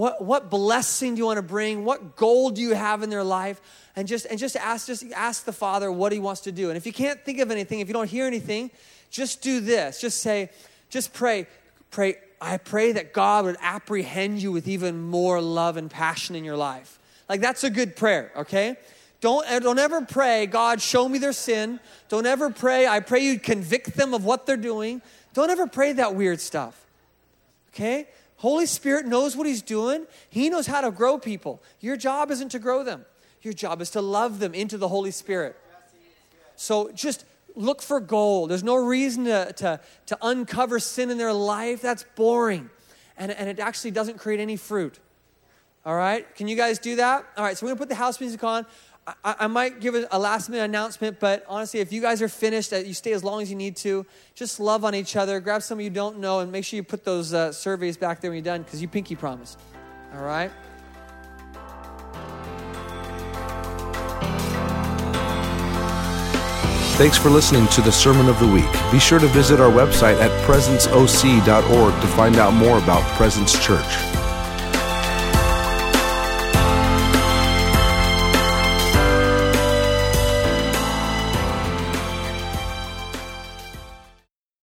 What, 0.00 0.24
what 0.24 0.50
blessing 0.50 1.14
do 1.14 1.18
you 1.18 1.26
want 1.26 1.36
to 1.36 1.42
bring? 1.42 1.84
What 1.84 2.16
goal 2.16 2.50
do 2.50 2.62
you 2.62 2.74
have 2.74 3.02
in 3.02 3.10
their 3.10 3.24
life? 3.24 3.60
and 3.96 4.06
just 4.08 4.24
and 4.26 4.38
just 4.38 4.56
ask 4.56 4.86
just 4.86 5.04
ask 5.12 5.44
the 5.44 5.52
father 5.52 5.90
what 5.90 6.12
he 6.12 6.18
wants 6.18 6.42
to 6.42 6.52
do 6.52 6.68
and 6.70 6.76
if 6.76 6.86
you 6.86 6.92
can't 6.92 7.22
think 7.24 7.38
of 7.40 7.50
anything 7.50 7.80
if 7.80 7.88
you 7.88 7.92
don't 7.92 8.08
hear 8.08 8.26
anything 8.26 8.70
just 9.10 9.42
do 9.42 9.60
this 9.60 10.00
just 10.00 10.20
say 10.22 10.48
just 10.88 11.12
pray 11.12 11.46
pray 11.90 12.16
i 12.40 12.56
pray 12.56 12.92
that 12.92 13.12
god 13.12 13.44
would 13.44 13.56
apprehend 13.60 14.40
you 14.40 14.52
with 14.52 14.68
even 14.68 15.02
more 15.02 15.40
love 15.40 15.76
and 15.76 15.90
passion 15.90 16.34
in 16.34 16.44
your 16.44 16.56
life 16.56 16.98
like 17.28 17.40
that's 17.40 17.64
a 17.64 17.70
good 17.70 17.96
prayer 17.96 18.32
okay 18.36 18.76
don't, 19.20 19.46
don't 19.62 19.78
ever 19.78 20.00
pray, 20.00 20.46
God, 20.46 20.80
show 20.80 21.06
me 21.06 21.18
their 21.18 21.34
sin. 21.34 21.78
Don't 22.08 22.24
ever 22.24 22.48
pray, 22.48 22.86
I 22.86 23.00
pray 23.00 23.20
you 23.20 23.38
convict 23.38 23.94
them 23.94 24.14
of 24.14 24.24
what 24.24 24.46
they're 24.46 24.56
doing. 24.56 25.02
Don't 25.34 25.50
ever 25.50 25.66
pray 25.66 25.92
that 25.92 26.14
weird 26.14 26.40
stuff. 26.40 26.86
Okay? 27.74 28.08
Holy 28.40 28.64
Spirit 28.64 29.04
knows 29.04 29.36
what 29.36 29.46
He's 29.46 29.60
doing. 29.60 30.06
He 30.30 30.48
knows 30.48 30.66
how 30.66 30.80
to 30.80 30.90
grow 30.90 31.18
people. 31.18 31.62
Your 31.80 31.94
job 31.94 32.30
isn't 32.30 32.48
to 32.50 32.58
grow 32.58 32.82
them. 32.82 33.04
Your 33.42 33.52
job 33.52 33.82
is 33.82 33.90
to 33.90 34.00
love 34.00 34.38
them 34.38 34.54
into 34.54 34.78
the 34.78 34.88
Holy 34.88 35.10
Spirit. 35.10 35.56
So 36.56 36.90
just 36.92 37.26
look 37.54 37.82
for 37.82 38.00
gold. 38.00 38.50
There's 38.50 38.64
no 38.64 38.76
reason 38.76 39.24
to, 39.26 39.52
to, 39.58 39.80
to 40.06 40.18
uncover 40.22 40.78
sin 40.78 41.10
in 41.10 41.18
their 41.18 41.34
life. 41.34 41.82
That's 41.82 42.06
boring. 42.16 42.70
And, 43.18 43.30
and 43.30 43.50
it 43.50 43.60
actually 43.60 43.90
doesn't 43.90 44.16
create 44.16 44.40
any 44.40 44.56
fruit. 44.56 44.98
All 45.84 45.94
right? 45.94 46.34
Can 46.34 46.48
you 46.48 46.56
guys 46.56 46.78
do 46.78 46.96
that? 46.96 47.26
All 47.36 47.44
right, 47.44 47.58
so 47.58 47.66
we're 47.66 47.70
going 47.70 47.76
to 47.76 47.80
put 47.80 47.88
the 47.90 47.94
house 47.94 48.20
music 48.20 48.42
on. 48.42 48.64
I, 49.06 49.34
I 49.40 49.46
might 49.46 49.80
give 49.80 49.94
a 50.10 50.18
last 50.18 50.48
minute 50.48 50.64
announcement, 50.64 51.18
but 51.20 51.44
honestly, 51.48 51.80
if 51.80 51.92
you 51.92 52.00
guys 52.00 52.22
are 52.22 52.28
finished, 52.28 52.72
you 52.72 52.94
stay 52.94 53.12
as 53.12 53.24
long 53.24 53.42
as 53.42 53.50
you 53.50 53.56
need 53.56 53.76
to. 53.76 54.06
Just 54.34 54.60
love 54.60 54.84
on 54.84 54.94
each 54.94 55.16
other. 55.16 55.40
Grab 55.40 55.62
some 55.62 55.80
you 55.80 55.90
don't 55.90 56.18
know, 56.18 56.40
and 56.40 56.52
make 56.52 56.64
sure 56.64 56.76
you 56.76 56.84
put 56.84 57.04
those 57.04 57.32
uh, 57.32 57.52
surveys 57.52 57.96
back 57.96 58.20
there 58.20 58.30
when 58.30 58.38
you're 58.38 58.44
done 58.44 58.62
because 58.62 58.80
you 58.82 58.88
pinky 58.88 59.16
promised. 59.16 59.58
All 60.14 60.22
right? 60.22 60.50
Thanks 67.00 67.16
for 67.16 67.30
listening 67.30 67.66
to 67.68 67.80
the 67.80 67.90
Sermon 67.90 68.28
of 68.28 68.38
the 68.38 68.46
Week. 68.46 68.70
Be 68.92 68.98
sure 68.98 69.18
to 69.18 69.26
visit 69.28 69.58
our 69.58 69.70
website 69.70 70.20
at 70.20 70.30
presenceoc.org 70.46 72.00
to 72.02 72.06
find 72.08 72.36
out 72.36 72.52
more 72.52 72.76
about 72.76 73.02
Presence 73.16 73.58
Church. 73.64 74.19